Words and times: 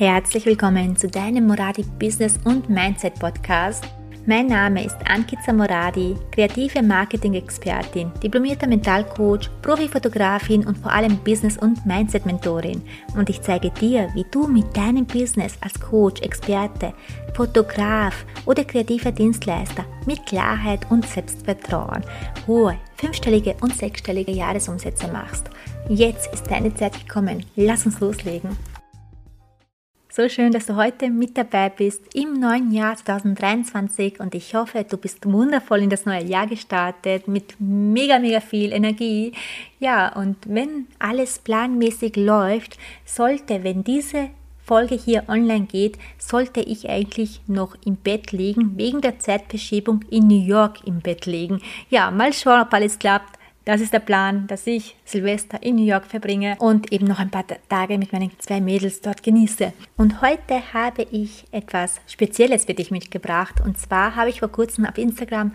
Herzlich 0.00 0.46
willkommen 0.46 0.96
zu 0.96 1.08
deinem 1.08 1.46
Moradi 1.46 1.84
Business 1.98 2.38
und 2.44 2.70
Mindset 2.70 3.16
Podcast. 3.16 3.84
Mein 4.24 4.46
Name 4.46 4.82
ist 4.82 4.96
Ankita 5.04 5.52
Moradi, 5.52 6.16
kreative 6.30 6.82
Marketing-Expertin, 6.82 8.10
diplomierter 8.22 8.66
Mentalcoach, 8.66 9.50
Profifotografin 9.60 10.66
und 10.66 10.78
vor 10.78 10.90
allem 10.90 11.18
Business- 11.18 11.58
und 11.58 11.84
Mindset-Mentorin. 11.84 12.80
Und 13.14 13.28
ich 13.28 13.42
zeige 13.42 13.68
dir, 13.72 14.08
wie 14.14 14.24
du 14.30 14.46
mit 14.46 14.74
deinem 14.74 15.04
Business 15.04 15.58
als 15.60 15.78
Coach, 15.78 16.22
Experte, 16.22 16.94
Fotograf 17.34 18.24
oder 18.46 18.64
kreativer 18.64 19.12
Dienstleister 19.12 19.84
mit 20.06 20.24
Klarheit 20.24 20.90
und 20.90 21.06
Selbstvertrauen 21.06 22.02
hohe 22.46 22.78
fünfstellige 22.96 23.54
und 23.60 23.76
sechsstellige 23.76 24.32
Jahresumsätze 24.32 25.08
machst. 25.08 25.50
Jetzt 25.90 26.32
ist 26.32 26.50
deine 26.50 26.74
Zeit 26.74 26.94
gekommen. 27.06 27.44
Lass 27.54 27.84
uns 27.84 28.00
loslegen. 28.00 28.56
So 30.12 30.28
schön, 30.28 30.50
dass 30.50 30.66
du 30.66 30.74
heute 30.74 31.08
mit 31.08 31.38
dabei 31.38 31.68
bist 31.68 32.16
im 32.16 32.40
neuen 32.40 32.72
Jahr 32.72 32.96
2023 32.96 34.18
und 34.18 34.34
ich 34.34 34.56
hoffe, 34.56 34.82
du 34.82 34.96
bist 34.96 35.24
wundervoll 35.24 35.82
in 35.82 35.88
das 35.88 36.04
neue 36.04 36.24
Jahr 36.24 36.48
gestartet 36.48 37.28
mit 37.28 37.54
mega, 37.60 38.18
mega 38.18 38.40
viel 38.40 38.72
Energie. 38.72 39.30
Ja, 39.78 40.12
und 40.16 40.36
wenn 40.48 40.88
alles 40.98 41.38
planmäßig 41.38 42.16
läuft, 42.16 42.76
sollte, 43.04 43.62
wenn 43.62 43.84
diese 43.84 44.30
Folge 44.64 44.96
hier 44.96 45.28
online 45.28 45.66
geht, 45.66 45.96
sollte 46.18 46.60
ich 46.60 46.90
eigentlich 46.90 47.40
noch 47.46 47.76
im 47.84 47.94
Bett 47.94 48.32
liegen, 48.32 48.76
wegen 48.76 49.00
der 49.00 49.20
Zeitverschiebung 49.20 50.04
in 50.10 50.26
New 50.26 50.44
York 50.44 50.78
im 50.86 50.98
Bett 51.02 51.26
liegen. 51.26 51.62
Ja, 51.88 52.10
mal 52.10 52.32
schauen, 52.32 52.62
ob 52.62 52.74
alles 52.74 52.98
klappt. 52.98 53.39
Das 53.70 53.80
ist 53.80 53.92
der 53.92 54.00
Plan, 54.00 54.48
dass 54.48 54.66
ich 54.66 54.96
Silvester 55.04 55.62
in 55.62 55.76
New 55.76 55.84
York 55.84 56.04
verbringe 56.04 56.56
und 56.58 56.92
eben 56.92 57.06
noch 57.06 57.20
ein 57.20 57.30
paar 57.30 57.44
Tage 57.68 57.98
mit 57.98 58.12
meinen 58.12 58.32
zwei 58.40 58.60
Mädels 58.60 59.00
dort 59.00 59.22
genieße. 59.22 59.72
Und 59.96 60.20
heute 60.22 60.74
habe 60.74 61.06
ich 61.12 61.44
etwas 61.52 62.00
Spezielles 62.08 62.64
für 62.64 62.74
dich 62.74 62.90
mitgebracht. 62.90 63.60
Und 63.64 63.78
zwar 63.78 64.16
habe 64.16 64.28
ich 64.28 64.40
vor 64.40 64.48
kurzem 64.48 64.86
auf 64.86 64.98
Instagram 64.98 65.54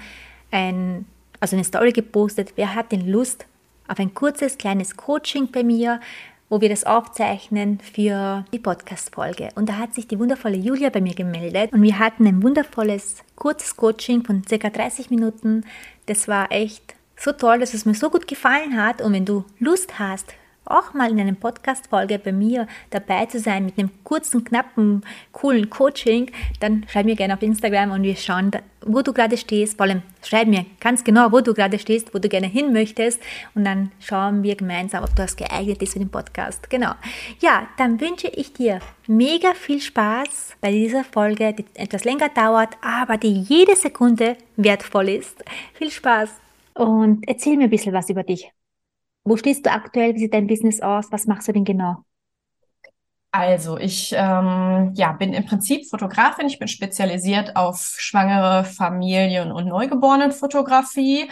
ein, 0.49 1.05
also 1.41 1.57
eine 1.57 1.65
Story 1.65 1.91
gepostet. 1.91 2.53
Wer 2.55 2.73
hat 2.73 2.93
denn 2.93 3.05
Lust 3.05 3.47
auf 3.89 3.99
ein 3.99 4.13
kurzes, 4.13 4.57
kleines 4.57 4.95
Coaching 4.95 5.51
bei 5.51 5.65
mir, 5.65 5.99
wo 6.47 6.61
wir 6.61 6.69
das 6.69 6.85
aufzeichnen 6.85 7.81
für 7.81 8.45
die 8.53 8.59
Podcast-Folge. 8.59 9.49
Und 9.55 9.67
da 9.67 9.77
hat 9.77 9.93
sich 9.93 10.07
die 10.07 10.19
wundervolle 10.19 10.55
Julia 10.55 10.89
bei 10.89 11.01
mir 11.01 11.15
gemeldet 11.15 11.73
und 11.73 11.81
wir 11.81 11.99
hatten 11.99 12.25
ein 12.25 12.41
wundervolles, 12.41 13.25
kurzes 13.35 13.75
Coaching 13.75 14.23
von 14.23 14.41
circa 14.47 14.69
30 14.69 15.09
Minuten. 15.09 15.65
Das 16.05 16.29
war 16.29 16.49
echt 16.53 16.94
so 17.17 17.31
toll, 17.31 17.59
dass 17.59 17.73
es 17.73 17.85
mir 17.85 17.95
so 17.95 18.09
gut 18.09 18.27
gefallen 18.27 18.81
hat. 18.81 19.01
Und 19.01 19.13
wenn 19.13 19.25
du 19.25 19.45
Lust 19.59 19.99
hast, 19.99 20.33
auch 20.65 20.93
mal 20.93 21.11
in 21.11 21.19
einer 21.19 21.33
Podcast-Folge 21.33 22.19
bei 22.19 22.31
mir 22.31 22.67
dabei 22.89 23.25
zu 23.27 23.39
sein 23.39 23.65
mit 23.65 23.77
einem 23.77 23.91
kurzen, 24.03 24.43
knappen, 24.43 25.03
coolen 25.31 25.69
Coaching, 25.69 26.31
dann 26.59 26.85
schreib 26.89 27.05
mir 27.05 27.15
gerne 27.15 27.35
auf 27.35 27.41
Instagram 27.41 27.91
und 27.91 28.03
wir 28.03 28.15
schauen, 28.15 28.51
wo 28.81 29.01
du 29.01 29.13
gerade 29.13 29.37
stehst. 29.37 29.77
Vor 29.77 29.85
allem 29.85 30.01
schreib 30.23 30.47
mir 30.47 30.65
ganz 30.79 31.03
genau, 31.03 31.31
wo 31.31 31.41
du 31.41 31.53
gerade 31.53 31.79
stehst, 31.79 32.13
wo 32.13 32.19
du 32.19 32.29
gerne 32.29 32.47
hin 32.47 32.73
möchtest 32.73 33.21
und 33.53 33.63
dann 33.63 33.91
schauen 33.99 34.43
wir 34.43 34.55
gemeinsam, 34.55 35.03
ob 35.03 35.15
das 35.15 35.35
geeignet 35.35 35.81
ist 35.81 35.93
für 35.93 35.99
den 35.99 36.09
Podcast. 36.09 36.69
Genau. 36.69 36.91
Ja, 37.39 37.67
dann 37.77 37.99
wünsche 38.01 38.27
ich 38.27 38.53
dir 38.53 38.79
mega 39.07 39.53
viel 39.53 39.81
Spaß 39.81 40.55
bei 40.61 40.71
dieser 40.71 41.03
Folge, 41.03 41.53
die 41.53 41.65
etwas 41.75 42.03
länger 42.03 42.29
dauert, 42.29 42.75
aber 42.81 43.17
die 43.17 43.41
jede 43.41 43.75
Sekunde 43.75 44.37
wertvoll 44.55 45.09
ist. 45.09 45.43
Viel 45.73 45.91
Spaß! 45.91 46.44
Und 46.75 47.27
erzähl 47.27 47.57
mir 47.57 47.65
ein 47.65 47.69
bisschen 47.69 47.93
was 47.93 48.09
über 48.09 48.23
dich. 48.23 48.51
Wo 49.23 49.37
stehst 49.37 49.65
du 49.65 49.71
aktuell? 49.71 50.13
Wie 50.13 50.19
sieht 50.19 50.33
dein 50.33 50.47
Business 50.47 50.81
aus? 50.81 51.11
Was 51.11 51.25
machst 51.25 51.47
du 51.47 51.53
denn 51.53 51.63
genau? 51.63 52.03
Also, 53.31 53.77
ich 53.77 54.13
ähm, 54.15 54.93
ja, 54.95 55.11
bin 55.11 55.33
im 55.33 55.45
Prinzip 55.45 55.89
Fotografin. 55.89 56.47
Ich 56.47 56.59
bin 56.59 56.67
spezialisiert 56.67 57.55
auf 57.55 57.95
schwangere 57.97 58.63
Familien- 58.63 59.51
und 59.51 59.67
Neugeborenenfotografie. 59.67 61.29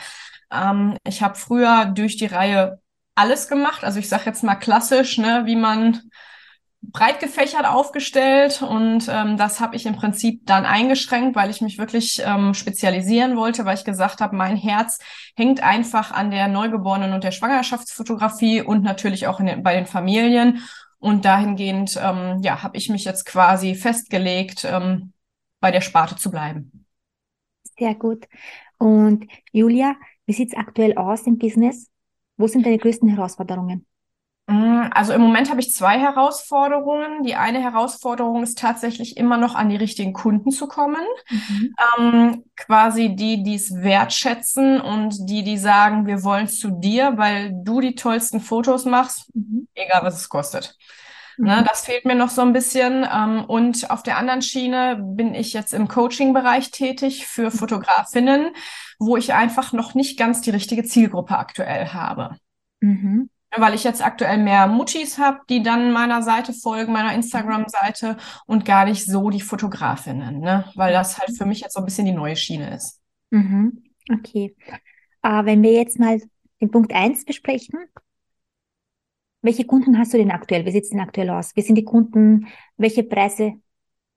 Ähm, 0.51 0.97
ich 1.07 1.21
habe 1.21 1.35
früher 1.35 1.85
durch 1.85 2.17
die 2.17 2.25
Reihe 2.25 2.81
alles 3.15 3.47
gemacht. 3.47 3.83
Also 3.83 3.99
ich 3.99 4.09
sage 4.09 4.23
jetzt 4.25 4.43
mal 4.43 4.55
klassisch, 4.55 5.17
ne, 5.17 5.43
wie 5.45 5.55
man 5.55 6.01
breit 6.91 7.19
gefächert 7.19 7.65
aufgestellt 7.65 8.61
und 8.61 9.07
ähm, 9.09 9.37
das 9.37 9.59
habe 9.59 9.75
ich 9.75 9.85
im 9.85 9.95
Prinzip 9.95 10.45
dann 10.45 10.65
eingeschränkt, 10.65 11.35
weil 11.35 11.49
ich 11.49 11.61
mich 11.61 11.77
wirklich 11.77 12.21
ähm, 12.25 12.53
spezialisieren 12.53 13.35
wollte, 13.37 13.65
weil 13.65 13.77
ich 13.77 13.85
gesagt 13.85 14.21
habe, 14.21 14.35
mein 14.35 14.55
Herz 14.55 14.99
hängt 15.35 15.63
einfach 15.63 16.11
an 16.11 16.29
der 16.29 16.47
Neugeborenen 16.47 17.13
und 17.13 17.23
der 17.23 17.31
Schwangerschaftsfotografie 17.31 18.61
und 18.61 18.83
natürlich 18.83 19.27
auch 19.27 19.37
den, 19.37 19.63
bei 19.63 19.75
den 19.75 19.85
Familien. 19.85 20.61
Und 20.99 21.25
dahingehend, 21.25 21.99
ähm, 22.01 22.39
ja, 22.43 22.63
habe 22.63 22.77
ich 22.77 22.89
mich 22.89 23.03
jetzt 23.03 23.25
quasi 23.25 23.75
festgelegt, 23.75 24.63
ähm, 24.63 25.11
bei 25.59 25.69
der 25.69 25.81
Sparte 25.81 26.15
zu 26.15 26.31
bleiben. 26.31 26.85
Sehr 27.77 27.95
gut. 27.95 28.25
Und 28.77 29.27
Julia, 29.51 29.95
wie 30.25 30.33
sieht's 30.33 30.55
aktuell 30.55 30.95
aus 30.97 31.27
im 31.27 31.37
Business? 31.37 31.89
Wo 32.37 32.47
sind 32.47 32.65
deine 32.65 32.77
größten 32.77 33.09
Herausforderungen? 33.09 33.85
Mm, 34.47 34.89
also 34.91 35.13
im 35.13 35.21
Moment 35.21 35.49
habe 35.49 35.61
ich 35.61 35.73
zwei 35.73 35.97
Herausforderungen. 35.99 37.23
Die 37.23 37.35
eine 37.35 37.61
Herausforderung 37.61 38.43
ist 38.43 38.57
tatsächlich 38.57 39.15
immer 39.15 39.37
noch 39.37 39.55
an 39.55 39.69
die 39.69 39.77
richtigen 39.77 40.13
Kunden 40.13 40.51
zu 40.51 40.67
kommen. 40.67 41.05
Mhm. 41.29 41.75
Ähm, 41.97 42.43
quasi 42.57 43.15
die, 43.15 43.43
die 43.43 43.55
es 43.55 43.73
wertschätzen 43.73 44.81
und 44.81 45.29
die, 45.29 45.43
die 45.43 45.57
sagen, 45.57 46.07
wir 46.07 46.23
wollen 46.23 46.47
zu 46.47 46.71
dir, 46.71 47.17
weil 47.17 47.53
du 47.63 47.79
die 47.79 47.95
tollsten 47.95 48.41
Fotos 48.41 48.85
machst, 48.85 49.33
mhm. 49.33 49.67
egal 49.75 50.03
was 50.03 50.17
es 50.17 50.27
kostet. 50.27 50.75
Mhm. 51.37 51.45
Ne, 51.45 51.65
das 51.65 51.85
fehlt 51.85 52.03
mir 52.03 52.15
noch 52.15 52.29
so 52.29 52.41
ein 52.41 52.51
bisschen. 52.51 53.07
Ähm, 53.09 53.45
und 53.45 53.89
auf 53.91 54.03
der 54.03 54.17
anderen 54.17 54.41
Schiene 54.41 54.99
bin 55.01 55.35
ich 55.35 55.53
jetzt 55.53 55.73
im 55.73 55.87
Coaching-Bereich 55.87 56.71
tätig 56.71 57.27
für 57.27 57.45
mhm. 57.45 57.51
Fotografinnen, 57.51 58.53
wo 58.99 59.15
ich 59.15 59.33
einfach 59.33 59.71
noch 59.71 59.93
nicht 59.93 60.19
ganz 60.19 60.41
die 60.41 60.51
richtige 60.51 60.83
Zielgruppe 60.83 61.37
aktuell 61.37 61.87
habe. 61.87 62.35
Mhm 62.81 63.29
weil 63.57 63.73
ich 63.73 63.83
jetzt 63.83 64.03
aktuell 64.03 64.37
mehr 64.37 64.67
Muttis 64.67 65.17
habe, 65.17 65.39
die 65.49 65.61
dann 65.61 65.91
meiner 65.91 66.21
Seite 66.21 66.53
folgen, 66.53 66.93
meiner 66.93 67.13
Instagram-Seite 67.13 68.17
und 68.45 68.65
gar 68.65 68.85
nicht 68.85 69.05
so 69.05 69.29
die 69.29 69.41
Fotografinnen, 69.41 70.39
ne? 70.39 70.65
weil 70.75 70.93
das 70.93 71.19
halt 71.19 71.37
für 71.37 71.45
mich 71.45 71.61
jetzt 71.61 71.73
so 71.73 71.79
ein 71.79 71.85
bisschen 71.85 72.05
die 72.05 72.11
neue 72.11 72.35
Schiene 72.35 72.73
ist. 72.73 73.01
Mhm. 73.29 73.83
Okay. 74.11 74.55
Äh, 75.21 75.45
wenn 75.45 75.61
wir 75.63 75.73
jetzt 75.73 75.99
mal 75.99 76.19
den 76.61 76.71
Punkt 76.71 76.93
1 76.93 77.25
besprechen, 77.25 77.79
welche 79.41 79.65
Kunden 79.65 79.97
hast 79.97 80.13
du 80.13 80.17
denn 80.17 80.31
aktuell? 80.31 80.65
Wie 80.65 80.71
sieht 80.71 80.83
es 80.83 80.89
denn 80.89 81.01
aktuell 81.01 81.29
aus? 81.29 81.55
Wie 81.55 81.61
sind 81.61 81.75
die 81.75 81.83
Kunden? 81.83 82.47
Welche 82.77 83.03
Preise 83.03 83.53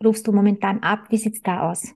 rufst 0.05 0.27
du 0.27 0.33
momentan 0.33 0.83
ab? 0.83 1.07
Wie 1.11 1.19
sieht 1.19 1.35
es 1.35 1.43
da 1.43 1.69
aus? 1.69 1.93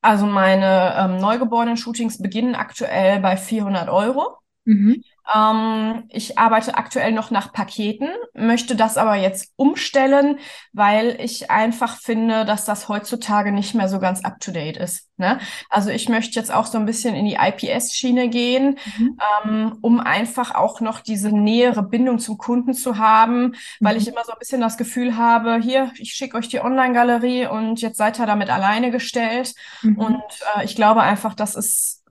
Also 0.00 0.26
meine 0.26 0.94
ähm, 0.98 1.16
Neugeborenen-Shootings 1.18 2.18
beginnen 2.20 2.54
aktuell 2.54 3.20
bei 3.20 3.36
400 3.36 3.88
Euro. 3.88 4.36
Mhm. 4.64 5.02
Ähm, 5.32 6.04
ich 6.10 6.38
arbeite 6.38 6.76
aktuell 6.76 7.12
noch 7.12 7.30
nach 7.30 7.52
Paketen, 7.52 8.08
möchte 8.34 8.76
das 8.76 8.96
aber 8.98 9.14
jetzt 9.16 9.52
umstellen, 9.56 10.38
weil 10.72 11.16
ich 11.20 11.50
einfach 11.50 11.96
finde, 11.96 12.44
dass 12.44 12.64
das 12.64 12.88
heutzutage 12.88 13.52
nicht 13.52 13.74
mehr 13.74 13.88
so 13.88 13.98
ganz 13.98 14.24
up-to-date 14.24 14.76
ist. 14.76 15.08
Ne? 15.16 15.38
Also 15.70 15.90
ich 15.90 16.08
möchte 16.08 16.38
jetzt 16.38 16.52
auch 16.52 16.66
so 16.66 16.76
ein 16.76 16.86
bisschen 16.86 17.14
in 17.14 17.24
die 17.24 17.38
IPS-Schiene 17.40 18.28
gehen, 18.28 18.78
mhm. 18.98 19.18
ähm, 19.44 19.78
um 19.80 20.00
einfach 20.00 20.54
auch 20.54 20.80
noch 20.80 21.00
diese 21.00 21.30
nähere 21.30 21.82
Bindung 21.82 22.18
zum 22.18 22.36
Kunden 22.36 22.74
zu 22.74 22.98
haben, 22.98 23.42
mhm. 23.42 23.54
weil 23.80 23.96
ich 23.96 24.08
immer 24.08 24.24
so 24.24 24.32
ein 24.32 24.38
bisschen 24.38 24.60
das 24.60 24.76
Gefühl 24.76 25.16
habe, 25.16 25.58
hier, 25.62 25.92
ich 25.98 26.12
schicke 26.12 26.36
euch 26.36 26.48
die 26.48 26.60
Online-Galerie 26.60 27.46
und 27.46 27.80
jetzt 27.80 27.96
seid 27.96 28.18
ihr 28.18 28.26
damit 28.26 28.50
alleine 28.50 28.90
gestellt. 28.90 29.54
Mhm. 29.82 29.96
Und 29.96 30.22
äh, 30.56 30.64
ich 30.64 30.76
glaube 30.76 31.00
einfach, 31.00 31.34
das 31.34 31.54
ist 31.54 32.03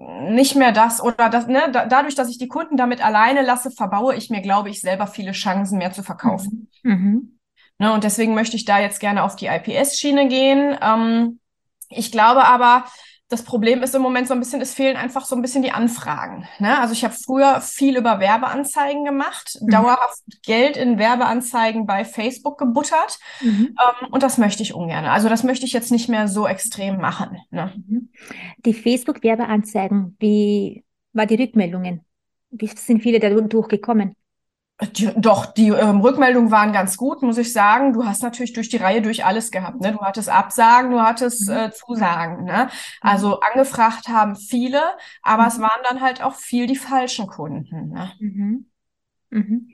nicht 0.00 0.56
mehr 0.56 0.72
das 0.72 1.02
oder 1.02 1.28
das, 1.28 1.46
ne, 1.46 1.70
da, 1.72 1.84
dadurch, 1.84 2.14
dass 2.14 2.30
ich 2.30 2.38
die 2.38 2.48
Kunden 2.48 2.76
damit 2.76 3.04
alleine 3.04 3.42
lasse, 3.42 3.70
verbaue 3.70 4.14
ich 4.14 4.30
mir, 4.30 4.40
glaube 4.40 4.70
ich, 4.70 4.80
selber 4.80 5.06
viele 5.06 5.32
Chancen 5.32 5.78
mehr 5.78 5.92
zu 5.92 6.02
verkaufen. 6.02 6.68
Mhm. 6.82 6.92
mhm. 6.92 7.36
Ne, 7.78 7.94
und 7.94 8.04
deswegen 8.04 8.34
möchte 8.34 8.56
ich 8.56 8.66
da 8.66 8.78
jetzt 8.78 9.00
gerne 9.00 9.24
auf 9.24 9.36
die 9.36 9.46
IPS-Schiene 9.46 10.28
gehen. 10.28 10.76
Ähm, 10.82 11.40
ich 11.88 12.12
glaube 12.12 12.44
aber, 12.44 12.84
das 13.30 13.44
Problem 13.44 13.82
ist 13.84 13.94
im 13.94 14.02
Moment 14.02 14.26
so 14.26 14.34
ein 14.34 14.40
bisschen, 14.40 14.60
es 14.60 14.74
fehlen 14.74 14.96
einfach 14.96 15.24
so 15.24 15.36
ein 15.36 15.40
bisschen 15.40 15.62
die 15.62 15.70
Anfragen. 15.70 16.48
Ne? 16.58 16.78
Also 16.80 16.92
ich 16.92 17.04
habe 17.04 17.14
früher 17.14 17.60
viel 17.60 17.96
über 17.96 18.18
Werbeanzeigen 18.18 19.04
gemacht, 19.04 19.56
mhm. 19.60 19.70
dauerhaft 19.70 20.20
Geld 20.42 20.76
in 20.76 20.98
Werbeanzeigen 20.98 21.86
bei 21.86 22.04
Facebook 22.04 22.58
gebuttert 22.58 23.20
mhm. 23.40 23.76
ähm, 23.78 24.08
und 24.10 24.24
das 24.24 24.36
möchte 24.36 24.64
ich 24.64 24.74
ungern. 24.74 25.04
Also 25.04 25.28
das 25.28 25.44
möchte 25.44 25.64
ich 25.64 25.72
jetzt 25.72 25.92
nicht 25.92 26.08
mehr 26.08 26.26
so 26.26 26.48
extrem 26.48 26.98
machen. 26.98 27.38
Ne? 27.50 27.72
Mhm. 27.86 28.10
Die 28.66 28.74
Facebook-Werbeanzeigen, 28.74 30.16
wie 30.18 30.84
war 31.12 31.26
die 31.26 31.36
Rückmeldungen? 31.36 32.04
Wie 32.50 32.66
sind 32.66 33.00
viele 33.00 33.20
dadurch 33.20 33.68
gekommen? 33.68 34.16
Die, 34.96 35.10
doch, 35.16 35.46
die 35.46 35.68
ähm, 35.68 36.00
Rückmeldungen 36.00 36.50
waren 36.50 36.72
ganz 36.72 36.96
gut, 36.96 37.22
muss 37.22 37.38
ich 37.38 37.52
sagen. 37.52 37.92
Du 37.92 38.06
hast 38.06 38.22
natürlich 38.22 38.54
durch 38.54 38.68
die 38.68 38.78
Reihe 38.78 39.02
durch 39.02 39.24
alles 39.24 39.50
gehabt. 39.50 39.80
Ne? 39.80 39.92
Du 39.92 40.00
hattest 40.00 40.28
Absagen, 40.28 40.90
du 40.90 41.00
hattest 41.00 41.48
mhm. 41.48 41.56
äh, 41.56 41.70
Zusagen. 41.70 42.44
Ne? 42.44 42.68
Also 43.00 43.28
mhm. 43.28 43.36
angefragt 43.52 44.08
haben 44.08 44.36
viele, 44.36 44.82
aber 45.22 45.42
mhm. 45.42 45.48
es 45.48 45.60
waren 45.60 45.82
dann 45.88 46.00
halt 46.00 46.22
auch 46.22 46.34
viel 46.34 46.66
die 46.66 46.76
falschen 46.76 47.26
Kunden. 47.26 47.90
Ne? 47.90 48.12
Mhm. 48.20 48.70
Mhm. 49.30 49.68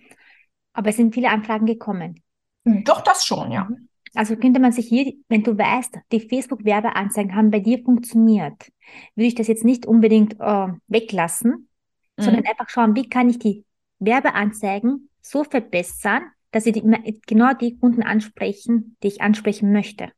Aber 0.73 0.91
es 0.91 0.97
sind 0.97 1.15
viele 1.15 1.31
Anfragen 1.31 1.67
gekommen. 1.67 2.23
Doch, 2.65 3.01
das 3.01 3.25
schon, 3.25 3.53
ja. 3.53 3.65
Mhm. 3.65 3.89
Also 4.15 4.35
könnte 4.37 4.61
man 4.61 4.73
sich 4.73 4.89
hier, 4.89 5.13
wenn 5.29 5.43
du 5.43 5.57
weißt, 5.57 5.99
die 6.11 6.21
Facebook-Werbeanzeigen 6.21 7.35
haben 7.37 7.51
bei 7.51 7.61
dir 7.61 7.83
funktioniert, 7.85 8.73
würde 9.15 9.29
ich 9.29 9.35
das 9.35 9.47
jetzt 9.47 9.65
nicht 9.65 9.85
unbedingt 9.85 10.41
äh, 10.41 10.69
weglassen, 10.89 11.69
sondern 12.17 12.47
einfach 12.47 12.71
schauen, 12.71 12.97
wie 12.97 13.11
kann 13.11 13.29
ich 13.29 13.39
die 13.39 13.66
Werbeanzeigen 13.99 15.09
so 15.21 15.45
verbessern, 15.45 16.23
dass 16.51 16.65
sie 16.65 16.73
die, 16.73 17.21
genau 17.27 17.53
die 17.55 17.79
Kunden 17.79 18.03
ansprechen, 18.03 18.97
die 19.03 19.09
ich 19.09 19.21
ansprechen 19.21 19.73
möchte. 19.73 20.11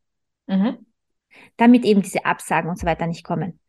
Mhm. 0.47 0.87
Damit 1.57 1.85
eben 1.85 2.03
diese 2.03 2.25
Absagen 2.25 2.71
und 2.71 2.79
so 2.79 2.87
weiter 2.87 3.07
nicht 3.07 3.25
kommen. 3.25 3.61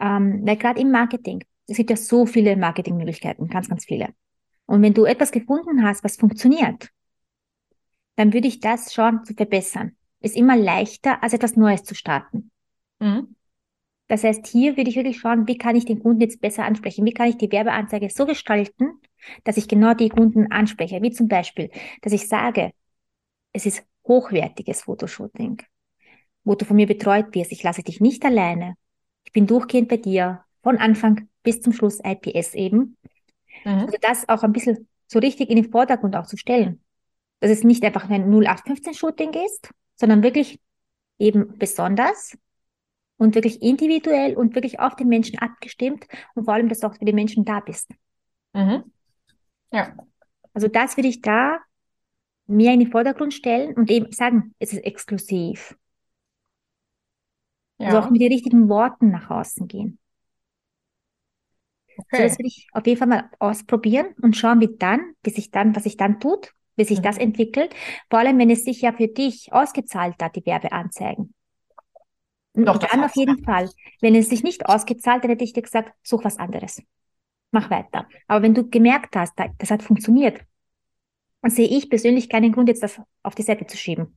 Ähm, 0.00 0.42
weil 0.44 0.56
gerade 0.56 0.80
im 0.80 0.90
Marketing, 0.90 1.44
es 1.66 1.76
gibt 1.76 1.90
ja 1.90 1.96
so 1.96 2.26
viele 2.26 2.56
Marketingmöglichkeiten, 2.56 3.48
ganz, 3.48 3.68
ganz 3.68 3.84
viele. 3.84 4.08
Und 4.66 4.82
wenn 4.82 4.94
du 4.94 5.04
etwas 5.04 5.32
gefunden 5.32 5.84
hast, 5.84 6.04
was 6.04 6.16
funktioniert, 6.16 6.88
dann 8.16 8.32
würde 8.32 8.48
ich 8.48 8.60
das 8.60 8.92
schauen 8.92 9.24
zu 9.24 9.34
verbessern. 9.34 9.96
Ist 10.20 10.36
immer 10.36 10.56
leichter, 10.56 11.22
als 11.22 11.32
etwas 11.32 11.56
Neues 11.56 11.82
zu 11.82 11.94
starten. 11.94 12.50
Mhm. 13.00 13.36
Das 14.08 14.24
heißt, 14.24 14.46
hier 14.46 14.76
würde 14.76 14.90
ich 14.90 14.96
wirklich 14.96 15.18
schauen, 15.18 15.48
wie 15.48 15.56
kann 15.56 15.74
ich 15.74 15.86
den 15.86 16.00
Kunden 16.00 16.20
jetzt 16.20 16.40
besser 16.40 16.64
ansprechen? 16.64 17.06
Wie 17.06 17.14
kann 17.14 17.28
ich 17.28 17.38
die 17.38 17.50
Werbeanzeige 17.50 18.10
so 18.10 18.26
gestalten, 18.26 19.00
dass 19.44 19.56
ich 19.56 19.68
genau 19.68 19.94
die 19.94 20.08
Kunden 20.08 20.50
anspreche? 20.50 21.02
Wie 21.02 21.10
zum 21.10 21.28
Beispiel, 21.28 21.70
dass 22.02 22.12
ich 22.12 22.28
sage, 22.28 22.72
es 23.52 23.66
ist 23.66 23.84
hochwertiges 24.06 24.82
Fotoshooting, 24.82 25.62
wo 26.44 26.54
du 26.54 26.64
von 26.64 26.76
mir 26.76 26.86
betreut 26.86 27.34
wirst. 27.34 27.52
Ich 27.52 27.62
lasse 27.62 27.82
dich 27.82 28.00
nicht 28.00 28.24
alleine. 28.24 28.74
Ich 29.24 29.32
bin 29.32 29.46
durchgehend 29.46 29.88
bei 29.88 29.98
dir, 29.98 30.44
von 30.62 30.78
Anfang 30.78 31.28
bis 31.42 31.60
zum 31.60 31.72
Schluss 31.72 32.00
IPS 32.04 32.54
eben. 32.54 32.96
Mhm. 33.64 33.72
Also 33.72 33.96
das 34.00 34.28
auch 34.28 34.42
ein 34.42 34.52
bisschen 34.52 34.88
so 35.06 35.18
richtig 35.18 35.50
in 35.50 35.56
den 35.56 35.70
Vordergrund 35.70 36.16
auch 36.16 36.26
zu 36.26 36.36
stellen 36.36 36.82
dass 37.42 37.50
es 37.50 37.64
nicht 37.64 37.84
einfach 37.84 38.08
ein 38.08 38.30
0815-Shooting 38.30 39.32
ist, 39.32 39.72
sondern 39.96 40.22
wirklich 40.22 40.60
eben 41.18 41.58
besonders 41.58 42.38
und 43.16 43.34
wirklich 43.34 43.60
individuell 43.62 44.36
und 44.36 44.54
wirklich 44.54 44.78
auf 44.78 44.94
den 44.94 45.08
Menschen 45.08 45.40
abgestimmt 45.40 46.06
und 46.34 46.44
vor 46.44 46.54
allem, 46.54 46.68
dass 46.68 46.78
du 46.78 46.86
auch 46.86 46.94
für 46.96 47.04
die 47.04 47.12
Menschen 47.12 47.44
da 47.44 47.58
bist. 47.58 47.90
Mhm. 48.52 48.84
Ja. 49.72 49.96
Also 50.54 50.68
das 50.68 50.96
würde 50.96 51.08
ich 51.08 51.20
da 51.20 51.58
mehr 52.46 52.74
in 52.74 52.80
den 52.80 52.90
Vordergrund 52.90 53.32
stellen 53.32 53.74
und 53.74 53.90
eben 53.90 54.12
sagen, 54.12 54.54
es 54.58 54.72
ist 54.72 54.84
exklusiv. 54.84 55.76
Ja. 57.78 57.88
Also 57.88 57.98
auch 58.00 58.10
mit 58.10 58.20
den 58.20 58.32
richtigen 58.32 58.68
Worten 58.68 59.10
nach 59.10 59.30
außen 59.30 59.66
gehen. 59.66 59.98
Okay. 61.96 62.16
So, 62.16 62.22
das 62.22 62.38
würde 62.38 62.46
ich 62.46 62.68
auf 62.72 62.86
jeden 62.86 62.98
Fall 62.98 63.08
mal 63.08 63.30
ausprobieren 63.38 64.14
und 64.22 64.36
schauen, 64.36 64.60
wie 64.60 64.76
dann, 64.76 65.14
wie 65.22 65.30
sich 65.30 65.50
dann, 65.50 65.74
was 65.74 65.84
sich 65.84 65.96
dann 65.96 66.20
tut 66.20 66.54
wie 66.76 66.84
sich 66.84 67.00
das 67.00 67.16
mhm. 67.16 67.22
entwickelt. 67.22 67.74
Vor 68.10 68.18
allem, 68.18 68.38
wenn 68.38 68.50
es 68.50 68.64
sich 68.64 68.82
ja 68.82 68.92
für 68.92 69.08
dich 69.08 69.52
ausgezahlt 69.52 70.16
hat, 70.22 70.36
die 70.36 70.46
Werbeanzeigen. 70.46 71.34
Doch, 72.54 72.78
dann 72.78 73.04
auf 73.04 73.16
jeden 73.16 73.42
Fall. 73.44 73.70
Wenn 74.00 74.14
es 74.14 74.28
sich 74.28 74.42
nicht 74.42 74.66
ausgezahlt, 74.66 75.24
dann 75.24 75.30
hätte 75.30 75.44
ich 75.44 75.54
dir 75.54 75.62
gesagt, 75.62 75.92
such 76.02 76.24
was 76.24 76.38
anderes. 76.38 76.82
Mach 77.52 77.70
weiter. 77.70 78.08
Aber 78.26 78.42
wenn 78.42 78.54
du 78.54 78.68
gemerkt 78.68 79.14
hast, 79.14 79.34
das 79.58 79.70
hat 79.70 79.82
funktioniert, 79.82 80.40
dann 81.42 81.50
sehe 81.50 81.68
ich 81.68 81.90
persönlich 81.90 82.28
keinen 82.28 82.52
Grund, 82.52 82.68
jetzt 82.68 82.82
das 82.82 83.00
auf 83.22 83.34
die 83.34 83.42
Seite 83.42 83.66
zu 83.66 83.76
schieben. 83.76 84.16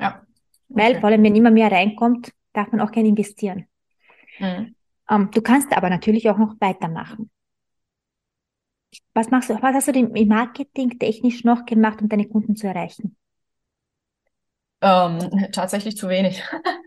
Ja. 0.00 0.22
Okay. 0.68 0.80
Weil 0.80 1.00
vor 1.00 1.08
allem, 1.08 1.22
wenn 1.22 1.36
immer 1.36 1.50
mehr 1.50 1.70
reinkommt, 1.70 2.32
darf 2.52 2.72
man 2.72 2.80
auch 2.80 2.90
gerne 2.90 3.08
investieren. 3.08 3.66
Mhm. 4.38 4.74
Um, 5.08 5.22
ähm, 5.22 5.30
du 5.30 5.40
kannst 5.40 5.72
aber 5.72 5.88
natürlich 5.88 6.28
auch 6.28 6.38
noch 6.38 6.56
weitermachen. 6.58 7.30
Was 9.14 9.30
machst 9.30 9.50
du, 9.50 9.54
was 9.54 9.74
hast 9.74 9.88
du 9.88 9.92
denn 9.92 10.14
im 10.16 10.28
Marketing 10.28 10.98
technisch 10.98 11.44
noch 11.44 11.64
gemacht, 11.64 12.02
um 12.02 12.08
deine 12.08 12.26
Kunden 12.26 12.56
zu 12.56 12.66
erreichen? 12.66 13.16
Ähm, 14.80 15.48
tatsächlich 15.52 15.96
zu 15.96 16.08
wenig. 16.08 16.42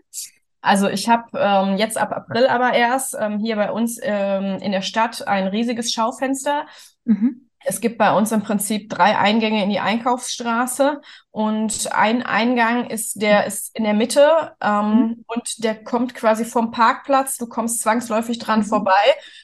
Also 0.62 0.88
ich 0.88 1.08
habe 1.08 1.30
ähm, 1.34 1.76
jetzt 1.78 1.96
ab 1.96 2.12
April 2.12 2.46
aber 2.46 2.74
erst 2.74 3.16
ähm, 3.18 3.38
hier 3.38 3.56
bei 3.56 3.70
uns 3.70 3.98
ähm, 4.02 4.58
in 4.60 4.72
der 4.72 4.82
Stadt 4.82 5.26
ein 5.26 5.46
riesiges 5.46 5.92
Schaufenster. 5.92 6.66
Mhm. 7.04 7.49
Es 7.64 7.80
gibt 7.80 7.98
bei 7.98 8.16
uns 8.16 8.32
im 8.32 8.42
Prinzip 8.42 8.88
drei 8.88 9.18
Eingänge 9.18 9.62
in 9.62 9.70
die 9.70 9.80
Einkaufsstraße 9.80 11.00
und 11.30 11.92
ein 11.92 12.22
Eingang 12.22 12.88
ist, 12.88 13.20
der 13.20 13.46
ist 13.46 13.76
in 13.76 13.84
der 13.84 13.94
Mitte 13.94 14.56
ähm, 14.62 14.90
mhm. 14.90 15.24
und 15.26 15.62
der 15.62 15.84
kommt 15.84 16.14
quasi 16.14 16.44
vom 16.44 16.70
Parkplatz. 16.70 17.36
Du 17.36 17.46
kommst 17.46 17.82
zwangsläufig 17.82 18.38
dran 18.38 18.60
mhm. 18.60 18.64
vorbei 18.64 18.92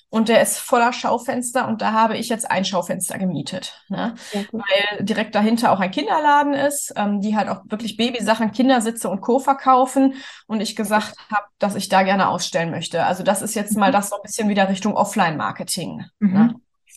und 0.08 0.28
der 0.28 0.40
ist 0.40 0.58
voller 0.58 0.92
Schaufenster 0.92 1.68
und 1.68 1.82
da 1.82 1.92
habe 1.92 2.16
ich 2.16 2.28
jetzt 2.28 2.50
ein 2.50 2.64
Schaufenster 2.64 3.18
gemietet, 3.18 3.82
ne? 3.88 4.14
weil 4.50 5.04
direkt 5.04 5.34
dahinter 5.34 5.72
auch 5.72 5.80
ein 5.80 5.90
Kinderladen 5.90 6.54
ist, 6.54 6.94
ähm, 6.96 7.20
die 7.20 7.36
halt 7.36 7.48
auch 7.48 7.62
wirklich 7.66 7.96
Babysachen, 7.96 8.50
Kindersitze 8.50 9.10
und 9.10 9.20
Co. 9.20 9.38
verkaufen 9.38 10.14
und 10.46 10.60
ich 10.60 10.74
gesagt 10.74 11.16
habe, 11.30 11.46
dass 11.58 11.74
ich 11.74 11.88
da 11.88 12.02
gerne 12.02 12.28
ausstellen 12.28 12.70
möchte. 12.70 13.04
Also 13.04 13.22
das 13.22 13.42
ist 13.42 13.54
jetzt 13.54 13.76
mal 13.76 13.90
mhm. 13.90 13.94
das 13.94 14.08
so 14.08 14.16
ein 14.16 14.22
bisschen 14.22 14.48
wieder 14.48 14.68
Richtung 14.68 14.94
Offline-Marketing. 14.94 16.04
Ne? 16.18 16.54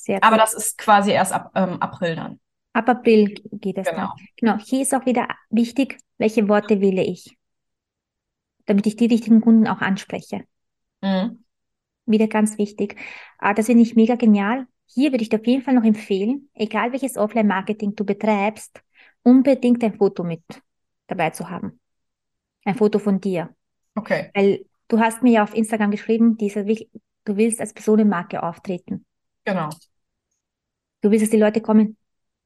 Sehr 0.09 0.23
Aber 0.23 0.37
das 0.37 0.55
ist 0.55 0.79
quasi 0.79 1.11
erst 1.11 1.31
ab 1.31 1.51
ähm, 1.53 1.79
April 1.79 2.15
dann. 2.15 2.39
Ab 2.73 2.89
April 2.89 3.35
geht 3.51 3.77
es 3.77 3.87
genau. 3.87 4.07
dann. 4.07 4.27
Genau. 4.37 4.57
Hier 4.57 4.81
ist 4.81 4.95
auch 4.95 5.05
wieder 5.05 5.27
wichtig, 5.51 5.99
welche 6.17 6.49
Worte 6.49 6.81
wähle 6.81 7.03
ich, 7.03 7.37
damit 8.65 8.87
ich 8.87 8.95
die 8.95 9.05
richtigen 9.05 9.39
Kunden 9.39 9.67
auch 9.67 9.81
anspreche. 9.81 10.45
Mhm. 11.01 11.43
Wieder 12.07 12.27
ganz 12.27 12.57
wichtig. 12.57 12.95
Ah, 13.37 13.53
das 13.53 13.67
finde 13.67 13.83
ich 13.83 13.95
mega 13.95 14.15
genial. 14.15 14.65
Hier 14.87 15.11
würde 15.11 15.21
ich 15.21 15.29
dir 15.29 15.39
auf 15.39 15.45
jeden 15.45 15.61
Fall 15.61 15.75
noch 15.75 15.83
empfehlen, 15.83 16.49
egal 16.55 16.91
welches 16.91 17.15
Offline-Marketing 17.15 17.95
du 17.95 18.03
betreibst, 18.03 18.81
unbedingt 19.21 19.83
ein 19.83 19.93
Foto 19.93 20.23
mit 20.23 20.41
dabei 21.05 21.29
zu 21.29 21.51
haben. 21.51 21.79
Ein 22.65 22.73
Foto 22.73 22.97
von 22.97 23.21
dir. 23.21 23.55
Okay. 23.93 24.31
Weil 24.33 24.65
du 24.87 24.99
hast 24.99 25.21
mir 25.21 25.33
ja 25.33 25.43
auf 25.43 25.53
Instagram 25.53 25.91
geschrieben, 25.91 26.35
diese, 26.35 26.65
du 26.65 27.37
willst 27.37 27.61
als 27.61 27.73
Personenmarke 27.73 28.41
auftreten. 28.41 29.05
Genau. 29.45 29.69
Du 31.01 31.11
willst, 31.11 31.23
dass 31.23 31.29
die 31.29 31.37
Leute 31.37 31.61
kommen 31.61 31.97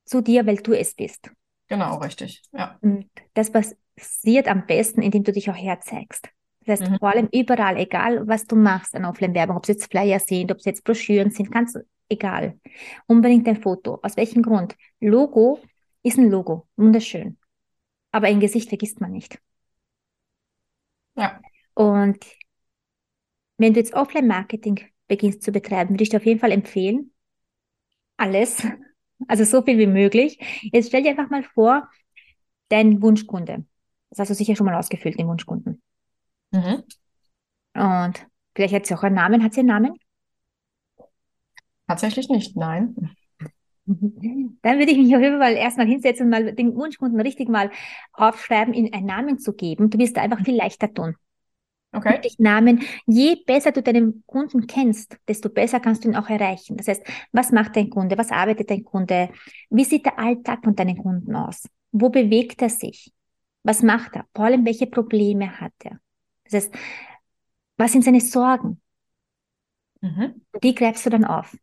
zu 0.06 0.22
dir, 0.22 0.46
weil 0.46 0.58
du 0.58 0.74
es 0.74 0.94
bist. 0.96 1.32
Genau, 1.68 1.98
richtig. 1.98 2.42
Ja. 2.52 2.78
Und 2.82 3.10
das 3.34 3.52
passiert 3.52 4.48
am 4.48 4.66
besten, 4.66 5.02
indem 5.02 5.24
du 5.24 5.32
dich 5.32 5.50
auch 5.50 5.56
herzeigst. 5.56 6.30
Das 6.66 6.80
heißt, 6.82 6.92
mhm. 6.92 6.98
vor 7.00 7.10
allem 7.10 7.30
überall, 7.32 7.78
egal 7.78 8.28
was 8.28 8.46
du 8.46 8.56
machst 8.56 8.96
an 8.96 9.06
Offline-Werbung, 9.06 9.58
ob 9.58 9.64
es 9.64 9.70
jetzt 9.70 9.92
Flyer 9.92 10.20
sind, 10.20 10.52
ob 10.52 10.60
es 10.60 10.66
jetzt 10.66 10.84
Broschüren 10.84 11.32
sind, 11.32 11.52
ganz 11.52 11.78
egal. 12.10 12.60
Unbedingt 13.08 13.48
ein 13.48 13.62
Foto. 13.62 14.00
Aus 14.02 14.18
welchem 14.18 14.44
Grund? 14.44 14.76
Logo 15.00 15.60
ist 16.04 16.18
ein 16.18 16.30
Logo. 16.30 16.68
Wunderschön. 16.76 17.38
Aber 18.12 18.28
ein 18.28 18.40
Gesicht 18.40 18.70
vergisst 18.70 19.02
man 19.02 19.12
nicht. 19.12 19.40
Ja. 21.16 21.42
Und 21.74 22.24
wenn 23.58 23.74
du 23.74 23.80
jetzt 23.80 23.94
Offline-Marketing 23.94 24.82
beginnst 25.08 25.42
zu 25.42 25.52
betreiben, 25.52 25.92
würde 25.92 26.04
ich 26.04 26.10
dir 26.10 26.18
auf 26.18 26.26
jeden 26.26 26.40
Fall 26.40 26.52
empfehlen, 26.52 27.13
alles, 28.18 28.66
also 29.28 29.44
so 29.44 29.62
viel 29.62 29.78
wie 29.78 29.88
möglich. 29.88 30.40
Jetzt 30.72 30.88
stell 30.88 31.04
dir 31.04 31.12
einfach 31.12 31.30
mal 31.30 31.44
vor, 31.44 31.90
dein 32.70 33.02
Wunschkunde. 33.02 33.66
Das 34.10 34.20
hast 34.20 34.30
du 34.30 34.36
sicher 34.36 34.56
schon 34.56 34.66
mal 34.66 34.76
ausgefüllt, 34.76 35.18
den 35.18 35.28
Wunschkunden. 35.28 35.82
Mhm. 36.52 36.84
Und 37.76 38.28
vielleicht 38.56 38.74
hat 38.74 38.86
sie 38.86 38.96
auch 38.96 39.04
einen 39.04 39.16
Namen. 39.16 39.44
Hat 39.44 39.54
sie 39.54 39.62
einen 39.62 39.70
Namen? 39.70 39.94
Tatsächlich 41.88 42.30
nicht, 42.30 42.56
nein. 42.56 42.96
Dann 43.86 44.80
würde 44.80 44.92
ich 44.92 44.98
mich 44.98 45.16
auf 45.16 45.22
jeden 45.22 45.40
Fall 45.40 45.54
erstmal 45.54 45.88
hinsetzen 45.88 46.26
und 46.26 46.30
mal 46.30 46.54
den 46.54 46.76
Wunschkunden 46.76 47.20
richtig 47.20 47.50
mal 47.50 47.70
aufschreiben, 48.14 48.74
ihnen 48.74 48.94
einen 48.94 49.06
Namen 49.06 49.40
zu 49.40 49.54
geben. 49.54 49.90
Du 49.90 49.98
wirst 49.98 50.16
da 50.16 50.22
einfach 50.22 50.44
viel 50.44 50.56
leichter 50.56 50.94
tun. 50.94 51.16
Okay. 51.94 52.20
Namen. 52.40 52.82
Je 53.06 53.44
besser 53.46 53.72
du 53.72 53.84
deinen 53.84 54.24
Kunden 54.26 54.66
kennst, 54.66 55.18
desto 55.28 55.50
besser 55.50 55.80
kannst 55.80 56.04
du 56.04 56.10
ihn 56.10 56.16
auch 56.16 56.30
erreichen. 56.30 56.76
Das 56.76 56.88
heißt, 56.88 57.06
was 57.32 57.52
macht 57.52 57.76
dein 57.76 57.90
Kunde? 57.90 58.18
Was 58.18 58.32
arbeitet 58.32 58.72
dein 58.72 58.84
Kunde? 58.84 59.30
Wie 59.70 59.84
sieht 59.84 60.06
der 60.06 60.18
Alltag 60.18 60.64
von 60.64 60.76
deinen 60.76 60.98
Kunden 60.98 61.36
aus? 61.36 61.68
Wo 61.92 62.10
bewegt 62.10 62.62
er 62.62 62.70
sich? 62.70 63.12
Was 63.64 63.84
macht 63.84 64.16
er? 64.16 64.26
Vor 64.34 64.46
allem, 64.46 64.66
welche 64.66 64.88
Probleme 64.88 65.60
hat 65.62 65.74
er? 65.84 66.00
Das 66.46 66.54
heißt, 66.54 66.76
was 67.78 67.92
sind 67.92 68.04
seine 68.04 68.22
Sorgen? 68.22 68.82
Mhm. 70.02 70.42
Die 70.62 70.76
greifst 70.76 71.06
du 71.06 71.10
dann 71.10 71.26
auf. 71.26 71.56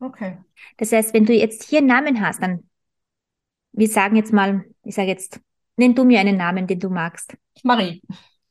Okay. 0.00 0.38
Das 0.78 0.92
heißt, 0.92 1.14
wenn 1.14 1.26
du 1.26 1.32
jetzt 1.32 1.64
hier 1.64 1.78
einen 1.78 1.86
Namen 1.88 2.20
hast, 2.20 2.42
dann, 2.42 2.68
wir 3.72 3.88
sagen 3.88 4.16
jetzt 4.16 4.32
mal, 4.32 4.64
ich 4.82 4.94
sage 4.94 5.08
jetzt, 5.08 5.40
nenn 5.76 5.94
du 5.94 6.04
mir 6.04 6.20
einen 6.20 6.36
Namen, 6.36 6.66
den 6.66 6.80
du 6.80 6.90
magst. 6.90 7.36
Marie. 7.62 8.02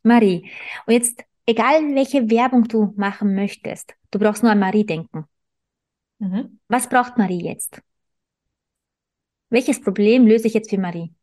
Marie. 0.05 0.49
Und 0.85 0.93
jetzt, 0.93 1.23
egal 1.45 1.95
welche 1.95 2.29
Werbung 2.29 2.65
du 2.65 2.93
machen 2.95 3.35
möchtest, 3.35 3.95
du 4.11 4.19
brauchst 4.19 4.43
nur 4.43 4.51
an 4.51 4.59
Marie 4.59 4.85
denken. 4.85 5.25
Mhm. 6.19 6.59
Was 6.67 6.87
braucht 6.87 7.17
Marie 7.17 7.43
jetzt? 7.43 7.81
Welches 9.49 9.81
Problem 9.81 10.25
löse 10.25 10.47
ich 10.47 10.53
jetzt 10.53 10.69
für 10.69 10.77
Marie? 10.77 11.13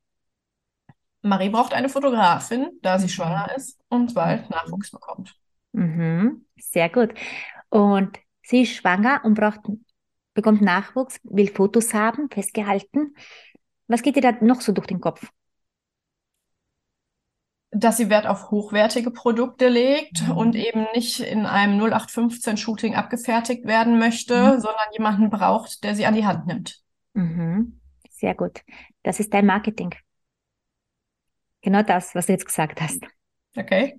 Marie 1.22 1.50
braucht 1.50 1.72
eine 1.72 1.88
Fotografin, 1.88 2.70
da 2.82 2.98
sie 2.98 3.06
mhm. 3.06 3.10
schwanger 3.10 3.54
ist 3.56 3.78
und 3.88 4.14
bald 4.14 4.50
Nachwuchs 4.50 4.90
bekommt. 4.90 5.36
Mhm. 5.72 6.44
Sehr 6.56 6.88
gut. 6.88 7.14
Und 7.68 8.18
sie 8.42 8.62
ist 8.62 8.74
schwanger 8.74 9.20
und 9.24 9.34
braucht, 9.34 9.60
bekommt 10.34 10.60
Nachwuchs, 10.60 11.20
will 11.22 11.48
Fotos 11.48 11.94
haben, 11.94 12.28
festgehalten. 12.28 13.14
Was 13.86 14.02
geht 14.02 14.16
dir 14.16 14.22
da 14.22 14.32
noch 14.40 14.60
so 14.60 14.72
durch 14.72 14.86
den 14.86 15.00
Kopf? 15.00 15.30
Dass 17.84 17.96
sie 17.96 18.10
Wert 18.10 18.26
auf 18.26 18.50
hochwertige 18.50 19.10
Produkte 19.10 19.68
legt 19.68 20.26
mhm. 20.26 20.36
und 20.36 20.54
eben 20.54 20.86
nicht 20.94 21.20
in 21.20 21.46
einem 21.46 21.78
0815 21.80 22.56
Shooting 22.56 22.94
abgefertigt 22.94 23.66
werden 23.66 23.98
möchte, 23.98 24.34
mhm. 24.34 24.60
sondern 24.60 24.92
jemanden 24.92 25.30
braucht, 25.30 25.84
der 25.84 25.94
sie 25.94 26.06
an 26.06 26.14
die 26.14 26.26
Hand 26.26 26.46
nimmt. 26.46 26.80
Mhm. 27.14 27.80
Sehr 28.10 28.34
gut. 28.34 28.62
Das 29.02 29.20
ist 29.20 29.34
dein 29.34 29.46
Marketing. 29.46 29.94
Genau 31.60 31.82
das, 31.82 32.14
was 32.14 32.26
du 32.26 32.32
jetzt 32.32 32.46
gesagt 32.46 32.80
hast. 32.80 33.02
Okay. 33.56 33.96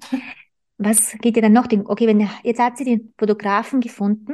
Was 0.78 1.16
geht 1.20 1.36
dir 1.36 1.42
dann 1.42 1.54
noch? 1.54 1.66
Okay, 1.66 2.08
wenn 2.08 2.30
jetzt 2.44 2.60
hat 2.60 2.78
sie 2.78 2.84
den 2.84 3.14
Fotografen 3.18 3.80
gefunden 3.80 4.34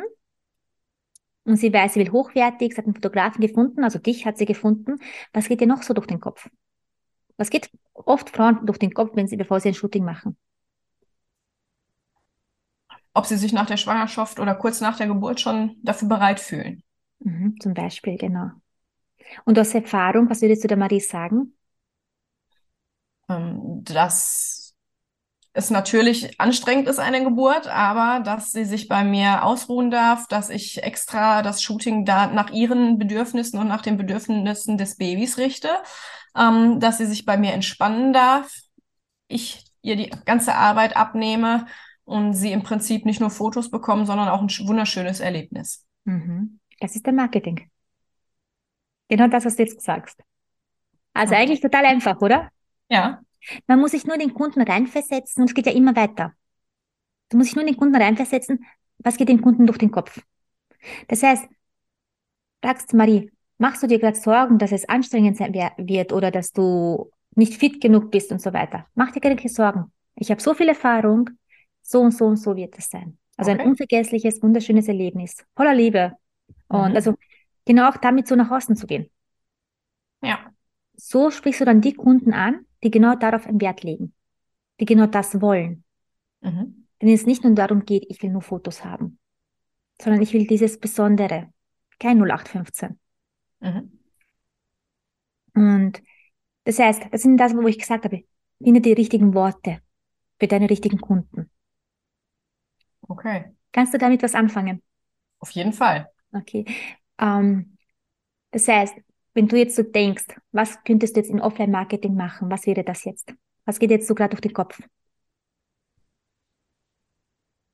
und 1.43 1.57
sie 1.57 1.71
weiß, 1.71 1.93
sie 1.93 1.99
will 1.99 2.11
hochwertig, 2.11 2.73
sie 2.73 2.77
hat 2.77 2.85
einen 2.85 2.95
Fotografen 2.95 3.41
gefunden, 3.41 3.83
also 3.83 3.99
dich 3.99 4.25
hat 4.25 4.37
sie 4.37 4.45
gefunden. 4.45 4.99
Was 5.33 5.47
geht 5.47 5.61
dir 5.61 5.67
noch 5.67 5.83
so 5.83 5.93
durch 5.93 6.07
den 6.07 6.19
Kopf? 6.19 6.49
Was 7.39 7.49
geht 7.49 7.71
oft 7.93 8.29
Frauen 8.31 8.65
durch 8.65 8.79
den 8.79 8.93
Kopf, 8.93 9.15
wenn 9.15 9.29
sie, 9.29 9.37
bevor 9.37 9.61
sie 9.61 9.69
ein 9.69 9.73
Shooting 9.73 10.03
machen? 10.03 10.35
Ob 13.13 13.25
sie 13.25 13.37
sich 13.37 13.53
nach 13.53 13.65
der 13.65 13.77
Schwangerschaft 13.77 14.41
oder 14.41 14.55
kurz 14.55 14.81
nach 14.81 14.97
der 14.97 15.07
Geburt 15.07 15.39
schon 15.39 15.77
dafür 15.81 16.09
bereit 16.09 16.41
fühlen. 16.41 16.83
Mhm, 17.19 17.55
zum 17.61 17.73
Beispiel, 17.73 18.17
genau. 18.17 18.49
Und 19.45 19.57
aus 19.57 19.73
Erfahrung, 19.73 20.29
was 20.29 20.41
würdest 20.41 20.65
du 20.65 20.67
der 20.67 20.75
Marie 20.75 20.99
sagen? 20.99 21.53
Ähm, 23.29 23.85
dass 23.85 24.75
es 25.53 25.69
natürlich 25.69 26.41
anstrengend 26.41 26.89
ist, 26.89 26.99
eine 26.99 27.23
Geburt, 27.23 27.67
aber 27.67 28.21
dass 28.21 28.51
sie 28.51 28.65
sich 28.65 28.89
bei 28.89 29.05
mir 29.05 29.45
ausruhen 29.45 29.91
darf, 29.91 30.27
dass 30.27 30.49
ich 30.49 30.83
extra 30.83 31.41
das 31.41 31.61
Shooting 31.61 32.03
da 32.03 32.27
nach 32.27 32.51
ihren 32.51 32.97
Bedürfnissen 32.97 33.59
und 33.59 33.69
nach 33.69 33.81
den 33.81 33.95
Bedürfnissen 33.95 34.77
des 34.77 34.97
Babys 34.97 35.37
richte, 35.37 35.69
ähm, 36.39 36.79
dass 36.79 36.97
sie 36.97 37.05
sich 37.05 37.25
bei 37.25 37.37
mir 37.37 37.53
entspannen 37.53 38.13
darf, 38.13 38.55
ich 39.27 39.65
ihr 39.81 39.95
die 39.95 40.09
ganze 40.25 40.55
Arbeit 40.55 40.95
abnehme 40.95 41.67
und 42.05 42.33
sie 42.33 42.51
im 42.51 42.63
Prinzip 42.63 43.05
nicht 43.05 43.19
nur 43.19 43.29
Fotos 43.29 43.69
bekommen, 43.69 44.05
sondern 44.05 44.29
auch 44.29 44.41
ein 44.41 44.49
wunderschönes 44.67 45.19
Erlebnis. 45.19 45.85
Mhm. 46.05 46.59
Das 46.79 46.95
ist 46.95 47.05
der 47.05 47.13
Marketing. 47.13 47.69
Genau 49.09 49.27
das, 49.27 49.45
was 49.45 49.55
du 49.55 49.63
jetzt 49.63 49.81
sagst. 49.81 50.21
Also 51.13 51.33
okay. 51.33 51.43
eigentlich 51.43 51.61
total 51.61 51.85
einfach, 51.85 52.19
oder? 52.21 52.49
Ja. 52.89 53.21
Man 53.67 53.79
muss 53.79 53.91
sich 53.91 54.05
nur 54.05 54.17
den 54.17 54.33
Kunden 54.33 54.61
reinversetzen 54.61 55.41
und 55.41 55.49
es 55.49 55.53
geht 55.53 55.65
ja 55.65 55.71
immer 55.71 55.95
weiter. 55.95 56.33
Du 57.29 57.37
musst 57.37 57.49
dich 57.49 57.55
nur 57.55 57.65
den 57.65 57.77
Kunden 57.77 57.95
reinversetzen, 57.95 58.65
was 58.99 59.17
geht 59.17 59.29
dem 59.29 59.41
Kunden 59.41 59.65
durch 59.65 59.77
den 59.77 59.91
Kopf. 59.91 60.21
Das 61.07 61.23
heißt, 61.23 61.47
fragst 62.61 62.93
Marie, 62.93 63.31
machst 63.59 63.83
du 63.83 63.87
dir 63.87 63.99
gerade 63.99 64.17
Sorgen, 64.17 64.57
dass 64.57 64.71
es 64.71 64.89
anstrengend 64.89 65.37
sein 65.37 65.53
wird 65.53 66.11
oder 66.11 66.31
dass 66.31 66.51
du 66.51 67.11
nicht 67.35 67.53
fit 67.53 67.79
genug 67.79 68.09
bist 68.09 68.31
und 68.31 68.41
so 68.41 68.51
weiter? 68.53 68.87
Mach 68.95 69.11
dir 69.11 69.19
keine 69.19 69.37
Sorgen. 69.47 69.91
Ich 70.15 70.31
habe 70.31 70.41
so 70.41 70.53
viel 70.53 70.67
Erfahrung, 70.67 71.29
so 71.81 72.01
und 72.01 72.11
so 72.11 72.25
und 72.25 72.37
so 72.37 72.55
wird 72.55 72.77
es 72.77 72.89
sein. 72.89 73.17
Also 73.37 73.51
okay. 73.51 73.61
ein 73.61 73.67
unvergessliches, 73.67 74.41
wunderschönes 74.41 74.87
Erlebnis, 74.87 75.45
voller 75.55 75.75
Liebe. 75.75 76.13
Und 76.67 76.89
mhm. 76.89 76.95
also 76.95 77.15
genau 77.65 77.89
auch 77.89 77.97
damit 77.97 78.27
so 78.27 78.35
nach 78.35 78.49
außen 78.49 78.75
zu 78.75 78.87
gehen. 78.87 79.09
Ja. 80.21 80.39
So 80.95 81.31
sprichst 81.31 81.61
du 81.61 81.65
dann 81.65 81.81
die 81.81 81.93
Kunden 81.93 82.33
an, 82.33 82.65
die 82.83 82.91
genau 82.91 83.15
darauf 83.15 83.47
einen 83.47 83.61
Wert 83.61 83.83
legen, 83.83 84.13
die 84.79 84.85
genau 84.85 85.05
das 85.05 85.41
wollen. 85.41 85.83
Mhm. 86.41 86.87
Wenn 86.99 87.09
es 87.09 87.25
nicht 87.25 87.43
nur 87.43 87.53
darum 87.53 87.85
geht, 87.85 88.05
ich 88.09 88.21
will 88.21 88.29
nur 88.29 88.41
Fotos 88.41 88.83
haben, 88.83 89.19
sondern 90.01 90.21
ich 90.21 90.33
will 90.33 90.45
dieses 90.45 90.77
Besondere, 90.77 91.49
kein 91.99 92.17
0815. 92.17 92.98
Mhm. 93.61 93.89
Und 95.53 96.01
das 96.65 96.79
heißt, 96.79 97.03
das 97.11 97.21
sind 97.21 97.37
das, 97.37 97.55
wo 97.55 97.67
ich 97.67 97.79
gesagt 97.79 98.05
habe, 98.05 98.23
finde 98.61 98.81
die 98.81 98.93
richtigen 98.93 99.33
Worte 99.33 99.81
für 100.39 100.47
deine 100.47 100.69
richtigen 100.69 100.99
Kunden. 100.99 101.49
Okay. 103.07 103.45
Kannst 103.71 103.93
du 103.93 103.97
damit 103.97 104.23
was 104.23 104.35
anfangen? 104.35 104.81
Auf 105.39 105.51
jeden 105.51 105.73
Fall. 105.73 106.09
Okay. 106.33 106.65
Ähm, 107.19 107.77
das 108.51 108.67
heißt, 108.67 108.95
wenn 109.33 109.47
du 109.47 109.57
jetzt 109.57 109.75
so 109.75 109.83
denkst, 109.83 110.27
was 110.51 110.83
könntest 110.83 111.15
du 111.15 111.21
jetzt 111.21 111.29
in 111.29 111.41
Offline-Marketing 111.41 112.15
machen? 112.15 112.49
Was 112.51 112.65
wäre 112.65 112.83
das 112.83 113.03
jetzt? 113.05 113.33
Was 113.65 113.79
geht 113.79 113.91
jetzt 113.91 114.07
so 114.07 114.15
gerade 114.15 114.31
durch 114.31 114.41
den 114.41 114.53
Kopf? 114.53 114.79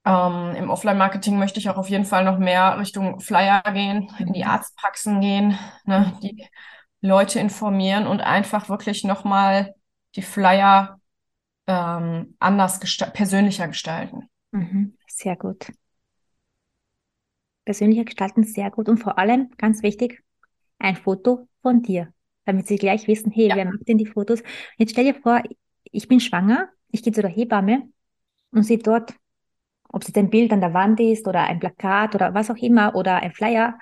Ähm, 0.06 0.56
Im 0.56 0.70
Offline-Marketing 0.70 1.40
möchte 1.40 1.60
ich 1.60 1.70
auch 1.70 1.78
auf 1.78 1.90
jeden 1.90 2.06
Fall 2.06 2.24
noch 2.24 2.38
mehr 2.38 2.78
Richtung 2.80 3.20
Flyer 3.20 3.64
gehen, 3.74 4.12
in 4.20 4.34
die. 4.34 4.46
Arztpraxen 4.46 5.20
gehen, 5.20 5.58
ne, 5.86 6.14
die 6.22 6.46
Leute 7.02 7.40
informieren 7.40 8.06
und 8.06 8.22
einfach 8.22 8.70
wirklich 8.70 9.04
nochmal 9.04 9.74
die 10.16 10.22
Flyer 10.22 11.00
ähm, 11.68 12.36
anders 12.40 12.80
gesta 12.80 13.08
persönlicher 13.08 13.68
gestalten. 13.68 14.30
Mhm, 14.52 14.96
sehr 15.08 15.36
gut. 15.36 15.72
Persönlicher 17.66 18.06
gestalten, 18.06 18.44
sehr 18.44 18.70
gut. 18.70 18.88
Und 18.88 19.00
vor 19.00 19.18
allem, 19.18 19.50
ganz 19.58 19.82
wichtig, 19.82 20.24
ein 20.78 20.96
Foto 20.96 21.48
von 21.64 21.82
dir, 21.82 22.14
damit 22.46 22.68
sie 22.68 22.78
gleich 22.78 23.08
wissen, 23.08 23.32
hey, 23.32 23.50
ja. 23.50 23.56
wer 23.56 23.66
macht 23.66 23.88
denn 23.88 23.98
die 23.98 24.06
Fotos? 24.06 24.44
Jetzt 24.78 24.92
stell 24.92 25.06
dir 25.06 25.20
vor, 25.20 25.42
ich 25.84 26.08
bin 26.08 26.20
schwanger, 26.20 26.70
ich 26.92 27.02
gehe 27.02 27.12
zu 27.12 27.22
der 27.22 27.32
Hebamme 27.32 27.90
und 28.52 28.64
sehe 28.64 28.78
dort, 28.78 29.16
ob 29.90 30.04
es 30.04 30.14
ein 30.16 30.30
Bild 30.30 30.52
an 30.52 30.62
der 30.62 30.74
Wand 30.74 31.00
ist 31.00 31.28
oder 31.28 31.44
ein 31.44 31.60
Plakat 31.60 32.16
oder 32.16 32.34
was 32.34 32.50
auch 32.50 32.58
immer 32.58 32.96
oder 32.96 33.18
ein 33.18 33.32
Flyer 33.32 33.78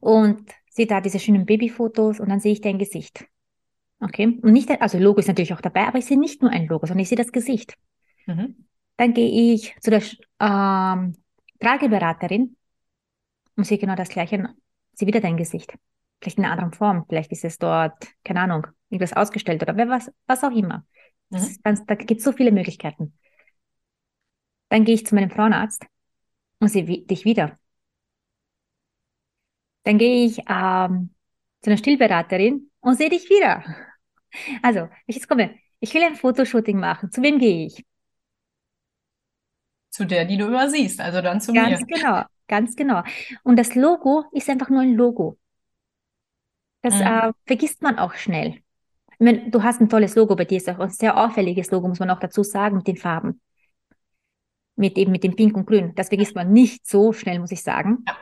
und 0.00 0.50
sehe 0.70 0.86
da 0.86 1.00
diese 1.00 1.18
schönen 1.18 1.46
Babyfotos 1.46 2.20
und 2.20 2.28
dann 2.28 2.40
sehe 2.40 2.52
ich 2.52 2.60
dein 2.60 2.78
Gesicht. 2.78 3.26
Okay? 4.00 4.38
Und 4.42 4.52
nicht, 4.52 4.70
also 4.80 4.98
Logo 4.98 5.20
ist 5.20 5.28
natürlich 5.28 5.54
auch 5.54 5.60
dabei, 5.60 5.86
aber 5.86 5.98
ich 5.98 6.06
sehe 6.06 6.18
nicht 6.18 6.42
nur 6.42 6.50
ein 6.50 6.66
Logo, 6.66 6.86
sondern 6.86 7.02
ich 7.02 7.08
sehe 7.08 7.18
das 7.18 7.32
Gesicht. 7.32 7.76
Mhm. 8.26 8.66
Dann 8.96 9.14
gehe 9.14 9.54
ich 9.54 9.74
zu 9.80 9.90
der 9.90 10.02
ähm, 10.40 11.16
Trageberaterin 11.60 12.56
und 13.56 13.64
sehe 13.64 13.78
genau 13.78 13.94
das 13.94 14.08
Gleiche. 14.08 14.48
Sehe 14.94 15.08
wieder 15.08 15.20
dein 15.20 15.36
Gesicht 15.36 15.74
vielleicht 16.22 16.38
in 16.38 16.44
einer 16.44 16.52
anderen 16.52 16.72
Form, 16.72 17.04
vielleicht 17.08 17.32
ist 17.32 17.44
es 17.44 17.58
dort, 17.58 17.94
keine 18.24 18.40
Ahnung, 18.40 18.66
irgendwas 18.88 19.12
ausgestellt 19.12 19.62
oder 19.62 19.76
wer 19.76 19.88
was, 19.88 20.10
was 20.26 20.44
auch 20.44 20.52
immer. 20.52 20.84
Mhm. 21.30 21.56
Ganz, 21.62 21.84
da 21.84 21.94
gibt 21.94 22.20
es 22.20 22.24
so 22.24 22.32
viele 22.32 22.52
Möglichkeiten. 22.52 23.14
Dann 24.72 24.86
gehe 24.86 24.94
ich 24.94 25.04
zu 25.04 25.14
meinem 25.14 25.28
Frauenarzt 25.28 25.84
und 26.58 26.68
sehe 26.68 26.86
dich 26.86 27.26
wieder. 27.26 27.58
Dann 29.82 29.98
gehe 29.98 30.24
ich 30.24 30.38
ähm, 30.48 31.10
zu 31.60 31.68
einer 31.68 31.76
Stillberaterin 31.76 32.70
und 32.80 32.96
sehe 32.96 33.10
dich 33.10 33.28
wieder. 33.28 33.62
Also, 34.62 34.88
ich 35.06 35.16
jetzt 35.16 35.28
komme, 35.28 35.58
ich 35.78 35.92
will 35.92 36.02
ein 36.02 36.14
Fotoshooting 36.14 36.80
machen. 36.80 37.12
Zu 37.12 37.20
wem 37.20 37.38
gehe 37.38 37.66
ich? 37.66 37.84
Zu 39.90 40.06
der, 40.06 40.24
die 40.24 40.38
du 40.38 40.46
immer 40.46 40.70
siehst, 40.70 41.02
also 41.02 41.20
dann 41.20 41.42
zu 41.42 41.52
ganz 41.52 41.82
mir. 41.82 41.86
Ganz 41.86 42.00
genau, 42.00 42.22
ganz 42.48 42.74
genau. 42.74 43.02
Und 43.42 43.58
das 43.58 43.74
Logo 43.74 44.24
ist 44.32 44.48
einfach 44.48 44.70
nur 44.70 44.80
ein 44.80 44.94
Logo. 44.94 45.38
Das 46.80 46.94
mhm. 46.94 47.02
äh, 47.02 47.32
vergisst 47.44 47.82
man 47.82 47.98
auch 47.98 48.14
schnell. 48.14 48.62
Ich 49.10 49.20
meine, 49.20 49.50
du 49.50 49.62
hast 49.62 49.82
ein 49.82 49.90
tolles 49.90 50.14
Logo 50.14 50.34
bei 50.34 50.46
dir, 50.46 50.56
ist 50.56 50.70
auch 50.70 50.78
ein 50.78 50.88
sehr 50.88 51.22
auffälliges 51.22 51.70
Logo, 51.70 51.88
muss 51.88 52.00
man 52.00 52.08
auch 52.08 52.20
dazu 52.20 52.42
sagen, 52.42 52.78
mit 52.78 52.86
den 52.86 52.96
Farben. 52.96 53.41
Mit 54.76 54.96
eben 54.96 55.12
mit 55.12 55.24
dem 55.24 55.36
Pink 55.36 55.56
und 55.56 55.66
Grün. 55.66 55.94
Das 55.94 56.08
vergisst 56.08 56.34
man 56.34 56.52
nicht 56.52 56.86
so 56.86 57.12
schnell, 57.12 57.38
muss 57.38 57.52
ich 57.52 57.62
sagen. 57.62 58.04
Ja. 58.06 58.16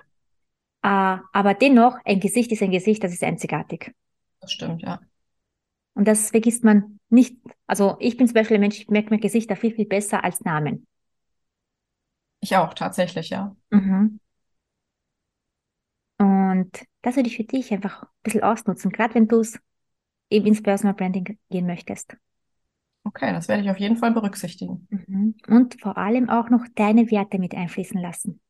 Äh, 0.82 1.20
aber 1.32 1.54
dennoch, 1.54 1.98
ein 2.04 2.20
Gesicht 2.20 2.50
ist 2.52 2.62
ein 2.62 2.70
Gesicht, 2.70 3.04
das 3.04 3.12
ist 3.12 3.22
einzigartig. 3.22 3.94
Das 4.40 4.52
stimmt, 4.52 4.82
ja. 4.82 5.00
Und 5.94 6.08
das 6.08 6.30
vergisst 6.30 6.64
man 6.64 6.98
nicht. 7.08 7.36
Also 7.66 7.96
ich 8.00 8.16
bin 8.16 8.26
zum 8.26 8.34
Beispiel 8.34 8.56
ein 8.56 8.60
Mensch, 8.60 8.80
ich 8.80 8.88
merke 8.88 9.10
mir 9.10 9.20
Gesichter 9.20 9.56
viel, 9.56 9.74
viel 9.74 9.86
besser 9.86 10.24
als 10.24 10.40
Namen. 10.40 10.86
Ich 12.40 12.56
auch, 12.56 12.72
tatsächlich, 12.74 13.30
ja. 13.30 13.54
Mhm. 13.70 14.18
Und 16.18 16.84
das 17.02 17.16
würde 17.16 17.28
ich 17.28 17.36
für 17.36 17.44
dich 17.44 17.72
einfach 17.72 18.02
ein 18.02 18.08
bisschen 18.22 18.42
ausnutzen, 18.42 18.90
gerade 18.90 19.14
wenn 19.14 19.28
du 19.28 19.40
es 19.40 19.58
eben 20.30 20.46
ins 20.46 20.62
Personal 20.62 20.94
Branding 20.94 21.38
gehen 21.50 21.66
möchtest. 21.66 22.16
Okay, 23.10 23.32
das 23.32 23.48
werde 23.48 23.64
ich 23.64 23.70
auf 23.70 23.78
jeden 23.78 23.96
Fall 23.96 24.12
berücksichtigen. 24.12 24.86
Mhm. 24.88 25.34
Und 25.48 25.80
vor 25.80 25.98
allem 25.98 26.28
auch 26.28 26.48
noch 26.48 26.64
deine 26.76 27.10
Werte 27.10 27.40
mit 27.40 27.56
einfließen 27.56 28.00
lassen. 28.00 28.40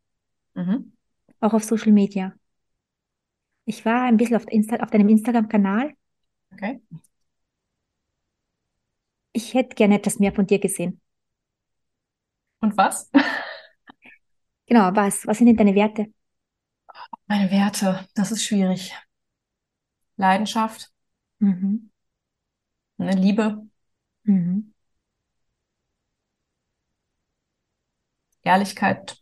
Mhm. 0.52 0.92
Auch 1.40 1.54
auf 1.54 1.64
Social 1.64 1.92
Media. 1.92 2.34
Ich 3.64 3.86
war 3.86 4.02
ein 4.02 4.18
bisschen 4.18 4.36
auf, 4.36 4.44
Insta 4.48 4.76
auf 4.76 4.90
deinem 4.90 5.08
Instagram-Kanal. 5.08 5.94
Okay. 6.52 6.82
Ich 9.32 9.54
hätte 9.54 9.74
gerne 9.76 9.94
etwas 9.94 10.18
mehr 10.18 10.32
von 10.32 10.46
dir 10.46 10.58
gesehen. 10.58 11.00
Und 12.60 12.76
was? 12.76 13.10
Genau, 14.66 14.94
was? 14.94 15.26
Was 15.26 15.38
sind 15.38 15.48
denn 15.48 15.56
deine 15.56 15.74
Werte? 15.74 16.06
Meine 17.26 17.50
Werte, 17.50 18.06
das 18.14 18.30
ist 18.30 18.44
schwierig. 18.44 18.94
Leidenschaft, 20.16 20.92
mhm. 21.40 21.90
eine 22.98 23.16
Liebe, 23.16 23.66
mhm. 24.30 24.72
Ehrlichkeit, 28.42 29.18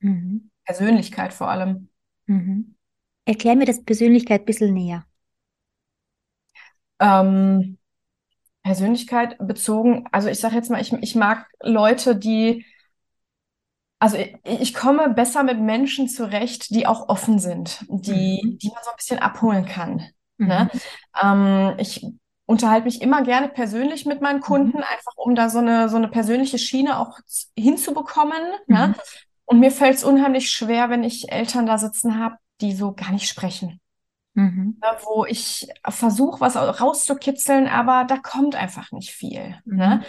mhm. 0.00 0.50
Persönlichkeit 0.64 1.32
vor 1.32 1.48
allem. 1.48 1.88
Mhm. 2.26 2.76
Erklär 3.24 3.56
mir 3.56 3.66
das 3.66 3.84
Persönlichkeit 3.84 4.42
ein 4.42 4.46
bisschen 4.46 4.72
näher. 4.72 5.04
Ähm, 6.98 7.78
Persönlichkeit 8.62 9.36
bezogen, 9.38 10.06
also 10.12 10.28
ich 10.28 10.40
sage 10.40 10.56
jetzt 10.56 10.70
mal, 10.70 10.80
ich, 10.80 10.92
ich 10.92 11.14
mag 11.14 11.46
Leute, 11.60 12.16
die, 12.16 12.64
also 13.98 14.16
ich, 14.16 14.34
ich, 14.44 14.74
komme 14.74 15.10
besser 15.10 15.42
mit 15.42 15.60
Menschen 15.60 16.08
zurecht, 16.08 16.70
die 16.70 16.86
auch 16.86 17.08
offen 17.08 17.38
sind, 17.38 17.84
die, 17.88 18.40
mhm. 18.42 18.58
die 18.58 18.68
man 18.68 18.82
so 18.82 18.90
ein 18.90 18.96
bisschen 18.96 19.18
abholen 19.18 19.66
kann. 19.66 19.96
Ne? 19.96 20.10
Mhm. 20.38 20.46
Ne? 20.48 20.70
Ähm, 21.22 21.74
ich 21.78 22.06
unterhalte 22.46 22.84
mich 22.84 23.02
immer 23.02 23.22
gerne 23.22 23.48
persönlich 23.48 24.06
mit 24.06 24.20
meinen 24.20 24.40
Kunden, 24.40 24.78
mhm. 24.78 24.84
einfach 24.84 25.16
um 25.16 25.34
da 25.34 25.48
so 25.48 25.58
eine, 25.58 25.88
so 25.88 25.96
eine 25.96 26.08
persönliche 26.08 26.58
Schiene 26.58 26.98
auch 26.98 27.18
hinzubekommen. 27.56 28.40
Ne? 28.66 28.88
Mhm. 28.88 28.94
Und 29.44 29.60
mir 29.60 29.70
fällt 29.70 29.96
es 29.96 30.04
unheimlich 30.04 30.50
schwer, 30.50 30.88
wenn 30.88 31.04
ich 31.04 31.30
Eltern 31.30 31.66
da 31.66 31.78
sitzen 31.78 32.18
habe, 32.18 32.36
die 32.60 32.72
so 32.72 32.92
gar 32.92 33.12
nicht 33.12 33.28
sprechen. 33.28 33.80
Mhm. 34.34 34.76
Ne, 34.82 34.88
wo 35.04 35.24
ich 35.24 35.66
versuche, 35.88 36.40
was 36.40 36.56
rauszukitzeln, 36.56 37.68
aber 37.68 38.04
da 38.04 38.18
kommt 38.18 38.54
einfach 38.54 38.92
nicht 38.92 39.10
viel. 39.10 39.56
Mhm. 39.64 39.76
Ne? 39.76 40.02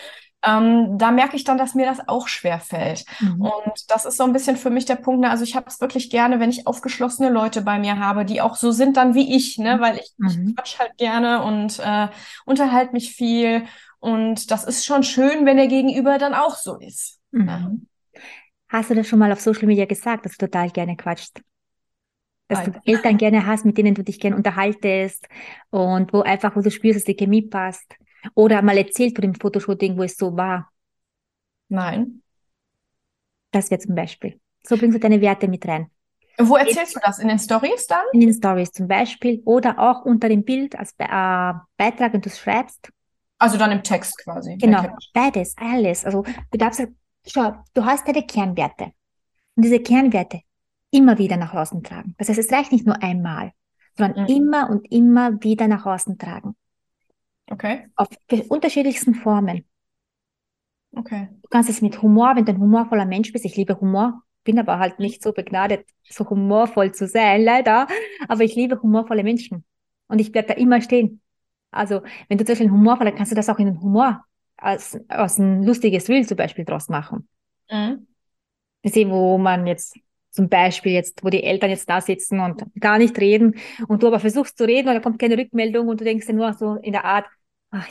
Ähm, 0.43 0.97
da 0.97 1.11
merke 1.11 1.35
ich 1.35 1.43
dann, 1.43 1.57
dass 1.57 1.73
mir 1.73 1.85
das 1.85 2.07
auch 2.07 2.27
schwer 2.27 2.59
fällt. 2.59 3.05
Mhm. 3.19 3.41
Und 3.41 3.89
das 3.89 4.05
ist 4.05 4.17
so 4.17 4.23
ein 4.23 4.33
bisschen 4.33 4.55
für 4.55 4.69
mich 4.69 4.85
der 4.85 4.95
Punkt. 4.95 5.21
Ne? 5.21 5.29
Also 5.29 5.43
ich 5.43 5.55
habe 5.55 5.67
es 5.67 5.81
wirklich 5.81 6.09
gerne, 6.09 6.39
wenn 6.39 6.51
ich 6.51 6.67
aufgeschlossene 6.67 7.29
Leute 7.29 7.61
bei 7.61 7.79
mir 7.79 7.99
habe, 7.99 8.23
die 8.23 8.41
auch 8.41 8.55
so 8.55 8.71
sind 8.71 8.97
dann 8.97 9.15
wie 9.15 9.35
ich, 9.35 9.57
ne? 9.57 9.79
weil 9.79 9.97
ich, 9.97 10.13
ich 10.27 10.37
mhm. 10.37 10.55
quatsch 10.55 10.79
halt 10.79 10.95
gerne 10.97 11.43
und 11.43 11.79
äh, 11.79 12.07
unterhalte 12.45 12.93
mich 12.93 13.13
viel. 13.13 13.63
Und 13.99 14.51
das 14.51 14.63
ist 14.63 14.85
schon 14.85 15.03
schön, 15.03 15.45
wenn 15.45 15.57
der 15.57 15.67
Gegenüber 15.67 16.19
dann 16.19 16.35
auch 16.35 16.55
so 16.55 16.77
ist. 16.77 17.19
Mhm. 17.31 17.87
Hast 18.69 18.89
du 18.89 18.95
das 18.95 19.07
schon 19.07 19.19
mal 19.19 19.31
auf 19.31 19.39
Social 19.39 19.65
Media 19.65 19.85
gesagt, 19.85 20.25
dass 20.25 20.37
du 20.37 20.45
total 20.45 20.69
gerne 20.69 20.95
quatschst? 20.95 21.41
dass 22.47 22.63
du 22.63 22.71
Eltern 22.85 23.17
gerne 23.17 23.45
hast, 23.45 23.65
mit 23.65 23.77
denen 23.77 23.93
du 23.93 24.03
dich 24.03 24.19
gerne 24.19 24.35
unterhaltest 24.35 25.27
und 25.69 26.13
wo 26.13 26.21
einfach, 26.21 26.55
wo 26.55 26.61
du 26.61 26.71
spürst, 26.71 26.97
dass 26.97 27.03
die 27.03 27.15
Chemie 27.15 27.41
passt. 27.41 27.95
Oder 28.33 28.61
mal 28.61 28.77
erzählt 28.77 29.15
von 29.15 29.21
dem 29.21 29.35
Fotoshooting, 29.35 29.97
wo 29.97 30.03
es 30.03 30.17
so 30.17 30.35
war. 30.35 30.71
Nein. 31.69 32.23
Das 33.51 33.71
wäre 33.71 33.79
zum 33.79 33.95
Beispiel. 33.95 34.39
So 34.63 34.77
bringst 34.77 34.95
du 34.95 34.99
deine 34.99 35.21
Werte 35.21 35.47
mit 35.47 35.67
rein. 35.67 35.89
Wo 36.39 36.55
erzählst 36.55 36.95
du 36.95 36.99
das? 37.03 37.19
In 37.19 37.29
den 37.29 37.39
Stories 37.39 37.87
dann? 37.87 38.03
In 38.13 38.19
den 38.19 38.33
Stories 38.33 38.71
zum 38.71 38.87
Beispiel. 38.87 39.41
Oder 39.45 39.79
auch 39.79 40.05
unter 40.05 40.29
dem 40.29 40.43
Bild 40.43 40.77
als 40.77 40.93
Be 40.93 41.05
äh, 41.05 41.53
Beitrag, 41.77 42.13
wenn 42.13 42.21
du 42.21 42.29
es 42.29 42.39
schreibst. 42.39 42.91
Also 43.39 43.57
dann 43.57 43.71
im 43.71 43.83
Text 43.83 44.17
quasi. 44.23 44.57
Genau, 44.57 44.85
beides, 45.13 45.55
alles. 45.57 46.05
Also 46.05 46.23
du 46.23 46.57
darfst, 46.57 46.87
schau, 47.25 47.53
du 47.73 47.85
hast 47.85 48.07
deine 48.07 48.25
Kernwerte. 48.25 48.91
Und 49.55 49.63
diese 49.63 49.79
Kernwerte, 49.79 50.41
immer 50.91 51.17
wieder 51.17 51.37
nach 51.37 51.53
außen 51.53 51.83
tragen. 51.83 52.15
Das 52.17 52.29
heißt, 52.29 52.39
es 52.39 52.51
reicht 52.51 52.71
nicht 52.71 52.85
nur 52.85 53.01
einmal, 53.01 53.51
sondern 53.95 54.23
mhm. 54.23 54.29
immer 54.29 54.69
und 54.69 54.91
immer 54.91 55.41
wieder 55.43 55.67
nach 55.67 55.85
außen 55.85 56.17
tragen. 56.17 56.55
Okay. 57.49 57.87
Auf 57.95 58.07
unterschiedlichsten 58.49 59.15
Formen. 59.15 59.65
Okay. 60.95 61.29
Du 61.41 61.49
kannst 61.49 61.69
es 61.69 61.81
mit 61.81 62.01
Humor, 62.01 62.35
wenn 62.35 62.45
du 62.45 62.51
ein 62.53 62.59
humorvoller 62.59 63.05
Mensch 63.05 63.31
bist. 63.31 63.45
Ich 63.45 63.55
liebe 63.55 63.79
Humor, 63.79 64.23
bin 64.43 64.59
aber 64.59 64.79
halt 64.79 64.99
nicht 64.99 65.21
so 65.21 65.33
begnadet, 65.33 65.85
so 66.09 66.29
humorvoll 66.29 66.93
zu 66.93 67.07
sein, 67.07 67.43
leider. 67.43 67.87
Aber 68.27 68.43
ich 68.43 68.55
liebe 68.55 68.81
humorvolle 68.81 69.23
Menschen. 69.23 69.63
Und 70.07 70.19
ich 70.19 70.31
bleib 70.31 70.47
da 70.47 70.53
immer 70.53 70.81
stehen. 70.81 71.21
Also, 71.71 72.01
wenn 72.29 72.37
du 72.37 72.45
zum 72.45 72.53
Beispiel 72.53 72.71
humorvoller, 72.71 73.11
kannst 73.11 73.31
du 73.31 73.35
das 73.35 73.49
auch 73.49 73.59
in 73.59 73.67
den 73.67 73.81
Humor 73.81 74.23
als, 74.55 74.99
als 75.07 75.37
ein 75.37 75.63
lustiges 75.63 76.09
Reel 76.09 76.25
zum 76.25 76.37
Beispiel 76.37 76.65
draus 76.65 76.89
machen. 76.89 77.27
Mhm. 77.69 78.07
Ich 78.81 78.93
sehe, 78.93 79.09
wo 79.09 79.37
man 79.37 79.67
jetzt 79.67 79.97
zum 80.31 80.49
Beispiel 80.49 80.93
jetzt, 80.93 81.23
wo 81.23 81.29
die 81.29 81.43
Eltern 81.43 81.69
jetzt 81.69 81.89
da 81.89 81.99
sitzen 81.99 82.39
und 82.39 82.63
gar 82.79 82.99
nicht 82.99 83.17
reden 83.19 83.55
und 83.87 84.03
du 84.03 84.07
aber 84.07 84.19
versuchst 84.19 84.57
zu 84.57 84.65
reden 84.65 84.87
und 84.87 84.93
da 84.93 84.99
kommt 85.01 85.19
keine 85.19 85.37
Rückmeldung 85.37 85.87
und 85.87 85.99
du 85.99 86.05
denkst 86.05 86.27
dir 86.27 86.33
nur 86.33 86.53
so 86.53 86.75
in 86.75 86.93
der 86.93 87.05
Art, 87.05 87.25
ach, 87.71 87.87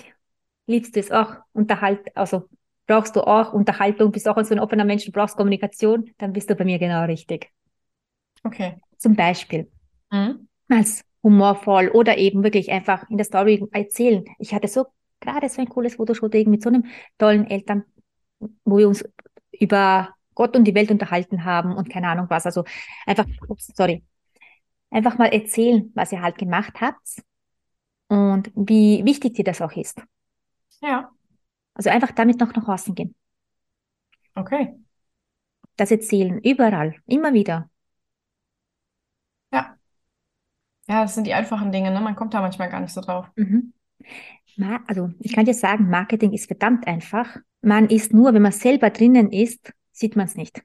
liebst 0.67 0.97
du 0.97 1.01
es 1.01 1.11
auch, 1.11 1.35
unterhalt, 1.53 2.01
also 2.17 2.49
brauchst 2.87 3.17
du 3.17 3.21
auch 3.27 3.53
Unterhaltung, 3.53 4.13
bist 4.13 4.29
auch 4.29 4.43
so 4.45 4.55
ein 4.55 4.61
offener 4.61 4.85
Mensch, 4.85 5.05
du 5.05 5.13
brauchst 5.13 5.37
Kommunikation, 5.37 6.11
dann 6.19 6.33
bist 6.33 6.51
du 6.51 6.55
bei 6.55 6.65
mir 6.65 6.79
genau 6.79 7.05
richtig. 7.05 7.51
Okay. 8.45 8.77
Zum 8.97 9.15
Beispiel. 9.15 9.71
Mhm. 10.11 10.49
Als 10.69 11.05
humorvoll 11.23 11.89
oder 11.89 12.17
eben 12.19 12.45
wirklich 12.45 12.71
einfach 12.71 13.09
in 13.11 13.17
der 13.17 13.27
Story 13.27 13.67
erzählen. 13.73 14.25
Ich 14.39 14.55
hatte 14.55 14.69
so 14.69 14.87
gerade 15.21 15.49
so 15.49 15.61
ein 15.61 15.69
cooles 15.69 15.97
Fotoshooting 15.97 16.49
mit 16.49 16.63
so 16.63 16.69
einem 16.69 16.85
tollen 17.19 17.51
Eltern, 17.51 17.85
wo 18.65 18.79
wir 18.79 18.89
uns 18.89 19.05
über 19.51 20.15
Gott 20.35 20.55
und 20.57 20.65
die 20.65 20.75
Welt 20.75 20.91
unterhalten 20.91 21.45
haben 21.45 21.75
und 21.75 21.91
keine 21.91 22.09
Ahnung 22.09 22.27
was. 22.29 22.47
Also 22.47 22.65
einfach, 23.07 23.27
ups, 23.49 23.73
sorry, 23.75 24.05
einfach 24.91 25.19
mal 25.19 25.27
erzählen, 25.27 25.91
was 25.95 26.13
ihr 26.13 26.23
halt 26.23 26.39
gemacht 26.39 26.81
habt 26.81 27.23
und 28.09 28.51
wie 28.55 29.05
wichtig 29.05 29.35
dir 29.35 29.45
das 29.45 29.61
auch 29.61 29.73
ist. 29.73 30.01
Ja. 30.81 31.11
Also 31.75 31.91
einfach 31.91 32.13
damit 32.13 32.41
noch 32.41 32.55
nach 32.55 32.69
außen 32.69 32.95
gehen. 32.95 33.15
Okay. 34.35 34.75
Das 35.77 35.91
erzählen, 35.91 36.41
überall, 36.41 36.95
immer 37.07 37.33
wieder. 37.33 37.71
Ja. 39.53 39.77
Ja, 40.89 41.03
das 41.03 41.15
sind 41.15 41.27
die 41.27 41.35
einfachen 41.35 41.73
Dinge, 41.73 41.91
ne? 41.91 42.01
Man 42.01 42.17
kommt 42.17 42.33
da 42.33 42.41
manchmal 42.41 42.71
gar 42.71 42.81
nicht 42.81 42.95
so 42.95 43.01
drauf. 43.01 43.27
Mhm. 43.37 43.73
Also, 44.87 45.11
ich 45.19 45.35
kann 45.35 45.45
dir 45.45 45.53
sagen, 45.53 45.91
Marketing 45.91 46.33
ist 46.33 46.47
verdammt 46.47 46.87
einfach. 46.87 47.37
Man 47.61 47.91
ist 47.91 48.15
nur, 48.15 48.33
wenn 48.33 48.41
man 48.43 48.53
selber 48.53 48.89
drinnen 48.89 49.31
ist, 49.31 49.73
sieht 49.93 50.17
man 50.17 50.27
es 50.27 50.35
nicht. 50.35 50.63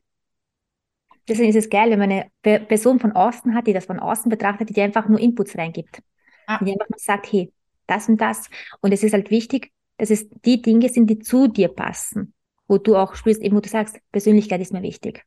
Deswegen 1.27 1.49
ist 1.49 1.55
es 1.55 1.69
geil, 1.69 1.91
wenn 1.91 1.99
man 1.99 2.11
eine 2.11 2.29
Person 2.41 2.99
von 2.99 3.11
außen 3.11 3.53
hat, 3.53 3.67
die 3.67 3.73
das 3.73 3.85
von 3.85 3.99
außen 3.99 4.29
betrachtet, 4.29 4.75
die 4.75 4.81
einfach 4.81 5.09
nur 5.09 5.19
Inputs 5.19 5.57
reingibt. 5.57 6.01
Ah. 6.47 6.57
Einfach 6.57 6.89
nur 6.89 6.97
sagt, 6.99 7.31
hey, 7.31 7.51
das 7.87 8.09
und 8.09 8.19
das. 8.19 8.49
Und 8.81 8.91
es 8.91 9.03
ist 9.03 9.13
halt 9.13 9.31
wichtig, 9.31 9.71
dass 9.97 10.09
es 10.09 10.27
die 10.29 10.61
Dinge 10.61 10.89
sind, 10.89 11.07
die 11.09 11.19
zu 11.19 11.47
dir 11.47 11.69
passen. 11.69 12.33
Wo 12.67 12.77
du 12.77 12.95
auch 12.95 13.15
spürst, 13.15 13.41
eben 13.41 13.55
wo 13.55 13.59
du 13.59 13.69
sagst, 13.69 13.99
Persönlichkeit 14.11 14.61
ist 14.61 14.71
mir 14.71 14.81
wichtig. 14.81 15.25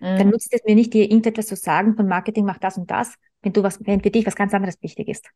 Mhm. 0.00 0.18
Dann 0.18 0.30
nutzt 0.30 0.52
es 0.52 0.64
mir 0.64 0.74
nicht, 0.74 0.94
dir 0.94 1.04
irgendetwas 1.04 1.46
zu 1.46 1.56
sagen 1.56 1.96
von 1.96 2.08
Marketing, 2.08 2.44
mach 2.44 2.58
das 2.58 2.78
und 2.78 2.90
das, 2.90 3.14
wenn 3.42 3.52
du 3.52 3.62
was, 3.62 3.78
wenn 3.84 4.02
für 4.02 4.10
dich 4.10 4.26
was 4.26 4.36
ganz 4.36 4.54
anderes 4.54 4.80
wichtig 4.82 5.08
ist. 5.08 5.28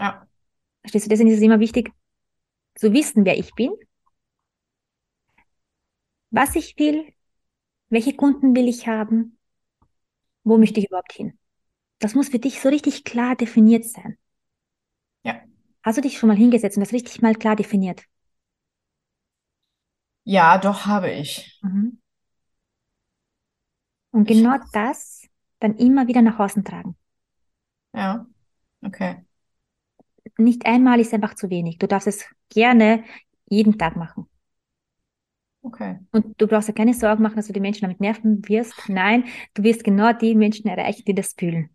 Ja. 0.00 0.26
Verstehst 0.82 1.06
du? 1.06 1.10
Deswegen 1.10 1.30
ist 1.30 1.36
es 1.36 1.42
immer 1.42 1.60
wichtig, 1.60 1.90
zu 2.74 2.92
wissen, 2.92 3.24
wer 3.24 3.38
ich 3.38 3.54
bin 3.54 3.72
was 6.30 6.56
ich 6.56 6.78
will, 6.78 7.12
welche 7.88 8.14
Kunden 8.14 8.54
will 8.54 8.68
ich 8.68 8.86
haben, 8.86 9.38
wo 10.44 10.58
möchte 10.58 10.80
ich 10.80 10.86
überhaupt 10.86 11.12
hin. 11.12 11.38
Das 11.98 12.14
muss 12.14 12.28
für 12.28 12.38
dich 12.38 12.60
so 12.60 12.68
richtig 12.68 13.04
klar 13.04 13.36
definiert 13.36 13.84
sein. 13.84 14.16
Ja. 15.22 15.40
Hast 15.82 15.98
du 15.98 16.02
dich 16.02 16.18
schon 16.18 16.28
mal 16.28 16.36
hingesetzt 16.36 16.76
und 16.76 16.80
das 16.84 16.92
richtig 16.92 17.22
mal 17.22 17.34
klar 17.34 17.56
definiert? 17.56 18.04
Ja, 20.24 20.58
doch 20.58 20.86
habe 20.86 21.10
ich. 21.10 21.58
Mhm. 21.62 22.00
Und 24.10 24.28
genau 24.28 24.56
ich... 24.56 24.70
das 24.72 25.26
dann 25.58 25.76
immer 25.76 26.06
wieder 26.06 26.22
nach 26.22 26.38
außen 26.38 26.64
tragen. 26.64 26.96
Ja, 27.94 28.26
okay. 28.82 29.24
Nicht 30.36 30.66
einmal 30.66 31.00
ist 31.00 31.14
einfach 31.14 31.34
zu 31.34 31.50
wenig. 31.50 31.78
Du 31.78 31.88
darfst 31.88 32.06
es 32.06 32.26
gerne 32.48 33.04
jeden 33.48 33.78
Tag 33.78 33.96
machen. 33.96 34.28
Okay. 35.62 35.98
Und 36.12 36.40
du 36.40 36.46
brauchst 36.46 36.68
ja 36.68 36.74
keine 36.74 36.94
Sorgen 36.94 37.22
machen, 37.22 37.36
dass 37.36 37.46
du 37.46 37.52
die 37.52 37.60
Menschen 37.60 37.82
damit 37.82 38.00
nerven 38.00 38.46
wirst. 38.48 38.88
Nein, 38.88 39.24
du 39.54 39.62
wirst 39.62 39.82
genau 39.82 40.12
die 40.12 40.34
Menschen 40.34 40.68
erreichen, 40.68 41.04
die 41.06 41.14
das 41.14 41.34
fühlen. 41.36 41.70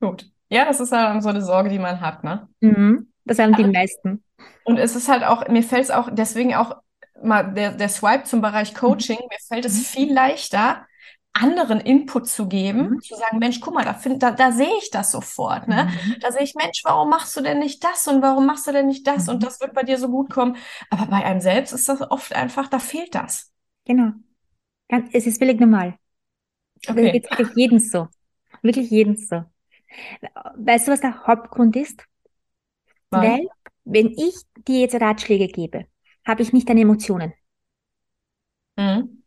Gut. 0.00 0.30
Ja, 0.50 0.64
das 0.64 0.80
ist 0.80 0.92
ja 0.92 1.20
so 1.20 1.28
eine 1.28 1.42
Sorge, 1.42 1.68
die 1.68 1.78
man 1.78 2.00
hat, 2.00 2.24
ne? 2.24 2.48
Mhm. 2.60 3.12
Das 3.24 3.38
haben 3.38 3.54
die 3.54 3.64
also, 3.64 3.72
meisten. 3.72 4.24
Und 4.64 4.78
es 4.78 4.96
ist 4.96 5.08
halt 5.08 5.24
auch, 5.24 5.46
mir 5.48 5.62
fällt 5.62 5.84
es 5.84 5.90
auch, 5.90 6.08
deswegen 6.10 6.54
auch 6.54 6.76
mal 7.22 7.52
der, 7.52 7.72
der 7.72 7.88
Swipe 7.88 8.24
zum 8.24 8.40
Bereich 8.40 8.74
Coaching, 8.74 9.18
mir 9.18 9.38
fällt 9.46 9.64
es 9.64 9.74
mhm. 9.74 9.82
viel 9.82 10.12
leichter, 10.12 10.86
anderen 11.32 11.80
Input 11.80 12.26
zu 12.26 12.48
geben, 12.48 12.90
mhm. 12.90 13.00
zu 13.00 13.14
sagen, 13.14 13.38
Mensch, 13.38 13.60
guck 13.60 13.74
mal, 13.74 13.84
da, 13.84 13.94
find, 13.94 14.22
da, 14.22 14.30
da 14.30 14.50
sehe 14.52 14.76
ich 14.78 14.90
das 14.90 15.12
sofort. 15.12 15.68
Ne? 15.68 15.84
Mhm. 15.84 16.16
Da 16.20 16.32
sehe 16.32 16.42
ich, 16.42 16.54
Mensch, 16.54 16.82
warum 16.84 17.10
machst 17.10 17.36
du 17.36 17.42
denn 17.42 17.58
nicht 17.58 17.84
das 17.84 18.06
und 18.08 18.22
warum 18.22 18.46
machst 18.46 18.66
du 18.66 18.72
denn 18.72 18.86
nicht 18.86 19.06
das 19.06 19.26
mhm. 19.26 19.34
und 19.34 19.42
das 19.42 19.60
wird 19.60 19.74
bei 19.74 19.82
dir 19.82 19.98
so 19.98 20.08
gut 20.08 20.30
kommen. 20.30 20.56
Aber 20.90 21.06
bei 21.06 21.24
einem 21.24 21.40
selbst 21.40 21.72
ist 21.72 21.88
das 21.88 22.00
oft 22.10 22.34
einfach, 22.34 22.68
da 22.68 22.78
fehlt 22.78 23.14
das. 23.14 23.52
Genau. 23.84 24.12
Es 25.12 25.26
ist 25.26 25.38
völlig 25.38 25.60
normal. 25.60 25.94
Okay. 26.88 27.04
Das 27.04 27.12
geht 27.12 27.30
wirklich 27.30 27.56
jeden 27.56 27.80
so. 27.80 28.08
Wirklich 28.62 28.90
jeden 28.90 29.16
so. 29.16 29.44
Weißt 30.56 30.86
du, 30.86 30.92
was 30.92 31.00
der 31.00 31.26
Hauptgrund 31.26 31.76
ist? 31.76 32.04
Wann? 33.10 33.22
Weil, 33.22 33.48
wenn 33.84 34.08
ich 34.08 34.34
dir 34.66 34.80
jetzt 34.80 35.00
Ratschläge 35.00 35.48
gebe, 35.48 35.86
habe 36.26 36.42
ich 36.42 36.52
nicht 36.52 36.68
deine 36.68 36.82
Emotionen. 36.82 37.32
Mhm. 38.76 39.22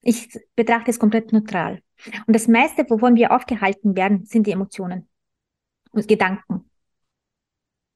Ich 0.00 0.28
betrachte 0.54 0.90
es 0.90 0.98
komplett 0.98 1.32
neutral. 1.32 1.82
Und 2.26 2.34
das 2.34 2.48
meiste, 2.48 2.88
wovon 2.88 3.16
wir 3.16 3.32
aufgehalten 3.32 3.96
werden, 3.96 4.24
sind 4.26 4.46
die 4.46 4.52
Emotionen 4.52 5.08
und 5.92 6.08
Gedanken. 6.08 6.70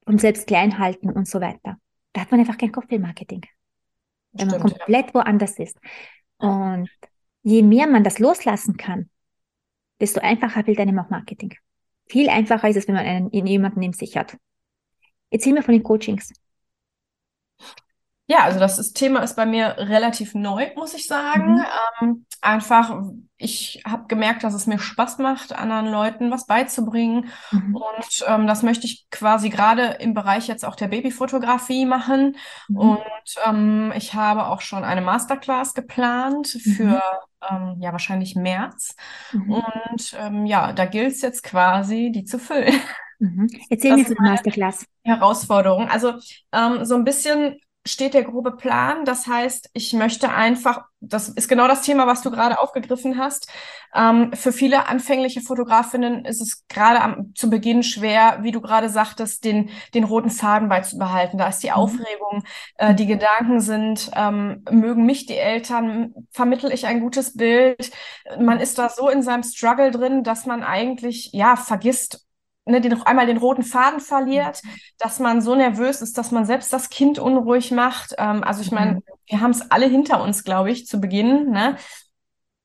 Und 0.07 0.21
selbst 0.21 0.47
klein 0.47 0.79
halten 0.79 1.11
und 1.11 1.29
so 1.29 1.41
weiter. 1.41 1.77
Da 2.13 2.23
hat 2.23 2.31
man 2.31 2.41
einfach 2.41 2.57
kein 2.57 2.73
Kopfbildmarketing. 2.73 3.43
Wenn 4.33 4.49
man 4.49 4.61
komplett 4.61 5.09
ja. 5.09 5.15
woanders 5.15 5.59
ist. 5.59 5.79
Und 6.39 6.89
je 7.43 7.63
mehr 7.63 7.87
man 7.87 8.05
das 8.05 8.19
loslassen 8.19 8.77
kann, 8.77 9.11
desto 10.01 10.21
einfacher 10.21 10.67
wird 10.67 10.79
einem 10.79 10.99
auch 10.99 11.11
Marketing. 11.11 11.55
Viel 12.07 12.29
einfacher 12.29 12.69
ist 12.69 12.77
es, 12.77 12.89
wenn 12.89 12.95
man 12.95 13.05
einen, 13.05 13.31
jemanden 13.31 13.81
neben 13.81 13.93
sich 13.93 14.17
hat. 14.17 14.37
Erzähl 15.31 15.53
mir 15.53 15.63
von 15.63 15.73
den 15.73 15.83
Coachings. 15.83 16.33
Ja, 18.31 18.41
also 18.41 18.61
das 18.61 18.79
ist, 18.79 18.93
Thema 18.93 19.21
ist 19.21 19.37
bei 19.37 19.47
mir 19.47 19.77
relativ 19.79 20.35
neu, 20.35 20.69
muss 20.77 20.93
ich 20.93 21.07
sagen. 21.07 21.55
Mhm. 21.55 21.65
Ähm, 22.01 22.27
einfach, 22.43 23.03
ich 23.39 23.83
habe 23.87 24.07
gemerkt, 24.07 24.45
dass 24.45 24.53
es 24.53 24.67
mir 24.67 24.79
Spaß 24.79 25.17
macht, 25.17 25.55
anderen 25.55 25.87
Leuten 25.87 26.31
was 26.31 26.47
beizubringen. 26.47 27.31
Mhm. 27.51 27.77
Und 27.77 28.25
ähm, 28.27 28.47
das 28.47 28.63
möchte 28.63 28.85
ich 28.85 29.07
quasi 29.11 29.49
gerade 29.49 29.97
im 30.01 30.13
Bereich 30.13 30.47
jetzt 30.47 30.67
auch 30.67 30.77
der 30.77 30.89
Babyfotografie 30.89 31.87
machen. 31.87 32.37
Mhm. 32.69 32.77
Und 32.77 33.35
ähm, 33.47 33.93
ich 33.97 34.13
habe 34.13 34.49
auch 34.49 34.61
schon 34.61 34.85
eine 34.85 35.01
Masterclass 35.01 35.73
geplant 35.73 36.55
mhm. 36.55 36.71
für 36.73 37.03
ähm, 37.49 37.77
ja 37.81 37.93
wahrscheinlich 37.93 38.35
März. 38.35 38.95
Mhm. 39.33 39.53
Und 39.53 40.17
ähm, 40.19 40.47
ja, 40.47 40.73
da 40.73 40.87
gilt 40.87 41.13
es 41.13 41.23
jetzt 41.23 41.43
quasi, 41.43 42.11
die 42.13 42.25
zu 42.25 42.39
füllen. 42.39 42.75
Mhm. 43.19 43.49
Erzähl 43.69 43.97
mir 43.97 44.05
von 44.05 44.15
der 44.15 44.31
Masterclass. 44.31 44.87
Herausforderung. 45.03 45.89
Also 45.89 46.15
ähm, 46.53 46.85
so 46.85 46.95
ein 46.95 47.05
bisschen 47.05 47.59
steht 47.89 48.15
der 48.15 48.25
grobe 48.25 48.53
Plan. 48.53 49.05
Das 49.05 49.27
heißt, 49.27 49.71
ich 49.73 49.93
möchte 49.93 50.31
einfach, 50.31 50.85
das 51.01 51.29
ist 51.29 51.49
genau 51.49 51.67
das 51.67 51.83
Thema, 51.83 52.07
was 52.07 52.23
du 52.23 52.31
gerade 52.31 52.61
aufgegriffen 52.61 53.19
hast. 53.19 53.49
Ähm, 53.95 54.33
für 54.35 54.53
viele 54.53 54.89
anfängliche 54.89 55.41
Fotografinnen 55.41 56.25
ist 56.25 56.41
es 56.41 56.67
gerade 56.69 57.01
am, 57.01 57.35
zu 57.35 57.51
Beginn 57.51 57.83
schwer, 57.83 58.39
wie 58.43 58.53
du 58.53 58.61
gerade 58.61 58.91
sagtest, 58.91 59.45
den, 59.45 59.71
den 59.95 60.05
roten 60.05 60.31
Faden 60.31 60.69
beizubehalten. 60.69 61.39
Da 61.39 61.49
ist 61.49 61.63
die 61.63 61.69
mhm. 61.69 61.75
Aufregung, 61.75 62.45
äh, 62.77 62.95
die 62.95 63.07
Gedanken 63.07 63.61
sind, 63.61 64.11
ähm, 64.15 64.65
mögen 64.71 65.07
mich 65.07 65.27
die 65.27 65.37
Eltern, 65.37 66.15
vermittel 66.31 66.73
ich 66.73 66.87
ein 66.87 67.01
gutes 67.01 67.37
Bild. 67.37 67.91
Man 68.39 68.61
ist 68.61 68.79
da 68.79 68.89
so 68.89 69.09
in 69.09 69.23
seinem 69.23 69.43
Struggle 69.43 69.91
drin, 69.91 70.23
dass 70.23 70.47
man 70.47 70.63
eigentlich, 70.63 71.31
ja, 71.33 71.57
vergisst, 71.57 72.28
ne, 72.69 72.81
den, 72.81 73.03
einmal 73.03 73.27
den 73.27 73.39
roten 73.39 73.63
Faden 73.63 74.01
verliert, 74.01 74.63
mhm. 74.63 74.71
dass 74.99 75.19
man 75.19 75.41
so 75.41 75.55
nervös 75.55 76.03
ist, 76.03 76.19
dass 76.19 76.31
man 76.31 76.45
selbst 76.45 76.73
das 76.73 76.91
Kind 76.91 77.19
unruhig 77.19 77.71
macht. 77.71 78.15
Ähm, 78.19 78.45
also 78.45 78.63
ich 78.63 78.71
meine, 78.71 78.93
mhm. 78.93 79.03
wir 79.27 79.41
haben 79.41 79.51
es 79.51 79.71
alle 79.71 79.87
hinter 79.87 80.23
uns, 80.23 80.45
glaube 80.45 80.71
ich, 80.71 80.87
zu 80.87 81.01
Beginn. 81.01 81.51
Ne? 81.51 81.77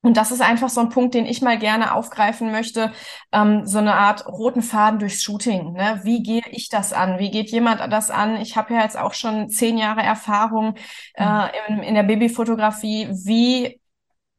Und 0.02 0.18
das 0.18 0.32
ist 0.32 0.42
einfach 0.42 0.68
so 0.68 0.82
ein 0.82 0.90
Punkt, 0.90 1.14
den 1.14 1.26
ich 1.26 1.42
mal 1.42 1.58
gerne 1.58 1.94
aufgreifen 1.94 2.52
möchte, 2.52 2.92
ähm, 3.32 3.66
so 3.66 3.78
eine 3.78 3.96
Art 3.96 4.28
roten 4.28 4.62
Faden 4.62 5.00
durchs 5.00 5.24
Shooting. 5.24 5.72
Ne? 5.72 6.02
Wie 6.04 6.22
gehe 6.22 6.44
ich 6.52 6.68
das 6.68 6.92
an? 6.92 7.20
Wie 7.20 7.32
geht 7.32 7.50
jemand 7.52 7.80
das 7.92 8.12
an? 8.12 8.36
Ich 8.36 8.58
habe 8.58 8.74
ja 8.74 8.82
jetzt 8.82 8.98
auch 8.98 9.14
schon 9.14 9.50
zehn 9.50 9.78
Jahre 9.78 10.02
Erfahrung 10.02 10.76
äh, 11.14 11.26
mhm. 11.26 11.50
in, 11.68 11.84
in 11.84 11.96
der 11.96 12.04
Babyfotografie. 12.04 13.08
Wie 13.12 13.80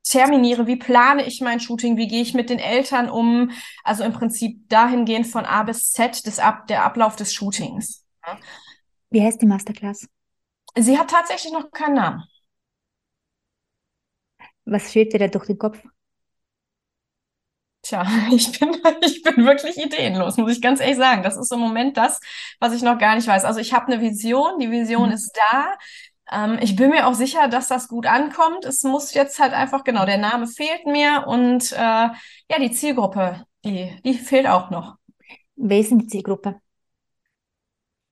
terminiere, 0.05 0.67
wie 0.67 0.77
plane 0.77 1.27
ich 1.27 1.41
mein 1.41 1.61
Shooting, 1.61 1.97
wie 1.97 2.07
gehe 2.07 2.23
ich 2.23 2.35
mit 2.35 2.51
den 2.51 2.59
Eltern 2.59 3.11
um, 3.11 3.51
also 3.83 4.05
im 4.05 4.13
Prinzip 4.13 4.69
dahingehend 4.69 5.27
von 5.27 5.45
A 5.45 5.63
bis 5.65 5.91
Z 5.91 6.27
des 6.27 6.39
Ab 6.39 6.67
der 6.69 6.85
Ablauf 6.85 7.17
des 7.17 7.35
Shootings. 7.35 8.05
Wie 9.11 9.23
heißt 9.23 9.41
die 9.43 9.47
Masterclass? 9.47 10.07
Sie 10.77 10.99
hat 10.99 11.11
tatsächlich 11.11 11.53
noch 11.53 11.71
keinen 11.71 11.95
Namen. 11.95 12.25
Was 14.67 14.93
schwebt 14.93 15.13
dir 15.13 15.19
da 15.19 15.29
durch 15.29 15.47
den 15.47 15.59
Kopf? 15.59 15.83
Tja, 17.83 18.07
ich 18.33 18.59
bin, 18.59 18.77
ich 19.03 19.23
bin 19.23 19.45
wirklich 19.45 19.77
ideenlos, 19.77 20.37
muss 20.37 20.53
ich 20.53 20.63
ganz 20.63 20.81
ehrlich 20.81 20.97
sagen. 20.97 21.23
Das 21.23 21.37
ist 21.37 21.53
im 21.53 21.61
Moment 21.61 21.97
das, 21.97 22.21
was 22.61 22.75
ich 22.75 22.83
noch 22.83 22.99
gar 22.99 23.15
nicht 23.15 23.29
weiß. 23.29 23.45
Also 23.45 23.61
ich 23.61 23.73
habe 23.73 23.93
eine 23.93 24.01
Vision, 24.01 24.59
die 24.59 24.71
Vision 24.71 25.09
mhm. 25.09 25.15
ist 25.15 25.33
da. 25.37 25.77
Ähm, 26.35 26.59
ich 26.61 26.77
bin 26.77 26.91
mir 26.91 27.07
auch 27.07 27.15
sicher, 27.15 27.49
dass 27.49 27.69
das 27.69 27.89
gut 27.89 28.07
ankommt. 28.07 28.65
Es 28.65 28.83
muss 28.83 29.15
jetzt 29.15 29.39
halt 29.39 29.53
einfach, 29.53 29.85
genau, 29.85 30.05
der 30.05 30.19
Name 30.19 30.47
fehlt 30.47 30.87
mir 30.87 31.25
und 31.27 31.73
äh, 31.73 31.77
ja, 31.77 32.59
die 32.61 32.73
Zielgruppe, 32.73 33.45
die, 33.65 33.97
die 34.05 34.15
fehlt 34.15 34.47
auch 34.47 34.71
noch. 34.71 34.97
Wer 35.57 35.79
ist 35.79 35.91
denn 35.91 35.99
die 35.99 36.07
Zielgruppe? 36.07 36.61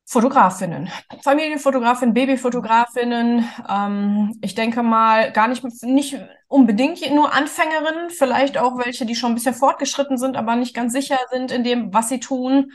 Fotografinnen, 0.05 0.91
Familienfotografinnen, 1.23 2.13
Babyfotografinnen. 2.13 3.49
Ähm, 3.67 4.39
ich 4.43 4.55
denke 4.55 4.83
mal, 4.83 5.33
gar 5.33 5.49
nicht, 5.49 5.65
nicht 5.83 6.19
unbedingt 6.49 7.01
nur 7.15 7.33
Anfängerinnen, 7.33 8.11
vielleicht 8.11 8.59
auch 8.59 8.77
welche, 8.77 9.07
die 9.07 9.15
schon 9.15 9.33
ein 9.33 9.35
bisschen 9.37 9.55
fortgeschritten 9.55 10.19
sind, 10.19 10.37
aber 10.37 10.55
nicht 10.55 10.75
ganz 10.75 10.93
sicher 10.93 11.19
sind 11.31 11.51
in 11.51 11.65
dem, 11.65 11.95
was 11.95 12.11
sie 12.11 12.21
tun. 12.21 12.73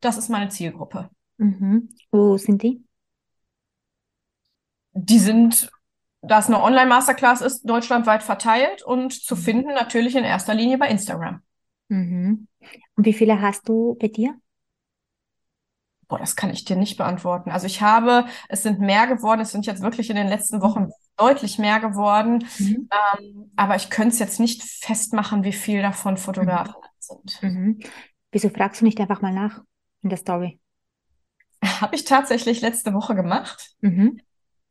Das 0.00 0.18
ist 0.18 0.28
meine 0.28 0.50
Zielgruppe. 0.50 1.08
Mhm. 1.38 1.88
Wo 2.10 2.36
sind 2.36 2.62
die? 2.62 2.83
Die 4.94 5.18
sind, 5.18 5.70
da 6.22 6.38
es 6.38 6.46
eine 6.46 6.62
Online-Masterclass 6.62 7.42
ist, 7.42 7.68
deutschlandweit 7.68 8.22
verteilt 8.22 8.82
und 8.82 9.12
zu 9.12 9.36
mhm. 9.36 9.40
finden 9.40 9.74
natürlich 9.74 10.16
in 10.16 10.24
erster 10.24 10.54
Linie 10.54 10.78
bei 10.78 10.88
Instagram. 10.88 11.42
Mhm. 11.88 12.48
Und 12.96 13.04
wie 13.04 13.12
viele 13.12 13.40
hast 13.40 13.68
du 13.68 13.96
bei 14.00 14.08
dir? 14.08 14.34
Boah, 16.06 16.18
das 16.18 16.36
kann 16.36 16.50
ich 16.50 16.64
dir 16.64 16.76
nicht 16.76 16.96
beantworten. 16.96 17.50
Also 17.50 17.66
ich 17.66 17.80
habe, 17.80 18.26
es 18.48 18.62
sind 18.62 18.78
mehr 18.78 19.06
geworden, 19.06 19.40
es 19.40 19.52
sind 19.52 19.66
jetzt 19.66 19.82
wirklich 19.82 20.10
in 20.10 20.16
den 20.16 20.28
letzten 20.28 20.60
Wochen 20.60 20.90
deutlich 21.16 21.58
mehr 21.58 21.80
geworden. 21.80 22.46
Mhm. 22.58 22.88
Ähm, 23.18 23.52
aber 23.56 23.76
ich 23.76 23.90
könnte 23.90 24.10
es 24.10 24.18
jetzt 24.18 24.40
nicht 24.40 24.62
festmachen, 24.62 25.44
wie 25.44 25.52
viel 25.52 25.82
davon 25.82 26.16
Fotografen 26.16 26.74
mhm. 26.74 26.98
sind. 26.98 27.42
Mhm. 27.42 27.80
Wieso 28.32 28.48
fragst 28.50 28.80
du 28.80 28.84
nicht 28.84 29.00
einfach 29.00 29.22
mal 29.22 29.32
nach 29.32 29.62
in 30.02 30.10
der 30.10 30.18
Story? 30.18 30.60
Habe 31.62 31.94
ich 31.94 32.04
tatsächlich 32.04 32.60
letzte 32.60 32.92
Woche 32.92 33.14
gemacht. 33.14 33.74
Mhm. 33.80 34.20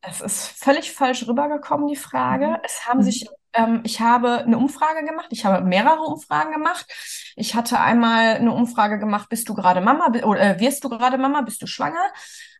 Es 0.06 0.22
ist 0.22 0.48
völlig 0.64 0.92
falsch 0.92 1.28
rübergekommen, 1.28 1.88
die 1.88 1.96
Frage. 1.96 2.48
Mhm. 2.48 2.58
Es 2.64 2.86
haben 2.86 3.00
mhm. 3.00 3.04
sich, 3.04 3.28
ähm, 3.54 3.82
ich 3.84 4.02
habe 4.02 4.40
eine 4.40 4.58
Umfrage 4.58 5.06
gemacht, 5.06 5.28
ich 5.30 5.46
habe 5.46 5.64
mehrere 5.66 6.02
Umfragen 6.02 6.52
gemacht. 6.52 6.86
Ich 7.36 7.56
hatte 7.56 7.80
einmal 7.80 8.36
eine 8.36 8.52
Umfrage 8.52 9.00
gemacht, 9.00 9.30
bist 9.30 9.48
du 9.50 9.54
gerade 9.54 9.82
Mama, 9.82 10.08
oder 10.24 10.42
äh, 10.42 10.60
wirst 10.60 10.84
du 10.84 10.90
gerade 10.90 11.18
Mama, 11.18 11.42
bist 11.42 11.62
du 11.62 11.68
schwanger? 11.68 12.12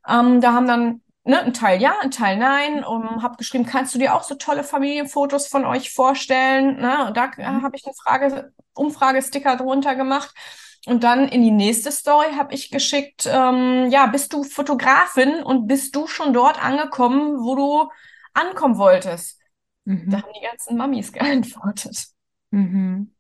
Ähm, 0.08 0.42
da 0.42 0.54
haben 0.54 0.68
dann 0.68 1.02
ne, 1.26 1.42
ein 1.42 1.54
Teil 1.54 1.82
ja, 1.82 1.96
ein 2.02 2.12
Teil 2.12 2.38
nein. 2.38 2.84
Und 2.84 3.24
habe 3.24 3.38
geschrieben, 3.38 3.66
kannst 3.66 3.94
du 3.94 4.00
dir 4.00 4.16
auch 4.16 4.24
so 4.24 4.36
tolle 4.36 4.64
Familienfotos 4.64 5.48
von 5.48 5.66
euch 5.66 5.94
vorstellen? 5.94 6.78
Ne? 6.80 7.08
Und 7.08 7.18
da 7.18 7.28
mhm. 7.38 7.64
habe 7.64 7.76
ich 7.76 7.86
eine 7.86 7.96
Frage, 7.96 8.54
Umfragesticker 8.74 9.58
drunter 9.58 9.96
gemacht. 9.96 10.34
Und 10.86 11.04
dann 11.04 11.28
in 11.30 11.42
die 11.42 11.52
nächste 11.52 11.92
Story 11.92 12.34
habe 12.36 12.54
ich 12.54 12.70
geschickt, 12.70 13.28
ähm, 13.32 13.90
ja, 13.90 14.06
bist 14.08 14.34
du 14.34 14.44
Fotografin 14.44 15.42
und 15.44 15.68
bist 15.68 15.96
du 15.96 16.08
schon 16.08 16.34
dort 16.34 16.64
angekommen, 16.64 17.38
wo 17.40 17.56
du 17.56 17.90
ankommen 18.34 18.78
wolltest? 18.78 19.40
Mhm. 19.86 20.10
Da 20.10 20.22
haben 20.22 20.34
die 20.36 20.46
ganzen 20.46 20.78
Mamis 20.78 21.14
geantwortet. 21.14 22.08
Mhm. 22.52 23.14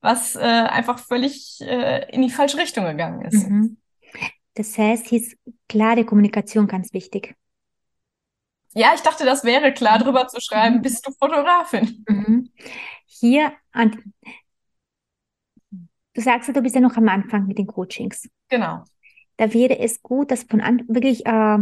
Was 0.00 0.34
äh, 0.36 0.40
einfach 0.40 0.98
völlig 0.98 1.60
äh, 1.60 2.10
in 2.14 2.22
die 2.22 2.30
falsche 2.30 2.56
Richtung 2.56 2.86
gegangen 2.86 3.22
ist. 3.26 3.46
Mhm. 3.46 3.76
Das 4.54 4.76
heißt, 4.76 5.06
hier 5.06 5.20
ist 5.20 5.36
klare 5.68 6.04
Kommunikation 6.04 6.66
ganz 6.66 6.92
wichtig. 6.94 7.36
Ja, 8.72 8.92
ich 8.94 9.00
dachte, 9.00 9.24
das 9.24 9.44
wäre 9.44 9.72
klar, 9.72 9.98
mhm. 9.98 10.04
drüber 10.04 10.28
zu 10.28 10.40
schreiben, 10.40 10.76
mhm. 10.76 10.82
bist 10.82 11.06
du 11.06 11.12
Fotografin? 11.12 12.04
Mhm. 12.08 12.50
Hier 13.06 13.52
an, 13.72 14.14
Du 16.20 16.24
sagst, 16.24 16.54
du 16.54 16.60
bist 16.60 16.74
ja 16.74 16.82
noch 16.82 16.98
am 16.98 17.08
Anfang 17.08 17.46
mit 17.46 17.56
den 17.56 17.66
Coachings. 17.66 18.28
Genau. 18.50 18.84
Da 19.38 19.54
wäre 19.54 19.78
es 19.78 20.02
gut, 20.02 20.30
das 20.30 20.42
von 20.42 20.60
an 20.60 20.84
wirklich 20.86 21.24
äh, 21.24 21.58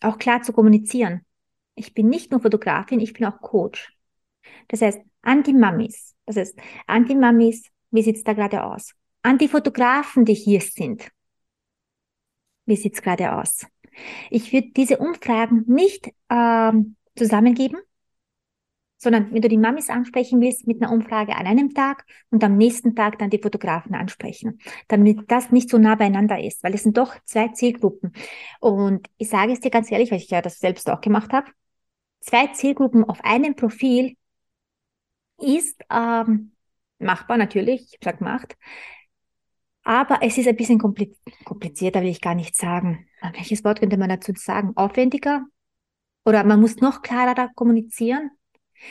auch 0.00 0.16
klar 0.16 0.40
zu 0.40 0.54
kommunizieren. 0.54 1.26
Ich 1.74 1.92
bin 1.92 2.08
nicht 2.08 2.30
nur 2.30 2.40
Fotografin, 2.40 3.00
ich 3.00 3.12
bin 3.12 3.26
auch 3.26 3.42
Coach. 3.42 3.92
Das 4.68 4.80
heißt, 4.80 4.98
an 5.20 5.42
die 5.42 5.52
Mamis. 5.52 6.14
Das 6.24 6.38
heißt, 6.38 6.58
an 6.86 7.04
die 7.04 7.16
Mamis, 7.16 7.64
wie 7.90 8.00
sieht's 8.00 8.24
da 8.24 8.32
gerade 8.32 8.64
aus? 8.64 8.94
An 9.20 9.36
die 9.36 9.48
Fotografen, 9.48 10.24
die 10.24 10.32
hier 10.32 10.62
sind. 10.62 11.10
Wie 12.64 12.76
sieht's 12.76 13.02
gerade 13.02 13.34
aus? 13.36 13.66
Ich 14.30 14.54
würde 14.54 14.70
diese 14.70 14.96
Umfragen 14.96 15.64
nicht 15.66 16.10
ähm, 16.30 16.96
zusammengeben, 17.14 17.78
sondern 18.98 19.32
wenn 19.32 19.40
du 19.40 19.48
die 19.48 19.56
Mamis 19.56 19.88
ansprechen 19.88 20.40
willst 20.40 20.66
mit 20.66 20.82
einer 20.82 20.92
Umfrage 20.92 21.36
an 21.36 21.46
einem 21.46 21.72
Tag 21.72 22.04
und 22.30 22.42
am 22.44 22.56
nächsten 22.56 22.94
Tag 22.94 23.18
dann 23.18 23.30
die 23.30 23.40
Fotografen 23.40 23.94
ansprechen, 23.94 24.58
damit 24.88 25.30
das 25.30 25.50
nicht 25.52 25.70
so 25.70 25.78
nah 25.78 25.94
beieinander 25.94 26.42
ist, 26.42 26.62
weil 26.62 26.74
es 26.74 26.82
sind 26.82 26.98
doch 26.98 27.14
zwei 27.24 27.48
Zielgruppen. 27.48 28.12
Und 28.60 29.08
ich 29.16 29.28
sage 29.28 29.52
es 29.52 29.60
dir 29.60 29.70
ganz 29.70 29.90
ehrlich, 29.90 30.10
weil 30.10 30.18
ich 30.18 30.30
ja 30.30 30.42
das 30.42 30.58
selbst 30.58 30.90
auch 30.90 31.00
gemacht 31.00 31.32
habe, 31.32 31.50
zwei 32.20 32.48
Zielgruppen 32.48 33.04
auf 33.04 33.24
einem 33.24 33.54
Profil 33.54 34.16
ist 35.38 35.80
ähm, 35.90 36.52
machbar 36.98 37.38
natürlich, 37.38 37.94
ich 37.94 37.98
sag 38.02 38.20
macht, 38.20 38.56
aber 39.88 40.18
es 40.20 40.36
ist 40.36 40.46
ein 40.46 40.56
bisschen 40.56 40.78
komplizierter, 40.78 42.02
will 42.02 42.10
ich 42.10 42.20
gar 42.20 42.34
nicht 42.34 42.54
sagen. 42.54 43.06
Welches 43.32 43.64
Wort 43.64 43.80
könnte 43.80 43.96
man 43.96 44.10
dazu 44.10 44.32
sagen? 44.36 44.72
Aufwendiger? 44.76 45.46
Oder 46.26 46.44
man 46.44 46.60
muss 46.60 46.76
noch 46.76 47.00
klarer 47.00 47.48
kommunizieren? 47.54 48.30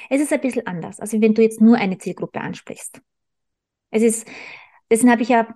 Es 0.09 0.21
ist 0.21 0.33
ein 0.33 0.41
bisschen 0.41 0.67
anders, 0.67 0.99
also 0.99 1.21
wenn 1.21 1.33
du 1.33 1.41
jetzt 1.41 1.61
nur 1.61 1.77
eine 1.77 1.97
Zielgruppe 1.97 2.41
ansprichst. 2.41 3.01
Es 3.91 4.03
ist, 4.03 4.27
dessen 4.91 5.09
habe 5.09 5.21
ich 5.21 5.29
ja 5.29 5.47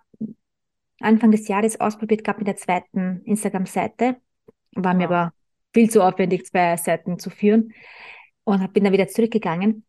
Anfang 1.00 1.32
des 1.32 1.48
Jahres 1.48 1.80
ausprobiert 1.80 2.24
gehabt 2.24 2.40
mit 2.40 2.48
der 2.48 2.56
zweiten 2.56 3.22
Instagram-Seite. 3.26 4.18
War 4.74 4.94
mir 4.94 5.06
aber 5.06 5.34
viel 5.74 5.90
zu 5.90 6.02
aufwendig, 6.02 6.46
zwei 6.46 6.78
Seiten 6.78 7.20
zu 7.20 7.30
führen 7.30 7.74
und 8.44 8.74
bin 8.74 8.84
dann 8.84 8.94
wieder 8.94 9.08
zurückgegangen. 9.08 9.86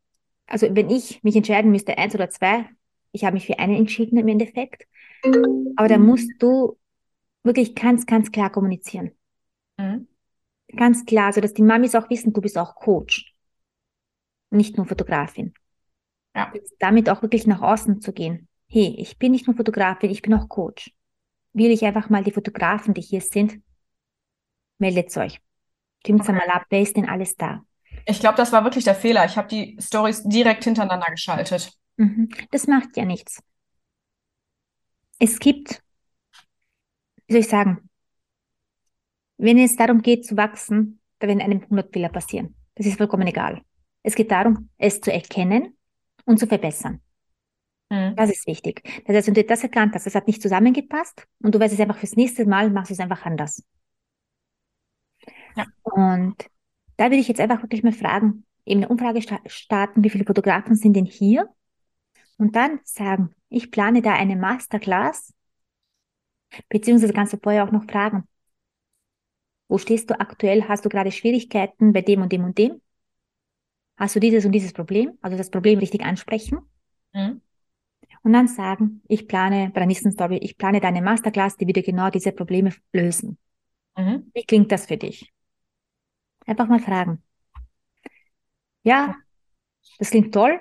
Also 0.46 0.74
wenn 0.74 0.90
ich 0.90 1.22
mich 1.22 1.36
entscheiden 1.36 1.70
müsste, 1.70 1.96
eins 1.98 2.14
oder 2.14 2.30
zwei, 2.30 2.66
ich 3.12 3.24
habe 3.24 3.34
mich 3.34 3.46
für 3.46 3.58
eine 3.58 3.76
entschieden 3.76 4.18
im 4.18 4.28
Endeffekt. 4.28 4.86
Aber 5.76 5.88
da 5.88 5.98
musst 5.98 6.30
du 6.38 6.78
wirklich 7.42 7.74
ganz, 7.74 8.06
ganz 8.06 8.32
klar 8.32 8.50
kommunizieren. 8.50 9.12
Mhm. 9.78 10.08
Ganz 10.76 11.04
klar, 11.04 11.32
so 11.32 11.40
dass 11.40 11.52
die 11.52 11.62
Mamis 11.62 11.94
auch 11.94 12.08
wissen, 12.10 12.32
du 12.32 12.40
bist 12.40 12.56
auch 12.56 12.74
Coach. 12.74 13.31
Nicht 14.52 14.76
nur 14.76 14.86
Fotografin. 14.86 15.54
Ja. 16.34 16.52
Damit 16.78 17.08
auch 17.08 17.22
wirklich 17.22 17.46
nach 17.46 17.62
außen 17.62 18.00
zu 18.00 18.12
gehen. 18.12 18.48
Hey, 18.68 18.94
ich 18.98 19.18
bin 19.18 19.32
nicht 19.32 19.46
nur 19.46 19.56
Fotografin, 19.56 20.10
ich 20.10 20.22
bin 20.22 20.34
auch 20.34 20.48
Coach. 20.48 20.92
Will 21.52 21.70
ich 21.70 21.84
einfach 21.84 22.10
mal 22.10 22.22
die 22.22 22.32
Fotografen, 22.32 22.94
die 22.94 23.02
hier 23.02 23.20
sind, 23.20 23.60
meldet 24.78 25.14
euch. 25.16 25.40
Stimmt 26.00 26.22
okay. 26.22 26.32
mal 26.32 26.48
ab, 26.48 26.64
wer 26.70 26.80
ist 26.80 26.96
denn 26.96 27.08
alles 27.08 27.36
da? 27.36 27.62
Ich 28.06 28.20
glaube, 28.20 28.36
das 28.36 28.52
war 28.52 28.64
wirklich 28.64 28.84
der 28.84 28.94
Fehler. 28.94 29.24
Ich 29.24 29.36
habe 29.36 29.48
die 29.48 29.76
Stories 29.80 30.22
direkt 30.24 30.64
hintereinander 30.64 31.10
geschaltet. 31.10 31.72
Mhm. 31.96 32.28
Das 32.50 32.66
macht 32.66 32.96
ja 32.96 33.04
nichts. 33.04 33.42
Es 35.18 35.38
gibt, 35.38 35.82
wie 37.26 37.32
soll 37.32 37.40
ich 37.42 37.48
sagen, 37.48 37.88
wenn 39.36 39.58
es 39.58 39.76
darum 39.76 40.02
geht 40.02 40.26
zu 40.26 40.36
wachsen, 40.36 41.00
da 41.20 41.28
werden 41.28 41.40
einem 41.40 41.62
100 41.62 41.92
Fehler 41.92 42.08
passieren. 42.08 42.54
Das 42.74 42.86
ist 42.86 42.98
vollkommen 42.98 43.26
egal. 43.26 43.62
Es 44.02 44.14
geht 44.14 44.30
darum, 44.30 44.68
es 44.78 45.00
zu 45.00 45.12
erkennen 45.12 45.76
und 46.24 46.38
zu 46.38 46.46
verbessern. 46.46 47.00
Mhm. 47.90 48.16
Das 48.16 48.30
ist 48.30 48.46
wichtig. 48.46 48.82
Das 49.06 49.14
heißt, 49.16 49.26
wenn 49.28 49.34
du 49.34 49.44
das 49.44 49.62
erkannt 49.62 49.94
hast, 49.94 50.06
das 50.06 50.14
hat 50.14 50.26
nicht 50.26 50.42
zusammengepasst 50.42 51.26
und 51.40 51.54
du 51.54 51.60
weißt 51.60 51.74
es 51.74 51.80
einfach 51.80 51.98
fürs 51.98 52.16
nächste 52.16 52.46
Mal, 52.46 52.70
machst 52.70 52.90
du 52.90 52.94
es 52.94 53.00
einfach 53.00 53.24
anders. 53.24 53.62
Ja. 55.56 55.66
Und 55.82 56.36
da 56.96 57.04
würde 57.04 57.16
ich 57.16 57.28
jetzt 57.28 57.40
einfach 57.40 57.62
wirklich 57.62 57.82
mal 57.82 57.92
fragen, 57.92 58.44
eben 58.64 58.80
eine 58.80 58.88
Umfrage 58.88 59.20
starten, 59.46 60.04
wie 60.04 60.10
viele 60.10 60.24
Fotografen 60.24 60.74
sind 60.74 60.94
denn 60.94 61.04
hier? 61.04 61.48
Und 62.38 62.56
dann 62.56 62.80
sagen, 62.84 63.34
ich 63.50 63.70
plane 63.70 64.02
da 64.02 64.14
eine 64.14 64.36
Masterclass, 64.36 65.34
beziehungsweise 66.68 67.12
kannst 67.12 67.32
du 67.32 67.38
vorher 67.42 67.64
auch 67.64 67.72
noch 67.72 67.84
fragen, 67.84 68.26
wo 69.68 69.78
stehst 69.78 70.10
du 70.10 70.18
aktuell? 70.18 70.68
Hast 70.68 70.84
du 70.84 70.88
gerade 70.88 71.10
Schwierigkeiten 71.10 71.92
bei 71.92 72.02
dem 72.02 72.22
und 72.22 72.32
dem 72.32 72.44
und 72.44 72.58
dem? 72.58 72.80
Hast 73.96 74.16
du 74.16 74.20
dieses 74.20 74.44
und 74.44 74.52
dieses 74.52 74.72
Problem? 74.72 75.18
Also 75.20 75.36
das 75.36 75.50
Problem 75.50 75.78
richtig 75.78 76.02
ansprechen. 76.02 76.60
Mhm. 77.12 77.40
Und 78.22 78.32
dann 78.32 78.46
sagen, 78.48 79.02
ich 79.08 79.26
plane 79.26 79.70
bei 79.72 79.80
der 79.80 79.86
nächsten 79.86 80.12
Story, 80.12 80.38
ich 80.38 80.56
plane 80.56 80.80
deine 80.80 81.02
Masterclass, 81.02 81.56
die 81.56 81.66
wieder 81.66 81.82
genau 81.82 82.10
diese 82.10 82.32
Probleme 82.32 82.72
lösen. 82.92 83.38
Mhm. 83.96 84.30
Wie 84.32 84.44
klingt 84.44 84.70
das 84.70 84.86
für 84.86 84.96
dich? 84.96 85.32
Einfach 86.46 86.68
mal 86.68 86.80
fragen. 86.80 87.22
Ja, 88.84 89.16
das 89.98 90.10
klingt 90.10 90.32
toll. 90.34 90.60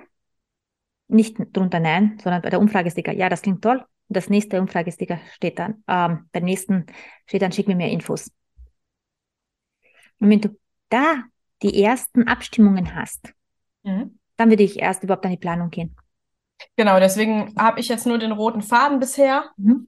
Nicht 1.07 1.37
drunter 1.51 1.79
nein, 1.79 2.17
sondern 2.23 2.41
bei 2.41 2.49
der 2.49 2.59
Umfragesticker, 2.59 3.11
ja, 3.13 3.29
das 3.29 3.41
klingt 3.41 3.61
toll. 3.61 3.77
Und 3.77 4.17
das 4.17 4.29
nächste 4.29 4.59
Umfragesticker 4.59 5.19
steht 5.33 5.59
dann, 5.59 5.83
ähm, 5.87 6.29
beim 6.31 6.43
nächsten 6.43 6.85
steht 7.25 7.41
dann, 7.41 7.51
schick 7.51 7.67
mir 7.67 7.75
mehr 7.75 7.91
Infos. 7.91 8.31
Und 10.19 10.29
wenn 10.29 10.41
du 10.41 10.57
da 10.89 11.23
die 11.61 11.83
ersten 11.83 12.27
Abstimmungen 12.27 12.95
hast, 12.95 13.33
mhm. 13.83 14.17
dann 14.37 14.49
würde 14.49 14.63
ich 14.63 14.79
erst 14.79 15.03
überhaupt 15.03 15.25
an 15.25 15.31
die 15.31 15.37
Planung 15.37 15.69
gehen. 15.69 15.95
Genau, 16.75 16.99
deswegen 16.99 17.55
habe 17.57 17.79
ich 17.79 17.87
jetzt 17.87 18.05
nur 18.05 18.17
den 18.17 18.31
roten 18.31 18.61
Faden 18.61 18.99
bisher. 18.99 19.45
Mhm. 19.57 19.87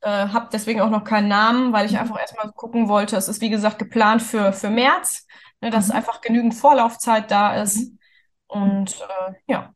Äh, 0.00 0.28
habe 0.28 0.48
deswegen 0.52 0.80
auch 0.80 0.90
noch 0.90 1.04
keinen 1.04 1.28
Namen, 1.28 1.72
weil 1.72 1.86
ich 1.86 1.92
mhm. 1.92 1.98
einfach 1.98 2.18
erstmal 2.18 2.52
gucken 2.52 2.88
wollte. 2.88 3.16
Es 3.16 3.28
ist 3.28 3.40
wie 3.40 3.50
gesagt 3.50 3.78
geplant 3.78 4.22
für, 4.22 4.52
für 4.52 4.70
März 4.70 5.26
ne, 5.64 5.70
dass 5.70 5.88
mhm. 5.88 5.96
einfach 5.96 6.20
genügend 6.20 6.54
Vorlaufzeit 6.54 7.30
da 7.30 7.60
ist. 7.60 7.90
Mhm. 7.90 7.98
Und 8.46 9.00
äh, 9.00 9.32
ja. 9.48 9.74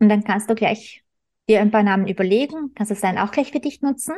Und 0.00 0.08
dann 0.08 0.24
kannst 0.24 0.50
du 0.50 0.54
gleich 0.54 1.04
dir 1.48 1.60
ein 1.60 1.70
paar 1.70 1.82
Namen 1.82 2.08
überlegen, 2.08 2.72
kannst 2.74 2.90
es 2.90 3.00
dann 3.00 3.18
auch 3.18 3.30
gleich 3.30 3.52
für 3.52 3.60
dich 3.60 3.82
nutzen 3.82 4.16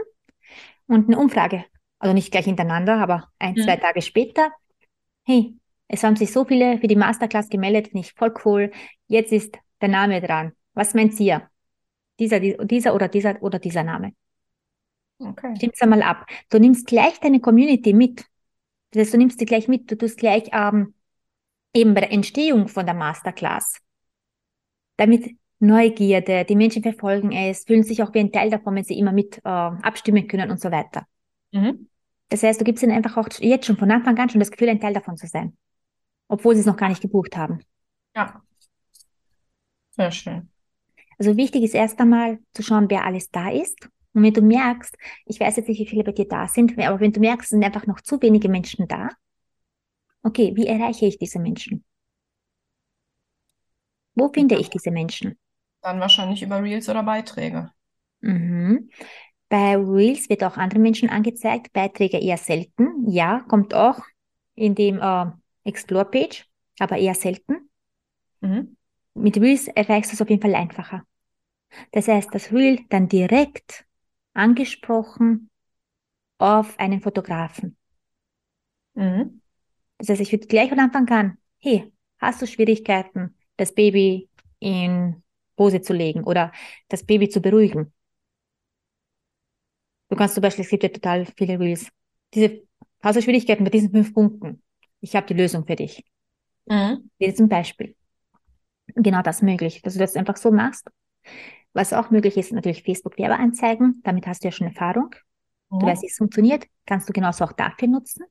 und 0.87 1.09
eine 1.09 1.19
Umfrage, 1.19 1.65
also 1.99 2.15
nicht 2.15 2.33
gleich 2.33 2.47
hintereinander, 2.47 2.97
aber 2.97 3.29
ein, 3.39 3.55
mhm. 3.55 3.63
zwei 3.63 3.77
Tage 3.77 4.01
später. 4.01 4.51
Hey, 5.25 5.55
es 5.89 6.05
haben 6.05 6.17
sich 6.17 6.33
so 6.33 6.45
viele 6.45 6.79
für 6.79 6.87
die 6.87 6.97
Masterclass 6.97 7.49
gemeldet, 7.49 7.89
finde 7.89 8.07
ich 8.07 8.13
voll 8.13 8.33
cool. 8.45 8.71
Jetzt 9.07 9.33
ist 9.33 9.57
der 9.81 9.89
Name 9.89 10.21
dran. 10.21 10.53
Was 10.75 10.95
meint 10.95 11.19
ihr? 11.19 11.49
Dieser, 12.19 12.41
dieser 12.41 12.95
oder 12.95 13.09
dieser 13.09 13.43
oder 13.43 13.59
dieser 13.59 13.85
Name. 13.85 14.13
Okay. 15.19 15.57
Stimm's 15.57 15.81
einmal 15.81 16.03
ab. 16.03 16.27
Du 16.51 16.59
nimmst 16.59 16.87
gleich 16.87 17.19
deine 17.21 17.41
Community 17.41 17.93
mit. 17.93 18.25
Das 18.91 19.03
heißt, 19.03 19.15
du 19.15 19.19
nimmst 19.19 19.41
die 19.41 19.47
gleich 19.47 19.69
mit, 19.69 19.91
du 19.91 19.97
tust 19.97 20.19
gleich 20.19 20.51
ähm, 20.53 20.95
eben 21.75 21.95
bei 21.95 22.03
der 22.03 22.13
Entstehung 22.13 22.69
von 22.69 22.87
der 22.87 22.95
Masterclass. 22.95 23.79
Damit 24.97 25.37
Neugierde, 25.61 26.45
die 26.45 26.55
Menschen 26.55 26.83
verfolgen 26.83 27.33
es, 27.33 27.65
fühlen 27.65 27.83
sich 27.83 28.03
auch 28.03 28.15
wie 28.15 28.21
ein 28.21 28.33
Teil 28.33 28.51
davon, 28.51 28.77
wenn 28.77 28.85
sie 28.85 28.99
immer 28.99 29.13
mit 29.13 29.39
äh, 29.39 29.49
abstimmen 29.49 30.29
können 30.29 30.51
und 30.51 30.61
so 30.61 30.71
weiter. 30.71 31.07
Mhm. 31.53 31.89
Das 32.29 32.43
heißt, 32.43 32.61
du 32.61 32.65
gibst 32.65 32.83
ihnen 32.83 32.93
einfach 32.93 33.17
auch 33.17 33.29
jetzt 33.41 33.67
schon 33.67 33.77
von 33.77 33.91
Anfang 33.91 34.17
an 34.19 34.29
schon 34.29 34.39
das 34.39 34.51
Gefühl, 34.51 34.69
ein 34.69 34.81
Teil 34.81 34.95
davon 34.95 35.17
zu 35.17 35.27
sein, 35.27 35.57
obwohl 36.29 36.55
sie 36.55 36.61
es 36.61 36.67
noch 36.67 36.77
gar 36.77 36.89
nicht 36.89 37.03
gebucht 37.03 37.37
haben. 37.37 37.61
Ja. 38.15 38.43
Sehr 39.91 40.11
schön. 40.13 40.49
Also 41.19 41.37
wichtig 41.37 41.65
ist 41.65 41.75
erst 41.75 41.99
einmal 41.99 42.39
zu 42.55 42.63
schauen, 42.63 42.89
wer 42.89 43.05
alles 43.05 43.31
da 43.31 43.51
ist. 43.51 43.89
Und 44.13 44.23
wenn 44.23 44.33
du 44.33 44.43
merkst, 44.43 44.97
ich 45.27 45.41
weiß 45.41 45.57
jetzt 45.57 45.69
nicht, 45.69 45.81
wie 45.81 45.87
viele 45.87 46.05
bei 46.05 46.13
dir 46.13 46.29
da 46.29 46.47
sind, 46.47 46.79
aber 46.79 47.01
wenn 47.01 47.13
du 47.13 47.21
merkst, 47.21 47.47
es 47.47 47.51
sind 47.51 47.65
einfach 47.65 47.87
noch 47.87 48.01
zu 48.01 48.21
wenige 48.23 48.49
Menschen 48.49 48.87
da, 48.87 49.09
okay, 50.23 50.53
wie 50.55 50.67
erreiche 50.67 51.07
ich 51.07 51.19
diese 51.19 51.39
Menschen? 51.39 51.85
Wo 54.15 54.29
finde 54.29 54.57
ich 54.57 54.71
diese 54.71 54.91
Menschen? 54.91 55.39
Dann 55.83 56.01
wahrscheinlich 56.01 56.43
über 56.43 56.63
Reels 56.63 56.89
oder 56.89 57.03
Beiträge. 57.03 57.71
Mhm. 58.21 58.91
Bei 59.49 59.77
Reels 59.77 60.29
wird 60.29 60.45
auch 60.45 60.57
andere 60.57 60.81
Menschen 60.81 61.09
angezeigt, 61.09 61.73
Beiträge 61.73 62.19
eher 62.19 62.37
selten. 62.37 63.09
Ja, 63.09 63.41
kommt 63.49 63.75
auch 63.75 64.01
in 64.55 64.75
dem 64.75 65.01
äh, 65.01 65.27
Explore-Page, 65.69 66.47
aber 66.79 66.99
eher 66.99 67.15
selten. 67.15 67.71
Mhm. 68.41 68.77
Mit 69.15 69.37
Reels 69.39 69.69
erreichst 69.69 70.13
du 70.13 70.15
es 70.15 70.23
auf 70.23 70.31
jeden 70.31 70.43
Fall 70.43 70.55
einfacher. 70.55 71.05
Das 71.93 72.09
heißt, 72.09 72.35
das 72.35 72.53
Reel 72.53 72.81
dann 72.89 73.09
direkt 73.09 73.87
angesprochen 74.35 75.51
auf 76.39 76.79
einen 76.79 77.01
Fotografen. 77.01 77.77
Mhm. 78.95 79.43
Das 79.99 80.09
heißt, 80.09 80.21
ich 80.21 80.33
würde 80.33 80.47
gleich 80.47 80.69
von 80.69 80.79
Anfang 80.79 81.09
an, 81.11 81.39
hey, 81.59 81.93
hast 82.19 82.41
du 82.41 82.47
Schwierigkeiten, 82.47 83.37
das 83.57 83.75
Baby 83.75 84.29
in 84.61 85.23
Hose 85.59 85.81
zu 85.81 85.93
legen 85.93 86.25
oder 86.25 86.53
das 86.89 87.05
Baby 87.05 87.29
zu 87.29 87.41
beruhigen? 87.41 87.93
Du 90.09 90.17
kannst 90.17 90.35
zum 90.35 90.43
Beispiel, 90.43 90.65
es 90.65 90.71
gibt 90.71 90.83
ja 90.83 90.89
total 90.89 91.27
viele 91.37 91.59
Reels. 91.59 91.89
Diese, 92.35 92.63
hast 93.03 93.17
du 93.17 93.23
Schwierigkeiten 93.23 93.63
mit 93.63 93.75
diesen 93.75 93.91
fünf 93.91 94.15
Punkten? 94.15 94.63
Ich 95.01 95.15
habe 95.15 95.27
die 95.27 95.35
Lösung 95.35 95.67
für 95.67 95.77
dich. 95.77 96.05
Mhm. 96.67 97.11
Hier 97.19 97.35
zum 97.35 97.49
Beispiel. 97.49 97.95
Genau 98.95 99.23
das 99.23 99.43
möglich, 99.43 99.83
dass 99.83 99.95
du 99.95 100.01
das 100.01 100.17
einfach 100.17 100.37
so 100.37 100.51
machst. 100.51 100.89
Was 101.73 101.93
auch 101.93 102.11
möglich 102.11 102.37
ist, 102.37 102.53
natürlich 102.53 102.83
Facebook-Werbeanzeigen. 102.83 104.01
Damit 104.05 104.27
hast 104.27 104.43
du 104.43 104.49
ja 104.49 104.53
schon 104.53 104.67
Erfahrung. 104.67 105.15
Mhm. 105.71 105.79
Du 105.81 105.87
weißt, 105.87 106.03
wie 106.03 106.07
es 106.07 106.17
funktioniert. 106.17 106.67
Kannst 106.87 107.09
du 107.09 107.13
genauso 107.13 107.45
auch 107.45 107.53
dafür 107.53 107.89
nutzen. 107.89 108.25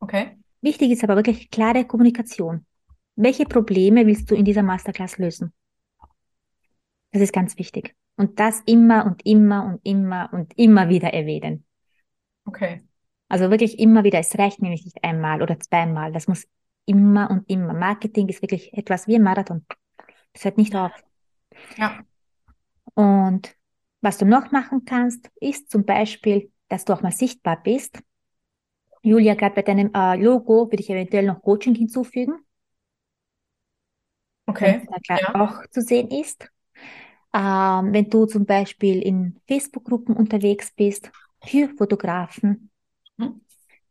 Okay. 0.00 0.36
Wichtig 0.60 0.90
ist 0.90 1.04
aber 1.04 1.16
wirklich 1.16 1.50
klare 1.50 1.84
Kommunikation. 1.84 2.66
Welche 3.14 3.44
Probleme 3.44 4.06
willst 4.06 4.30
du 4.30 4.34
in 4.34 4.44
dieser 4.44 4.62
Masterclass 4.62 5.18
lösen? 5.18 5.52
Das 7.12 7.22
ist 7.22 7.32
ganz 7.32 7.56
wichtig. 7.56 7.94
Und 8.16 8.40
das 8.40 8.62
immer 8.66 9.06
und 9.06 9.24
immer 9.24 9.64
und 9.64 9.80
immer 9.84 10.28
und 10.32 10.52
immer 10.58 10.88
wieder 10.88 11.14
erwähnen. 11.14 11.64
Okay. 12.44 12.82
Also 13.28 13.50
wirklich 13.50 13.78
immer 13.78 14.04
wieder. 14.04 14.18
Es 14.18 14.38
reicht 14.38 14.62
nämlich 14.62 14.84
nicht 14.84 15.02
einmal 15.02 15.42
oder 15.42 15.58
zweimal. 15.58 16.12
Das 16.12 16.28
muss 16.28 16.46
immer 16.84 17.30
und 17.30 17.48
immer. 17.50 17.74
Marketing 17.74 18.28
ist 18.28 18.42
wirklich 18.42 18.72
etwas 18.72 19.06
wie 19.06 19.16
ein 19.16 19.22
Marathon. 19.22 19.66
Das 20.32 20.44
hört 20.44 20.58
nicht 20.58 20.74
auf. 20.74 20.92
Ja. 21.76 22.00
Und 22.94 23.56
was 24.00 24.18
du 24.18 24.24
noch 24.24 24.52
machen 24.52 24.84
kannst, 24.84 25.28
ist 25.40 25.70
zum 25.70 25.84
Beispiel, 25.84 26.52
dass 26.68 26.84
du 26.84 26.92
auch 26.92 27.02
mal 27.02 27.12
sichtbar 27.12 27.60
bist. 27.62 27.98
Julia, 29.02 29.34
gerade 29.34 29.54
bei 29.54 29.62
deinem 29.62 29.92
äh, 29.94 30.16
Logo 30.16 30.70
würde 30.70 30.82
ich 30.82 30.90
eventuell 30.90 31.26
noch 31.26 31.42
Coaching 31.42 31.74
hinzufügen. 31.74 32.40
Okay. 34.46 34.82
Wenn 34.88 35.02
da 35.08 35.16
ja. 35.16 35.34
auch 35.34 35.66
zu 35.70 35.80
sehen 35.80 36.10
ist. 36.10 36.48
Ähm, 37.34 37.92
wenn 37.92 38.08
du 38.08 38.26
zum 38.26 38.46
Beispiel 38.46 39.02
in 39.02 39.40
Facebook-Gruppen 39.46 40.16
unterwegs 40.16 40.72
bist 40.74 41.10
für 41.44 41.68
Fotografen. 41.76 42.70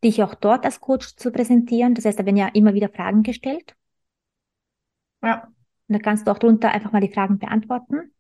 Dich 0.06 0.24
auch 0.24 0.36
dort 0.36 0.65
als 0.65 0.80
Coach 0.80 1.15
zu 1.15 1.32
präsentieren. 1.32 1.96
Das 1.96 2.06
heißt, 2.06 2.20
da 2.20 2.26
werden 2.26 2.38
ja 2.38 2.48
immer 2.54 2.74
wieder 2.74 2.89
Fragen 2.89 3.24
gestellt. 3.24 3.76
Ja. 5.24 5.48
Und 5.88 5.94
da 5.94 6.00
kannst 6.00 6.28
du 6.28 6.32
auch 6.32 6.38
drunter 6.38 6.72
einfach 6.72 6.91
mal 6.91 7.02
die 7.02 7.13
Fragen 7.13 7.39
beantworten. 7.39 8.13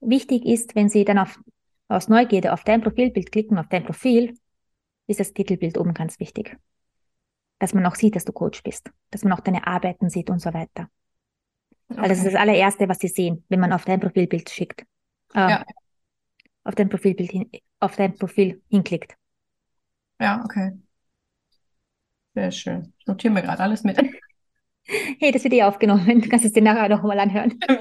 Wichtig 0.00 0.44
ist, 0.44 0.74
wenn 0.74 0.88
sie 0.88 1.04
dann 1.04 1.18
auf, 1.18 1.40
aus 1.88 2.08
Neugierde 2.08 2.52
auf 2.52 2.64
dein 2.64 2.82
Profilbild 2.82 3.32
klicken, 3.32 3.58
auf 3.58 3.68
dein 3.68 3.84
Profil, 3.84 4.38
ist 5.06 5.20
das 5.20 5.32
Titelbild 5.32 5.78
oben 5.78 5.94
ganz 5.94 6.20
wichtig. 6.20 6.56
Dass 7.58 7.74
man 7.74 7.86
auch 7.86 7.94
sieht, 7.94 8.16
dass 8.16 8.24
du 8.24 8.32
Coach 8.32 8.62
bist, 8.62 8.90
dass 9.10 9.24
man 9.24 9.32
auch 9.32 9.40
deine 9.40 9.66
Arbeiten 9.66 10.10
sieht 10.10 10.30
und 10.30 10.40
so 10.40 10.52
weiter. 10.52 10.88
Okay. 11.88 12.02
Weil 12.02 12.08
das 12.08 12.18
ist 12.18 12.26
das 12.26 12.34
allererste, 12.34 12.88
was 12.88 12.98
sie 12.98 13.08
sehen, 13.08 13.44
wenn 13.48 13.60
man 13.60 13.72
auf 13.72 13.84
dein 13.84 14.00
Profilbild 14.00 14.50
schickt. 14.50 14.82
Äh, 15.34 15.50
ja. 15.50 15.64
auf 16.64 16.74
dein 16.74 16.88
Profilbild 16.88 17.30
hin, 17.30 17.50
auf 17.80 17.96
dein 17.96 18.14
Profil 18.14 18.62
hinklickt. 18.68 19.16
Ja, 20.18 20.42
okay. 20.44 20.72
Sehr 22.34 22.50
schön. 22.52 22.92
Ich 22.98 23.06
notiere 23.06 23.32
mir 23.34 23.42
gerade 23.42 23.62
alles 23.62 23.82
mit. 23.84 23.98
Hey, 25.18 25.32
das 25.32 25.42
wird 25.42 25.52
eh 25.54 25.64
aufgenommen. 25.64 26.20
Du 26.22 26.28
kannst 26.28 26.44
es 26.44 26.52
dir 26.52 26.62
nachher 26.62 26.88
noch 26.88 27.02
mal 27.02 27.18
anhören. 27.18 27.58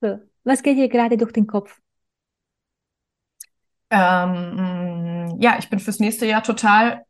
so, 0.00 0.20
was 0.44 0.62
geht 0.62 0.78
dir 0.78 0.88
gerade 0.88 1.16
durch 1.16 1.32
den 1.32 1.46
Kopf? 1.48 1.80
Ähm, 3.90 5.36
ja, 5.40 5.56
ich 5.58 5.68
bin 5.70 5.78
fürs 5.78 6.00
nächste 6.00 6.26
Jahr 6.26 6.42
total, 6.42 7.04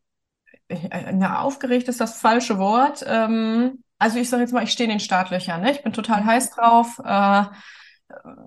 äh, 0.69 1.13
na, 1.13 1.41
aufgeregt 1.41 1.89
ist 1.89 2.01
das 2.01 2.21
falsche 2.21 2.59
Wort. 2.59 3.05
Ähm, 3.07 3.83
also 3.99 4.19
ich 4.19 4.29
sage 4.29 4.43
jetzt 4.43 4.53
mal, 4.53 4.63
ich 4.63 4.71
stehe 4.71 4.85
in 4.85 4.91
den 4.97 5.01
Startlöchern. 5.01 5.61
Ne? 5.61 5.73
Ich 5.73 5.83
bin 5.83 5.93
total 5.93 6.25
heiß 6.25 6.51
drauf. 6.51 6.99
Äh, 7.05 7.45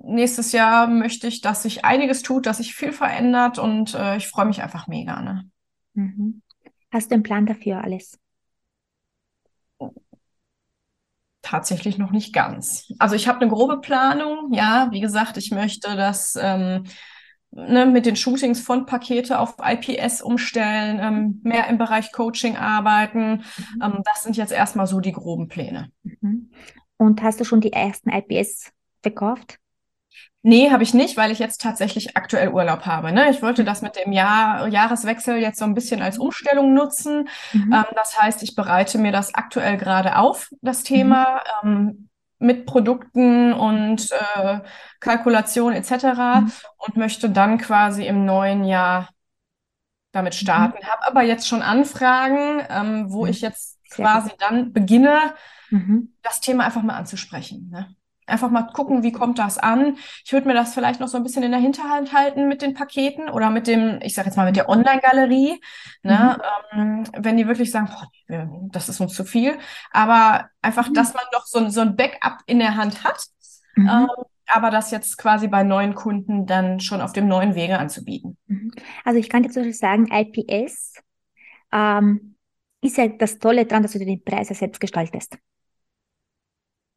nächstes 0.03 0.53
Jahr 0.53 0.87
möchte 0.87 1.27
ich, 1.27 1.40
dass 1.40 1.62
sich 1.62 1.85
einiges 1.85 2.23
tut, 2.23 2.47
dass 2.47 2.59
sich 2.59 2.75
viel 2.75 2.92
verändert 2.92 3.59
und 3.59 3.94
äh, 3.94 4.16
ich 4.16 4.29
freue 4.29 4.47
mich 4.47 4.62
einfach 4.62 4.87
mega. 4.87 5.21
Ne? 5.21 5.51
Mhm. 5.94 6.42
Hast 6.90 7.11
du 7.11 7.14
einen 7.14 7.23
Plan 7.23 7.47
dafür 7.47 7.83
alles? 7.83 8.18
Tatsächlich 11.42 11.99
noch 11.99 12.11
nicht 12.11 12.35
ganz. 12.35 12.92
Also 12.99 13.14
ich 13.14 13.29
habe 13.29 13.40
eine 13.40 13.51
grobe 13.51 13.81
Planung. 13.81 14.53
Ja, 14.53 14.88
wie 14.90 15.01
gesagt, 15.01 15.37
ich 15.37 15.51
möchte, 15.51 15.97
dass 15.97 16.37
ähm, 16.40 16.85
ne, 17.51 17.87
mit 17.87 18.07
den 18.07 18.16
Shootings 18.16 18.61
von 18.61 18.87
Pakete 18.87 19.38
auf 19.38 19.57
IPS 19.62 20.21
umstellen, 20.21 20.99
ähm, 21.01 21.40
mehr 21.42 21.68
im 21.68 21.79
Bereich 21.79 22.12
Coaching 22.12 22.57
arbeiten. 22.57 23.44
Mhm. 23.57 23.83
Ähm, 23.83 24.03
das 24.05 24.25
sind 24.25 24.37
jetzt 24.37 24.53
erstmal 24.53 24.87
so 24.87 25.01
die 25.01 25.12
groben 25.12 25.49
Pläne. 25.49 25.90
Mhm. 26.03 26.51
Und 26.97 27.23
hast 27.23 27.40
du 27.40 27.44
schon 27.44 27.61
die 27.61 27.73
ersten 27.73 28.11
IPS 28.11 28.73
verkauft? 29.11 29.59
Nee, 30.42 30.71
habe 30.71 30.83
ich 30.83 30.94
nicht, 30.94 31.16
weil 31.16 31.33
ich 31.33 31.40
jetzt 31.40 31.61
tatsächlich 31.61 32.16
aktuell 32.16 32.51
Urlaub 32.51 32.87
habe. 32.87 33.12
Ne? 33.12 33.29
Ich 33.31 33.42
wollte 33.42 33.64
das 33.64 33.83
mit 33.83 33.97
dem 33.97 34.12
Jahr, 34.12 34.68
Jahreswechsel 34.68 35.37
jetzt 35.37 35.59
so 35.59 35.64
ein 35.64 35.75
bisschen 35.75 36.01
als 36.01 36.16
Umstellung 36.16 36.75
nutzen. 36.75 37.29
Mhm. 37.53 37.73
Ähm, 37.73 37.85
das 37.97 38.21
heißt, 38.21 38.42
ich 38.42 38.55
bereite 38.55 38.99
mir 38.99 39.12
das 39.12 39.35
aktuell 39.35 39.77
gerade 39.77 40.16
auf, 40.16 40.51
das 40.62 40.85
Thema. 40.85 41.42
Mhm. 41.62 41.68
Ähm, 41.68 42.09
mit 42.40 42.66
Produkten 42.66 43.53
und 43.53 44.12
äh, 44.12 44.61
Kalkulation 45.01 45.73
etc. 45.73 45.90
Mhm. 45.90 46.53
und 46.77 46.97
möchte 46.97 47.31
dann 47.31 47.59
quasi 47.59 48.07
im 48.07 48.25
neuen 48.25 48.64
Jahr 48.64 49.09
damit 50.12 50.35
mhm. 50.35 50.38
starten. 50.38 50.87
Habe 50.87 51.07
aber 51.07 51.23
jetzt 51.23 51.49
schon 51.49 51.62
Anfragen, 51.62 52.62
ähm, 52.71 53.12
wo 53.12 53.25
mhm. 53.25 53.31
ich 53.31 53.40
jetzt 53.40 53.79
quasi 53.90 54.31
dann 54.38 54.73
beginne, 54.73 55.35
mhm. 55.71 56.14
das 56.23 56.40
Thema 56.40 56.64
einfach 56.64 56.83
mal 56.83 56.97
anzusprechen. 56.97 57.71
Ne? 57.71 57.94
Einfach 58.29 58.51
mal 58.51 58.62
gucken, 58.62 59.03
wie 59.03 59.12
kommt 59.12 59.38
das 59.38 59.59
an. 59.59 59.97
Ich 60.25 60.33
würde 60.33 60.47
mir 60.47 60.55
das 60.55 60.75
vielleicht 60.75 61.01
noch 61.01 61.09
so 61.09 61.17
ein 61.17 61.23
bisschen 61.23 61.43
in 61.43 61.51
der 61.51 61.61
Hinterhand 61.61 62.12
halten 62.12 62.49
mit 62.49 62.62
den 62.62 62.75
Paketen 62.75 63.29
oder 63.29 63.51
mit 63.51 63.67
dem, 63.67 63.99
ich 64.03 64.14
sage 64.14 64.29
jetzt 64.29 64.37
mal 64.37 64.47
mit 64.47 64.57
der 64.57 64.69
Online-Galerie, 64.69 65.61
ne? 66.03 66.38
Mhm. 66.73 66.79
Ähm, 66.79 67.05
wenn 67.19 67.37
die 67.37 67.49
wirklich 67.49 67.71
sagen, 67.71 67.88
boah, 67.88 68.09
das 68.71 68.88
ist 68.88 69.01
uns 69.01 69.14
zu 69.14 69.25
viel. 69.25 69.59
Aber 69.91 70.49
einfach, 70.62 70.88
mhm. 70.88 70.95
dass 70.95 71.14
man 71.14 71.25
doch 71.33 71.47
so, 71.47 71.69
so 71.69 71.81
ein 71.81 71.97
Backup 71.97 72.38
in 72.47 72.59
der 72.59 72.77
Hand 72.77 73.05
hat. 73.05 73.25
Mhm. 73.75 73.88
Ähm, 73.88 74.09
aber 74.49 74.71
das 74.71 74.91
jetzt 74.91 75.19
quasi 75.19 75.47
bei 75.47 75.62
neuen 75.62 75.95
Kunden 75.95 76.47
dann 76.47 76.81
schon 76.81 77.01
auf 77.01 77.12
dem 77.12 77.29
neuen 77.29 77.55
Wege 77.55 77.79
anzubieten. 77.79 78.37
Mhm. 78.47 78.73
Also 79.05 79.19
ich 79.19 79.29
kann 79.29 79.45
zum 79.45 79.62
Beispiel 79.62 79.75
sagen, 79.75 80.09
IPS 80.11 80.95
ähm, 81.73 82.37
ist 82.81 82.97
ja 82.97 83.09
das 83.09 83.38
Tolle 83.38 83.67
daran, 83.67 83.83
dass 83.83 83.93
du 83.93 83.99
den 83.99 84.23
Preis 84.23 84.49
ja 84.49 84.55
selbst 84.55 84.81
gestaltest. 84.81 85.38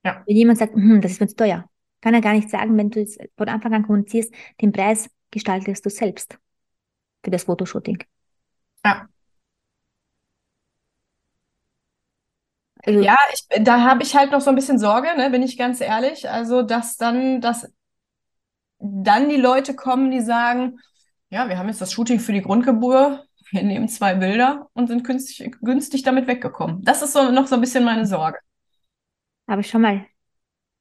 Ja. 0.03 0.23
Wenn 0.25 0.35
jemand 0.35 0.59
sagt, 0.59 0.73
hm, 0.73 1.01
das 1.01 1.13
ist 1.13 1.21
mir 1.21 1.27
zu 1.27 1.35
teuer, 1.35 1.69
kann 2.01 2.13
er 2.13 2.21
gar 2.21 2.33
nicht 2.33 2.49
sagen, 2.49 2.77
wenn 2.77 2.89
du 2.89 3.01
es 3.01 3.17
von 3.37 3.49
Anfang 3.49 3.73
an 3.73 3.83
kommunizierst, 3.83 4.33
den 4.61 4.71
Preis 4.71 5.09
gestaltest 5.29 5.85
du 5.85 5.89
selbst 5.89 6.37
für 7.23 7.31
das 7.31 7.43
Fotoshooting. 7.43 8.03
Ja. 8.83 9.07
Also, 12.83 12.99
ja, 12.99 13.17
ich, 13.31 13.63
da 13.63 13.81
habe 13.81 14.01
ich 14.01 14.15
halt 14.15 14.31
noch 14.31 14.41
so 14.41 14.49
ein 14.49 14.55
bisschen 14.55 14.79
Sorge, 14.79 15.07
ne, 15.15 15.29
bin 15.29 15.43
ich 15.43 15.57
ganz 15.57 15.81
ehrlich. 15.81 16.29
Also, 16.29 16.63
dass 16.63 16.97
dann, 16.97 17.39
dass 17.39 17.71
dann 18.79 19.29
die 19.29 19.35
Leute 19.37 19.75
kommen, 19.75 20.09
die 20.09 20.21
sagen, 20.21 20.79
ja, 21.29 21.47
wir 21.47 21.57
haben 21.59 21.67
jetzt 21.67 21.81
das 21.81 21.93
Shooting 21.93 22.19
für 22.19 22.33
die 22.33 22.41
Grundgeburt, 22.41 23.23
wir 23.51 23.63
nehmen 23.63 23.87
zwei 23.87 24.15
Bilder 24.15 24.67
und 24.73 24.87
sind 24.87 25.03
günstig, 25.03 25.57
günstig 25.61 26.03
damit 26.03 26.27
weggekommen. 26.27 26.83
Das 26.83 27.01
ist 27.03 27.13
so 27.13 27.31
noch 27.31 27.47
so 27.47 27.55
ein 27.55 27.61
bisschen 27.61 27.83
meine 27.83 28.07
Sorge. 28.07 28.39
Aber 29.47 29.63
schau 29.63 29.79
mal, 29.79 30.05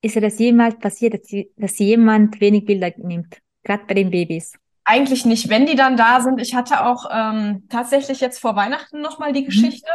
ist 0.03 0.15
ja 0.15 0.21
das 0.21 0.39
jemals 0.39 0.79
passiert, 0.79 1.15
dass, 1.15 1.31
dass 1.57 1.79
jemand 1.79 2.41
wenig 2.41 2.65
Bilder 2.65 2.93
nimmt, 2.97 3.39
gerade 3.65 3.85
bei 3.87 3.95
den 3.95 4.11
Babys? 4.11 4.55
Eigentlich 4.85 5.25
nicht, 5.25 5.49
wenn 5.49 5.67
die 5.67 5.77
dann 5.77 5.97
da 5.97 6.21
sind. 6.21 6.41
Ich 6.41 6.55
hatte 6.55 6.85
auch 6.85 7.07
ähm, 7.13 7.67
tatsächlich 7.69 8.21
jetzt 8.21 8.39
vor 8.39 8.57
Weihnachten 8.57 9.01
nochmal 9.01 9.33
die 9.33 9.43
mhm. 9.43 9.47
Geschichte. 9.47 9.91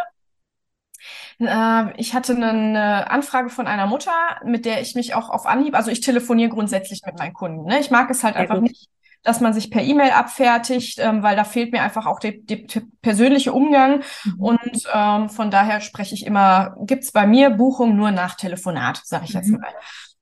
Mhm. 1.37 1.91
ich 1.97 2.13
hatte 2.13 2.33
eine 2.33 3.11
Anfrage 3.11 3.49
von 3.49 3.67
einer 3.67 3.87
Mutter, 3.87 4.11
mit 4.45 4.63
der 4.63 4.81
ich 4.81 4.95
mich 4.95 5.15
auch 5.15 5.29
auf 5.29 5.45
Anhieb, 5.45 5.75
also 5.75 5.91
ich 5.91 5.99
telefoniere 5.99 6.49
grundsätzlich 6.49 7.01
mit 7.05 7.19
meinen 7.19 7.33
Kunden. 7.33 7.65
Ne? 7.65 7.79
Ich 7.79 7.91
mag 7.91 8.09
es 8.09 8.23
halt 8.23 8.35
Sehr 8.35 8.43
einfach 8.43 8.55
gut. 8.55 8.69
nicht, 8.69 8.89
dass 9.25 9.41
man 9.41 9.53
sich 9.53 9.71
per 9.71 9.83
E-Mail 9.83 10.11
abfertigt, 10.11 10.99
ähm, 10.99 11.23
weil 11.23 11.35
da 11.35 11.43
fehlt 11.43 11.73
mir 11.73 11.81
einfach 11.81 12.05
auch 12.05 12.19
der, 12.19 12.33
der 12.33 12.59
persönliche 13.01 13.51
Umgang. 13.51 14.03
Mhm. 14.23 14.39
Und 14.39 14.83
ähm, 14.93 15.29
von 15.29 15.51
daher 15.51 15.81
spreche 15.81 16.15
ich 16.15 16.25
immer, 16.25 16.77
gibt's 16.81 17.11
bei 17.11 17.27
mir 17.27 17.49
Buchung 17.49 17.95
nur 17.95 18.11
nach 18.11 18.35
Telefonat, 18.35 19.01
sage 19.03 19.25
ich 19.25 19.33
mhm. 19.33 19.39
jetzt 19.39 19.49
mal. 19.49 19.73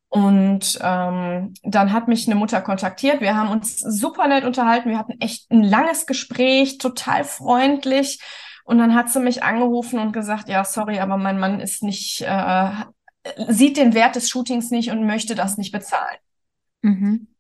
Und 0.08 0.80
ähm, 0.82 1.54
dann 1.64 1.92
hat 1.92 2.08
mich 2.08 2.28
eine 2.28 2.36
Mutter 2.36 2.62
kontaktiert. 2.62 3.20
Wir 3.20 3.36
haben 3.36 3.50
uns 3.50 3.80
super 3.80 4.28
nett 4.28 4.46
unterhalten. 4.46 4.90
Wir 4.90 5.00
hatten 5.00 5.20
echt 5.20 5.52
ein 5.52 5.64
langes 5.64 6.06
Gespräch, 6.06 6.78
total 6.78 7.24
freundlich. 7.24 8.22
Und 8.64 8.78
dann 8.78 8.96
hat 8.96 9.10
sie 9.10 9.20
mich 9.20 9.44
angerufen 9.44 10.00
und 10.00 10.14
gesagt, 10.14 10.48
ja, 10.48 10.64
sorry, 10.64 11.00
aber 11.00 11.18
mein 11.18 11.40
Mann 11.40 11.60
ist 11.60 11.84
nicht, 11.84 12.22
äh, 12.22 12.70
sieht 13.50 13.76
den 13.76 13.94
Wert 13.94 14.16
des 14.16 14.30
Shootings 14.30 14.72
nicht 14.72 14.92
und 14.92 15.06
möchte 15.06 15.36
das 15.36 15.58
nicht 15.58 15.74
bezahlen. 15.74 16.18
Mhm. 16.84 17.33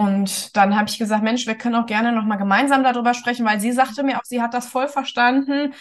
Und 0.00 0.56
dann 0.56 0.76
habe 0.76 0.88
ich 0.88 0.98
gesagt, 0.98 1.22
Mensch, 1.22 1.46
wir 1.46 1.56
können 1.56 1.74
auch 1.74 1.84
gerne 1.84 2.10
nochmal 2.12 2.38
gemeinsam 2.38 2.82
darüber 2.82 3.12
sprechen, 3.12 3.44
weil 3.44 3.60
sie 3.60 3.70
sagte 3.70 4.02
mir 4.02 4.16
auch, 4.16 4.24
sie 4.24 4.40
hat 4.40 4.54
das 4.54 4.66
voll 4.66 4.88
verstanden. 4.88 5.74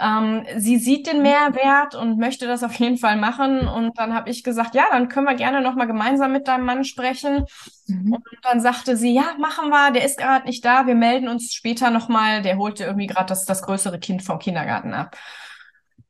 Ähm, 0.00 0.46
sie 0.56 0.78
sieht 0.78 1.06
den 1.06 1.20
Mehrwert 1.20 1.94
und 1.94 2.16
möchte 2.18 2.46
das 2.46 2.64
auf 2.64 2.72
jeden 2.76 2.96
Fall 2.96 3.16
machen. 3.18 3.68
Und 3.68 3.98
dann 3.98 4.14
habe 4.14 4.30
ich 4.30 4.42
gesagt, 4.42 4.74
ja, 4.74 4.86
dann 4.90 5.10
können 5.10 5.26
wir 5.26 5.34
gerne 5.34 5.60
nochmal 5.60 5.86
gemeinsam 5.86 6.32
mit 6.32 6.48
deinem 6.48 6.64
Mann 6.64 6.84
sprechen. 6.84 7.44
Mhm. 7.86 8.14
Und 8.14 8.24
dann 8.40 8.62
sagte 8.62 8.96
sie, 8.96 9.12
ja, 9.12 9.34
machen 9.38 9.68
wir, 9.68 9.90
der 9.90 10.06
ist 10.06 10.16
gerade 10.16 10.46
nicht 10.46 10.64
da, 10.64 10.86
wir 10.86 10.94
melden 10.94 11.28
uns 11.28 11.52
später 11.52 11.90
nochmal. 11.90 12.40
Der 12.40 12.56
holte 12.56 12.84
irgendwie 12.84 13.08
gerade 13.08 13.26
das, 13.26 13.44
das 13.44 13.60
größere 13.60 13.98
Kind 13.98 14.22
vom 14.22 14.38
Kindergarten 14.38 14.94
ab. 14.94 15.18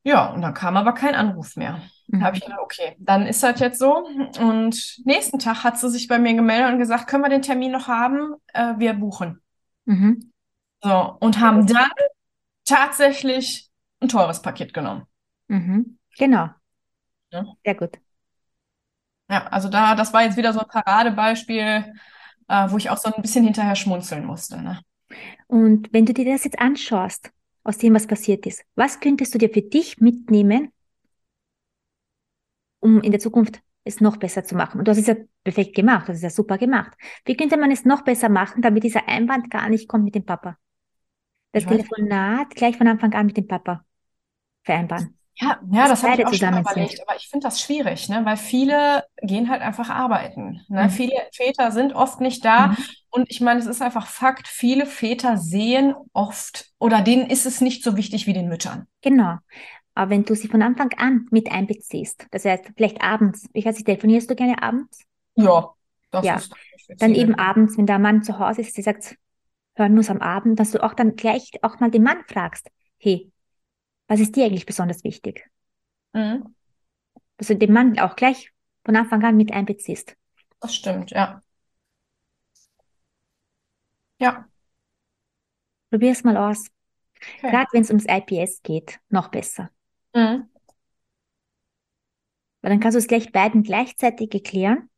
Ja, 0.07 0.27
und 0.27 0.41
dann 0.41 0.55
kam 0.55 0.77
aber 0.77 0.93
kein 0.93 1.17
Anruf 1.17 1.57
mehr. 1.57 1.83
Mhm. 2.07 2.23
habe 2.23 2.37
ich 2.37 2.45
gedacht, 2.45 2.61
okay, 2.61 2.95
dann 3.01 3.27
ist 3.27 3.43
das 3.43 3.59
jetzt 3.59 3.81
so. 3.81 4.07
Und 4.39 5.01
nächsten 5.05 5.41
Tag 5.41 5.65
hat 5.65 5.81
sie 5.81 5.91
sich 5.91 6.07
bei 6.07 6.21
mir 6.21 6.33
gemeldet 6.35 6.73
und 6.73 6.79
gesagt, 6.79 7.09
können 7.09 7.25
wir 7.25 7.29
den 7.29 7.43
Termin 7.43 7.73
noch 7.73 7.89
haben? 7.89 8.35
Äh, 8.55 8.75
wir 8.79 8.95
buchen. 8.95 9.43
Mhm. 9.85 10.33
So, 10.81 11.17
und 11.19 11.41
haben 11.41 11.67
dann 11.67 11.91
tatsächlich 12.65 13.69
ein 13.99 14.07
teures 14.07 14.43
Paket 14.43 14.73
genommen. 14.73 15.07
Mhm. 15.49 15.99
Genau. 16.17 16.51
Ja. 17.33 17.45
Sehr 17.65 17.75
gut. 17.75 17.99
Ja, 19.29 19.49
also 19.49 19.69
da, 19.69 19.97
das 19.97 20.13
war 20.13 20.23
jetzt 20.23 20.37
wieder 20.37 20.53
so 20.53 20.61
ein 20.61 20.69
Paradebeispiel, 20.69 21.95
äh, 22.47 22.71
wo 22.71 22.77
ich 22.77 22.91
auch 22.91 22.99
so 22.99 23.13
ein 23.13 23.23
bisschen 23.23 23.43
hinterher 23.43 23.75
schmunzeln 23.75 24.25
musste. 24.25 24.63
Ne? 24.63 24.81
Und 25.49 25.93
wenn 25.93 26.07
du 26.07 26.15
dir 26.15 26.33
das 26.33 26.45
jetzt 26.45 26.61
anschaust, 26.61 27.33
aus 27.67 27.79
dem, 27.79 27.95
was 27.95 28.07
passiert 28.07 28.47
ist, 28.47 28.65
was 28.77 29.01
könntest 29.01 29.35
du 29.35 29.39
dir 29.39 29.51
für 29.51 29.63
dich 29.63 29.99
mitnehmen, 29.99 30.73
um 32.81 33.01
in 33.01 33.11
der 33.11 33.21
Zukunft 33.21 33.61
es 33.85 34.01
noch 34.01 34.17
besser 34.17 34.45
zu 34.45 34.55
machen. 34.55 34.79
Und 34.79 34.87
du 34.87 34.91
hast 34.91 34.99
es 34.99 35.07
ja 35.07 35.17
perfekt 35.45 35.75
gemacht, 35.75 36.09
das 36.09 36.17
ist 36.17 36.23
ja 36.23 36.31
super 36.31 36.59
gemacht. 36.59 36.93
Wie 37.25 37.37
könnte 37.37 37.57
man 37.57 37.71
es 37.71 37.85
noch 37.85 38.03
besser 38.03 38.29
machen, 38.29 38.63
damit 38.63 38.85
dieser 38.85 39.09
Einwand 39.09 39.51
gar 39.51 39.69
nicht 39.69 39.89
kommt 39.89 40.05
mit 40.05 40.15
dem 40.15 40.25
Papa? 40.25 40.59
Das 41.53 41.67
Telefonat 41.67 42.51
gleich 42.55 42.77
von 42.77 42.87
Anfang 42.87 43.15
an 43.15 43.27
mit 43.27 43.37
dem 43.37 43.47
Papa 43.47 43.85
vereinbaren. 44.63 45.16
Ja, 45.39 45.61
ja, 45.71 45.89
das, 45.89 46.01
das 46.01 46.03
habe 46.03 46.23
ich 46.23 46.27
auch 46.27 46.33
schon 46.33 46.59
überlegt, 46.59 47.03
aber 47.07 47.17
ich 47.17 47.29
finde 47.29 47.47
das 47.47 47.61
schwierig, 47.61 48.09
ne? 48.09 48.25
weil 48.25 48.39
viele 48.39 49.05
gehen 49.21 49.51
halt 49.51 49.61
einfach 49.61 49.91
arbeiten. 49.91 50.63
Ne? 50.69 50.85
Mhm. 50.85 50.91
Viele 50.91 51.15
Väter 51.33 51.73
sind 51.73 51.95
oft 51.95 52.23
nicht 52.23 52.43
da 52.43 52.69
mhm. 52.69 52.77
und 53.11 53.31
ich 53.31 53.43
meine, 53.43 53.61
es 53.61 53.67
ist 53.67 53.83
einfach 53.83 54.07
Fakt, 54.07 54.49
viele 54.49 54.87
Väter 54.87 55.37
sehen 55.37 55.95
oft 56.15 56.71
oder 56.79 57.03
denen 57.03 57.27
ist 57.27 57.45
es 57.45 57.61
nicht 57.61 57.85
so 57.85 57.99
wichtig 57.99 58.27
wie 58.27 58.33
den 58.33 58.49
Müttern. 58.49 58.87
Genau. 59.03 59.37
Aber 59.95 60.11
wenn 60.11 60.25
du 60.25 60.35
sie 60.35 60.49
von 60.49 60.63
Anfang 60.63 60.93
an 60.97 61.27
mit 61.31 61.53
einbeziehst, 61.53 62.27
das 62.31 62.47
heißt, 62.47 62.73
vielleicht 62.75 63.03
abends, 63.03 63.47
ich 63.53 63.67
weiß 63.67 63.75
nicht, 63.75 63.87
telefonierst 63.87 64.31
du 64.31 64.37
gerne 64.37 64.63
abends? 64.63 65.05
Ja, 65.35 65.71
das 66.13 66.25
ja. 66.25 66.37
ist 66.37 66.55
Dann 66.99 67.15
eben 67.15 67.35
abends, 67.35 67.77
wenn 67.77 67.87
der 67.87 67.99
Mann 67.99 68.23
zu 68.23 68.39
Hause 68.39 68.63
ist, 68.63 68.77
der 68.77 68.85
sagt, 68.85 69.17
hören 69.75 69.95
muss 69.95 70.09
am 70.09 70.21
Abend, 70.21 70.59
dass 70.59 70.71
du 70.71 70.83
auch 70.83 70.95
dann 70.95 71.17
gleich 71.17 71.51
auch 71.61 71.79
mal 71.79 71.91
den 71.91 72.03
Mann 72.03 72.19
fragst, 72.27 72.71
hey, 72.99 73.31
was 74.09 74.21
ist 74.21 74.37
dir 74.37 74.45
eigentlich 74.45 74.67
besonders 74.67 75.05
wichtig? 75.05 75.51
Mhm. 76.13 76.55
Dass 77.37 77.49
du 77.49 77.57
den 77.57 77.73
Mann 77.73 77.99
auch 77.99 78.17
gleich 78.17 78.53
von 78.85 78.97
Anfang 78.97 79.23
an 79.25 79.37
mit 79.37 79.53
einbeziehst. 79.53 80.17
Das 80.61 80.75
stimmt, 80.75 81.11
ja. 81.11 81.43
Ja. 84.19 84.49
Probier 85.91 86.13
es 86.13 86.25
mal 86.25 86.37
aus. 86.37 86.67
Okay. 87.17 87.51
Gerade 87.51 87.69
wenn 87.73 87.83
es 87.83 87.91
ums 87.91 88.07
IPS 88.09 88.63
geht, 88.63 89.01
noch 89.09 89.29
besser. 89.29 89.71
Mhm. 90.15 90.49
Weil 92.61 92.71
dann 92.71 92.81
kannst 92.81 92.97
du 92.97 92.99
es 92.99 93.07
gleich 93.07 93.33
beiden 93.33 93.63
gleichzeitig 93.63 94.33
erklären 94.35 94.91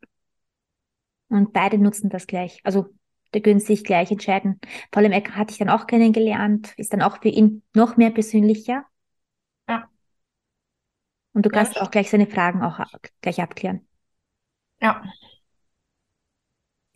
und 1.29 1.53
beide 1.53 1.79
nutzen 1.79 2.09
das 2.09 2.27
gleich. 2.27 2.61
Also 2.65 2.87
der 3.35 3.43
können 3.43 3.61
sich 3.61 3.85
gleich 3.85 4.11
entscheiden. 4.11 4.59
Vor 4.93 5.03
allem, 5.03 5.13
er 5.13 5.23
hat 5.35 5.51
dich 5.51 5.59
dann 5.59 5.69
auch 5.69 5.87
kennengelernt, 5.87 6.73
ist 6.77 6.93
dann 6.93 7.03
auch 7.03 7.21
für 7.21 7.29
ihn 7.29 7.63
noch 7.75 7.97
mehr 7.97 8.11
persönlicher. 8.11 8.87
Und 11.39 11.47
du 11.47 11.51
kannst 11.51 11.77
ja, 11.77 11.83
auch 11.83 11.93
gleich 11.93 12.11
seine 12.11 12.27
Fragen 12.27 12.65
auch 12.65 12.81
gleich 13.21 13.41
abklären. 13.41 13.87
Ja. 14.81 15.05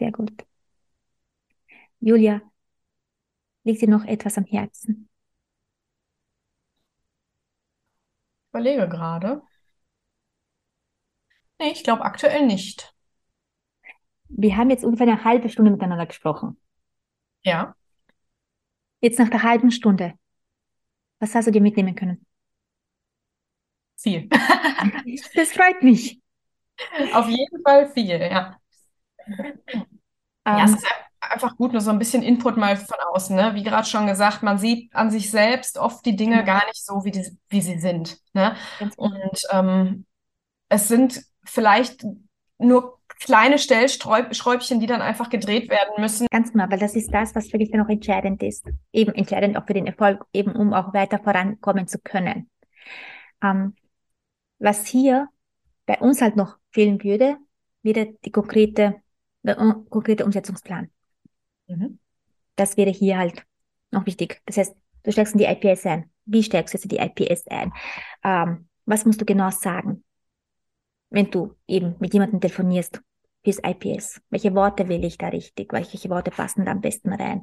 Sehr 0.01 0.11
gut. 0.11 0.33
Julia, 2.01 2.41
liegt 3.63 3.81
dir 3.81 3.89
noch 3.89 4.05
etwas 4.05 4.37
am 4.39 4.45
Herzen? 4.45 5.09
Ich 8.41 8.49
überlege 8.49 8.89
gerade. 8.89 9.43
Nee, 11.61 11.71
ich 11.71 11.85
glaube 11.85 12.03
aktuell 12.03 12.45
nicht. 12.45 12.97
Wir 14.29 14.57
haben 14.57 14.71
jetzt 14.71 14.85
ungefähr 14.85 15.07
eine 15.07 15.23
halbe 15.23 15.51
Stunde 15.51 15.71
miteinander 15.71 16.07
gesprochen. 16.07 16.61
Ja. 17.45 17.77
Jetzt 19.01 19.21
nach 19.21 19.31
der 19.31 19.45
halben 19.45 19.71
Stunde. 19.71 20.15
Was 21.21 21.33
hast 21.37 21.47
du 21.47 21.53
dir 21.53 21.63
mitnehmen 21.63 21.95
können? 21.95 22.27
Viel. 24.03 24.29
das 25.35 25.53
freut 25.53 25.83
mich. 25.83 26.21
Auf 27.13 27.29
jeden 27.29 27.63
Fall 27.63 27.89
viel, 27.93 28.21
ja. 28.21 28.57
ja, 30.47 30.65
es 30.65 30.71
ähm. 30.71 30.77
ist 30.77 30.87
einfach 31.21 31.57
gut, 31.57 31.73
nur 31.73 31.81
so 31.81 31.91
ein 31.91 31.99
bisschen 31.99 32.23
Input 32.23 32.57
mal 32.57 32.77
von 32.77 32.97
außen. 33.13 33.37
Ne? 33.37 33.55
Wie 33.55 33.63
gerade 33.63 33.87
schon 33.87 34.07
gesagt, 34.07 34.43
man 34.43 34.59
sieht 34.59 34.95
an 34.95 35.11
sich 35.11 35.31
selbst 35.31 35.79
oft 35.79 36.05
die 36.05 36.17
Dinge 36.17 36.37
ja. 36.37 36.43
gar 36.43 36.67
nicht 36.67 36.85
so, 36.85 37.05
wie, 37.05 37.13
die, 37.13 37.25
wie 37.49 37.61
sie 37.61 37.79
sind. 37.79 38.19
Ne? 38.33 38.57
Genau. 38.79 38.93
Und 38.97 39.43
ähm, 39.51 40.07
es 40.69 40.89
sind 40.89 41.23
vielleicht 41.45 42.05
nur 42.59 42.99
kleine 43.21 43.59
Stellschräubchen, 43.59 44.81
die 44.81 44.87
dann 44.87 45.01
einfach 45.01 45.31
gedreht 45.31 45.71
werden 45.71 46.01
müssen. 46.01 46.27
Ganz 46.31 46.53
genau, 46.53 46.65
weil 46.69 46.79
das 46.79 46.97
ist 46.97 47.13
das, 47.15 47.35
was 47.37 47.53
wirklich 47.53 47.71
dann 47.71 47.83
auch 47.83 47.89
entscheidend 47.89 48.43
ist. 48.43 48.67
Eben 48.93 49.15
entscheidend 49.15 49.57
auch 49.57 49.67
für 49.67 49.75
den 49.75 49.87
Erfolg, 49.87 50.25
eben 50.33 50.53
um 50.53 50.73
auch 50.73 50.93
weiter 50.93 51.21
vorankommen 51.21 51.87
zu 51.87 51.99
können. 52.01 52.51
Ähm, 53.43 53.75
was 54.63 54.87
hier 54.87 55.29
bei 55.87 55.99
uns 55.99 56.23
halt 56.23 56.37
noch 56.37 56.57
fehlen 56.71 57.03
würde, 57.03 57.37
wäre 57.83 58.15
die 58.25 58.31
konkrete, 58.31 59.03
der 59.43 59.57
konkrete 59.91 60.25
Umsetzungsplan. 60.25 60.91
Mhm. 61.67 61.99
Das 62.55 62.77
wäre 62.77 62.91
hier 62.91 63.19
halt 63.19 63.45
noch 63.91 64.07
wichtig. 64.07 64.41
Das 64.47 64.57
heißt, 64.57 64.75
du 65.03 65.13
steigst 65.13 65.35
in 65.35 65.39
die 65.39 65.47
IPS 65.47 65.85
ein. 65.87 66.11
Wie 66.25 66.43
steigst 66.45 66.75
du 66.75 66.89
die 66.89 66.99
IPS 66.99 67.49
ein? 67.49 67.73
Ähm, 68.23 68.69
was 68.87 69.05
musst 69.05 69.21
du 69.21 69.25
genau 69.25 69.51
sagen, 69.51 70.05
wenn 71.11 71.31
du 71.31 71.57
eben 71.67 71.97
mit 71.99 72.15
jemandem 72.15 72.41
telefonierst 72.41 73.03
fürs 73.43 73.59
IPS? 73.59 74.21
Welche 74.31 74.55
Worte 74.55 74.89
wähle 74.89 75.09
ich 75.09 75.19
da 75.19 75.29
richtig? 75.29 75.73
Welche 75.73 76.09
Worte 76.09 76.31
passen 76.31 76.65
da 76.65 76.71
am 76.71 76.81
besten 76.81 77.13
rein? 77.13 77.43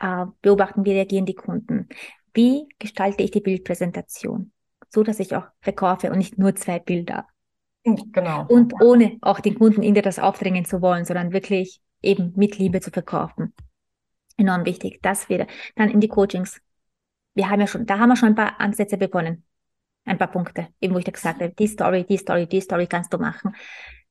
Äh, 0.00 0.26
beobachten, 0.42 0.84
wie 0.84 0.92
reagieren 0.92 1.26
die 1.26 1.34
Kunden? 1.34 1.88
Wie 2.34 2.66
gestalte 2.80 3.22
ich 3.22 3.30
die 3.30 3.40
Bildpräsentation? 3.40 4.52
So, 4.90 5.02
dass 5.02 5.20
ich 5.20 5.34
auch 5.34 5.46
verkaufe 5.60 6.10
und 6.10 6.18
nicht 6.18 6.38
nur 6.38 6.54
zwei 6.54 6.78
Bilder. 6.78 7.26
Genau. 7.84 8.46
Und 8.48 8.74
ohne 8.82 9.16
auch 9.20 9.40
den 9.40 9.56
Kunden 9.56 9.82
in 9.82 9.94
dir 9.94 10.02
das 10.02 10.18
aufdrängen 10.18 10.64
zu 10.64 10.82
wollen, 10.82 11.04
sondern 11.04 11.32
wirklich 11.32 11.80
eben 12.02 12.32
mit 12.36 12.58
Liebe 12.58 12.80
zu 12.80 12.90
verkaufen. 12.90 13.54
Enorm 14.36 14.66
wichtig. 14.66 15.00
Das 15.02 15.28
wäre 15.28 15.46
dann 15.76 15.90
in 15.90 16.00
die 16.00 16.08
Coachings. 16.08 16.60
Wir 17.34 17.48
haben 17.48 17.60
ja 17.60 17.66
schon, 17.66 17.86
da 17.86 17.98
haben 17.98 18.08
wir 18.08 18.16
schon 18.16 18.30
ein 18.30 18.34
paar 18.34 18.60
Ansätze 18.60 18.96
begonnen. 18.96 19.44
Ein 20.04 20.18
paar 20.18 20.30
Punkte, 20.30 20.68
eben 20.80 20.94
wo 20.94 20.98
ich 20.98 21.04
dir 21.04 21.12
gesagt 21.12 21.40
habe, 21.40 21.52
die 21.52 21.66
Story, 21.66 22.04
die 22.04 22.16
Story, 22.16 22.46
die 22.46 22.60
Story 22.60 22.86
kannst 22.86 23.12
du 23.12 23.18
machen. 23.18 23.54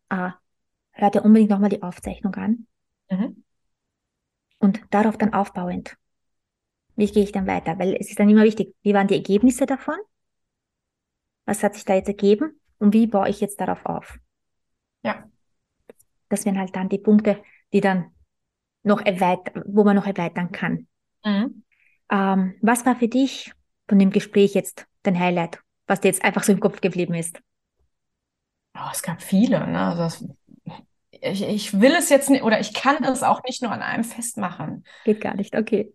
Äh, 0.09 0.31
hör 0.91 1.09
dir 1.09 1.23
unbedingt 1.23 1.51
nochmal 1.51 1.69
die 1.69 1.81
Aufzeichnung 1.83 2.35
an. 2.35 2.67
Mhm. 3.09 3.43
Und 4.59 4.81
darauf 4.89 5.17
dann 5.17 5.33
aufbauend. 5.33 5.97
Wie 6.95 7.07
gehe 7.07 7.23
ich 7.23 7.31
dann 7.31 7.47
weiter? 7.47 7.77
Weil 7.77 7.95
es 7.99 8.09
ist 8.09 8.19
dann 8.19 8.29
immer 8.29 8.43
wichtig, 8.43 8.73
wie 8.81 8.93
waren 8.93 9.07
die 9.07 9.15
Ergebnisse 9.15 9.65
davon? 9.65 9.95
Was 11.45 11.63
hat 11.63 11.75
sich 11.75 11.85
da 11.85 11.95
jetzt 11.95 12.07
ergeben? 12.07 12.59
Und 12.77 12.93
wie 12.93 13.07
baue 13.07 13.29
ich 13.29 13.41
jetzt 13.41 13.59
darauf 13.61 13.85
auf? 13.85 14.17
Ja. 15.03 15.29
Das 16.29 16.45
wären 16.45 16.59
halt 16.59 16.75
dann 16.75 16.89
die 16.89 16.97
Punkte, 16.97 17.41
die 17.71 17.81
dann 17.81 18.11
noch 18.83 19.01
erweitern, 19.01 19.63
wo 19.67 19.83
man 19.83 19.95
noch 19.95 20.07
erweitern 20.07 20.51
kann. 20.51 20.87
Mhm. 21.23 21.63
Ähm, 22.09 22.55
was 22.61 22.85
war 22.85 22.95
für 22.95 23.07
dich 23.07 23.51
von 23.87 23.99
dem 23.99 24.11
Gespräch 24.11 24.53
jetzt 24.53 24.85
dein 25.03 25.19
Highlight, 25.19 25.59
was 25.87 26.01
dir 26.01 26.09
jetzt 26.09 26.23
einfach 26.23 26.43
so 26.43 26.51
im 26.51 26.59
Kopf 26.59 26.81
geblieben 26.81 27.13
ist? 27.13 27.39
Oh, 28.75 28.89
es 28.91 29.01
gab 29.01 29.21
viele. 29.21 29.65
Ne? 29.65 29.79
Also 29.79 30.03
das, 30.03 30.25
ich, 31.11 31.43
ich 31.43 31.79
will 31.79 31.93
es 31.93 32.09
jetzt 32.09 32.29
nicht, 32.29 32.43
oder 32.43 32.59
ich 32.59 32.73
kann 32.73 33.03
es 33.03 33.23
auch 33.23 33.43
nicht 33.43 33.61
nur 33.61 33.71
an 33.71 33.81
einem 33.81 34.03
festmachen. 34.03 34.83
Geht 35.03 35.21
gar 35.21 35.35
nicht, 35.35 35.55
okay. 35.55 35.93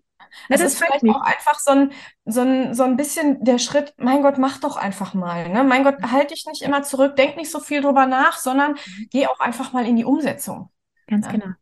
Es 0.48 0.60
ist 0.60 0.78
vielleicht 0.78 1.04
auch 1.08 1.20
einfach 1.20 1.58
so 1.58 1.72
ein, 1.72 1.92
so, 2.24 2.40
ein, 2.40 2.74
so 2.74 2.82
ein 2.82 2.96
bisschen 2.96 3.42
der 3.44 3.58
Schritt, 3.58 3.94
mein 3.96 4.22
Gott, 4.22 4.38
mach 4.38 4.58
doch 4.58 4.76
einfach 4.76 5.14
mal. 5.14 5.48
Ne? 5.48 5.64
Mein 5.64 5.84
Gott, 5.84 5.96
halt 6.02 6.30
dich 6.30 6.46
nicht 6.46 6.62
immer 6.62 6.82
zurück, 6.82 7.16
denk 7.16 7.36
nicht 7.36 7.50
so 7.50 7.60
viel 7.60 7.82
drüber 7.82 8.06
nach, 8.06 8.38
sondern 8.38 8.72
mhm. 8.72 9.08
geh 9.10 9.26
auch 9.26 9.40
einfach 9.40 9.72
mal 9.72 9.86
in 9.86 9.96
die 9.96 10.04
Umsetzung. 10.04 10.70
Ganz 11.06 11.26
ja. 11.26 11.32
genau. 11.32 11.54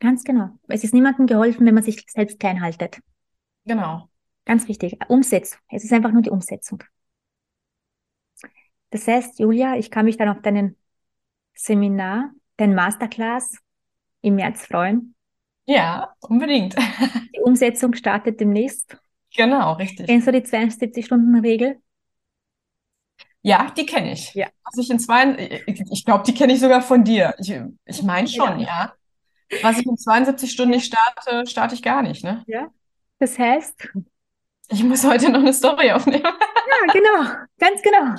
Ganz 0.00 0.24
genau. 0.24 0.50
Es 0.68 0.84
ist 0.84 0.92
niemandem 0.92 1.26
geholfen, 1.26 1.66
wenn 1.66 1.74
man 1.74 1.82
sich 1.82 2.04
selbst 2.08 2.38
klein 2.38 2.60
haltet. 2.60 3.00
Genau. 3.64 4.08
Ganz 4.44 4.68
wichtig. 4.68 4.98
Umsetzung. 5.08 5.58
Es 5.70 5.84
ist 5.84 5.92
einfach 5.92 6.12
nur 6.12 6.22
die 6.22 6.30
Umsetzung. 6.30 6.82
Das 8.90 9.08
heißt, 9.08 9.38
Julia, 9.38 9.76
ich 9.76 9.90
kann 9.90 10.04
mich 10.04 10.16
dann 10.16 10.28
auf 10.28 10.42
deinen 10.42 10.76
Seminar, 11.54 12.30
dein 12.56 12.74
Masterclass 12.74 13.58
im 14.20 14.36
März 14.36 14.66
freuen. 14.66 15.13
Ja, 15.66 16.14
unbedingt. 16.20 16.74
Die 17.34 17.40
Umsetzung 17.40 17.94
startet 17.94 18.40
demnächst. 18.40 18.96
Genau, 19.36 19.72
richtig. 19.74 20.06
Kennst 20.06 20.28
du 20.28 20.32
die 20.32 20.42
72-Stunden-Regel? 20.42 21.80
Ja, 23.42 23.70
die 23.76 23.84
kenne 23.84 24.12
ich. 24.12 24.32
Ja. 24.34 24.46
Was 24.64 24.78
ich 24.78 24.90
in 24.90 24.98
zwei, 24.98 25.62
ich, 25.66 25.82
ich 25.90 26.04
glaube, 26.04 26.24
die 26.24 26.32
kenne 26.32 26.52
ich 26.54 26.60
sogar 26.60 26.80
von 26.80 27.04
dir. 27.04 27.34
Ich, 27.38 27.52
ich 27.84 28.02
meine 28.02 28.28
schon, 28.28 28.60
ja. 28.60 28.94
ja. 29.50 29.60
Was 29.62 29.78
ich 29.78 29.86
in 29.86 29.98
72 29.98 30.50
Stunden 30.50 30.70
nicht 30.70 30.86
starte, 30.86 31.44
starte 31.46 31.74
ich 31.74 31.82
gar 31.82 32.02
nicht, 32.02 32.24
ne? 32.24 32.42
Ja. 32.46 32.70
Das 33.18 33.38
heißt? 33.38 33.92
Ich 34.68 34.82
muss 34.82 35.04
heute 35.04 35.30
noch 35.30 35.40
eine 35.40 35.52
Story 35.52 35.90
aufnehmen. 35.92 36.24
Ja, 36.66 36.92
genau. 36.92 37.30
Ganz 37.58 37.82
genau. 37.82 38.14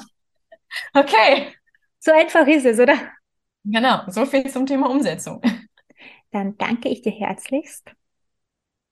Okay. 0.93 1.53
So 1.99 2.11
einfach 2.11 2.45
ist 2.47 2.65
es, 2.65 2.79
oder? 2.79 2.95
Genau. 3.63 4.03
So 4.07 4.25
viel 4.25 4.49
zum 4.49 4.65
Thema 4.65 4.89
Umsetzung. 4.89 5.41
Dann 6.35 6.57
danke 6.57 6.89
ich 6.89 7.01
dir 7.01 7.13
herzlichst. 7.13 7.89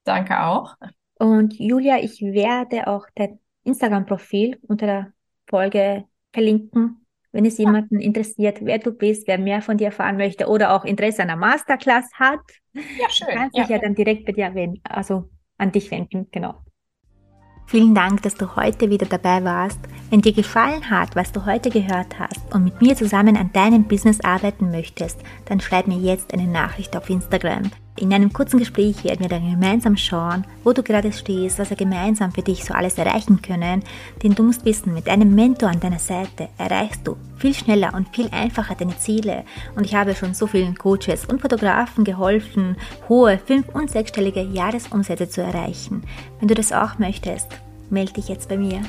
Danke 0.05 0.43
auch. 0.43 0.75
Und 1.15 1.59
Julia, 1.59 1.99
ich 1.99 2.21
werde 2.21 2.87
auch 2.87 3.05
dein 3.15 3.39
Instagram-Profil 3.63 4.59
unter 4.61 4.85
der 4.85 5.13
Folge 5.47 6.05
verlinken 6.31 7.03
wenn 7.33 7.45
es 7.45 7.57
jemanden 7.57 7.99
interessiert, 7.99 8.59
wer 8.61 8.77
du 8.77 8.91
bist, 8.91 9.27
wer 9.27 9.39
mehr 9.39 9.61
von 9.61 9.77
dir 9.77 9.85
erfahren 9.85 10.17
möchte 10.17 10.47
oder 10.47 10.73
auch 10.75 10.85
Interesse 10.85 11.23
an 11.23 11.31
einer 11.31 11.39
Masterclass 11.39 12.05
hat, 12.13 12.39
ja, 12.73 13.09
schön. 13.09 13.27
kann 13.27 13.49
sich 13.49 13.67
ja, 13.67 13.75
ja 13.75 13.79
dann 13.79 13.95
direkt 13.95 14.25
bei 14.25 14.31
dir 14.31 14.53
wenden, 14.53 14.81
also 14.83 15.29
an 15.57 15.71
dich 15.71 15.89
wenden, 15.89 16.27
genau. 16.31 16.63
Vielen 17.73 17.95
Dank, 17.95 18.21
dass 18.21 18.35
du 18.35 18.55
heute 18.55 18.91
wieder 18.91 19.07
dabei 19.07 19.43
warst. 19.43 19.79
Wenn 20.11 20.21
dir 20.21 20.31
gefallen 20.31 20.91
hat, 20.91 21.15
was 21.15 21.31
du 21.31 21.47
heute 21.47 21.71
gehört 21.71 22.19
hast 22.19 22.53
und 22.53 22.65
mit 22.65 22.79
mir 22.83 22.95
zusammen 22.95 23.35
an 23.35 23.51
deinem 23.51 23.85
Business 23.85 24.21
arbeiten 24.21 24.69
möchtest, 24.69 25.17
dann 25.45 25.59
schreib 25.59 25.87
mir 25.87 25.97
jetzt 25.97 26.35
eine 26.35 26.45
Nachricht 26.45 26.95
auf 26.95 27.09
Instagram. 27.09 27.71
In 27.95 28.11
einem 28.11 28.33
kurzen 28.33 28.57
Gespräch 28.57 29.03
werden 29.03 29.19
wir 29.19 29.29
dann 29.29 29.49
gemeinsam 29.49 29.95
schauen, 29.97 30.45
wo 30.63 30.73
du 30.73 30.81
gerade 30.81 31.11
stehst, 31.11 31.59
was 31.59 31.69
wir 31.69 31.77
gemeinsam 31.77 32.31
für 32.31 32.41
dich 32.41 32.65
so 32.65 32.73
alles 32.73 32.97
erreichen 32.97 33.41
können. 33.43 33.83
Denn 34.23 34.33
du 34.33 34.41
musst 34.41 34.65
wissen, 34.65 34.95
mit 34.95 35.07
einem 35.07 35.35
Mentor 35.35 35.69
an 35.69 35.79
deiner 35.79 35.99
Seite 35.99 36.49
erreichst 36.57 37.07
du 37.07 37.17
viel 37.37 37.53
schneller 37.53 37.93
und 37.93 38.09
viel 38.09 38.29
einfacher 38.31 38.73
deine 38.73 38.97
Ziele. 38.97 39.43
Und 39.75 39.85
ich 39.85 39.93
habe 39.93 40.15
schon 40.15 40.33
so 40.33 40.47
vielen 40.47 40.75
Coaches 40.75 41.25
und 41.25 41.41
Fotografen 41.41 42.03
geholfen, 42.03 42.77
hohe 43.09 43.37
fünf- 43.37 43.69
und 43.69 43.91
sechsstellige 43.91 44.41
Jahresumsätze 44.41 45.29
zu 45.29 45.41
erreichen. 45.41 46.03
Wenn 46.39 46.47
du 46.47 46.55
das 46.55 46.71
auch 46.71 46.97
möchtest, 46.97 47.47
melde 47.91 48.13
dich 48.13 48.27
jetzt 48.27 48.49
bei 48.49 48.57
mir. 48.57 48.81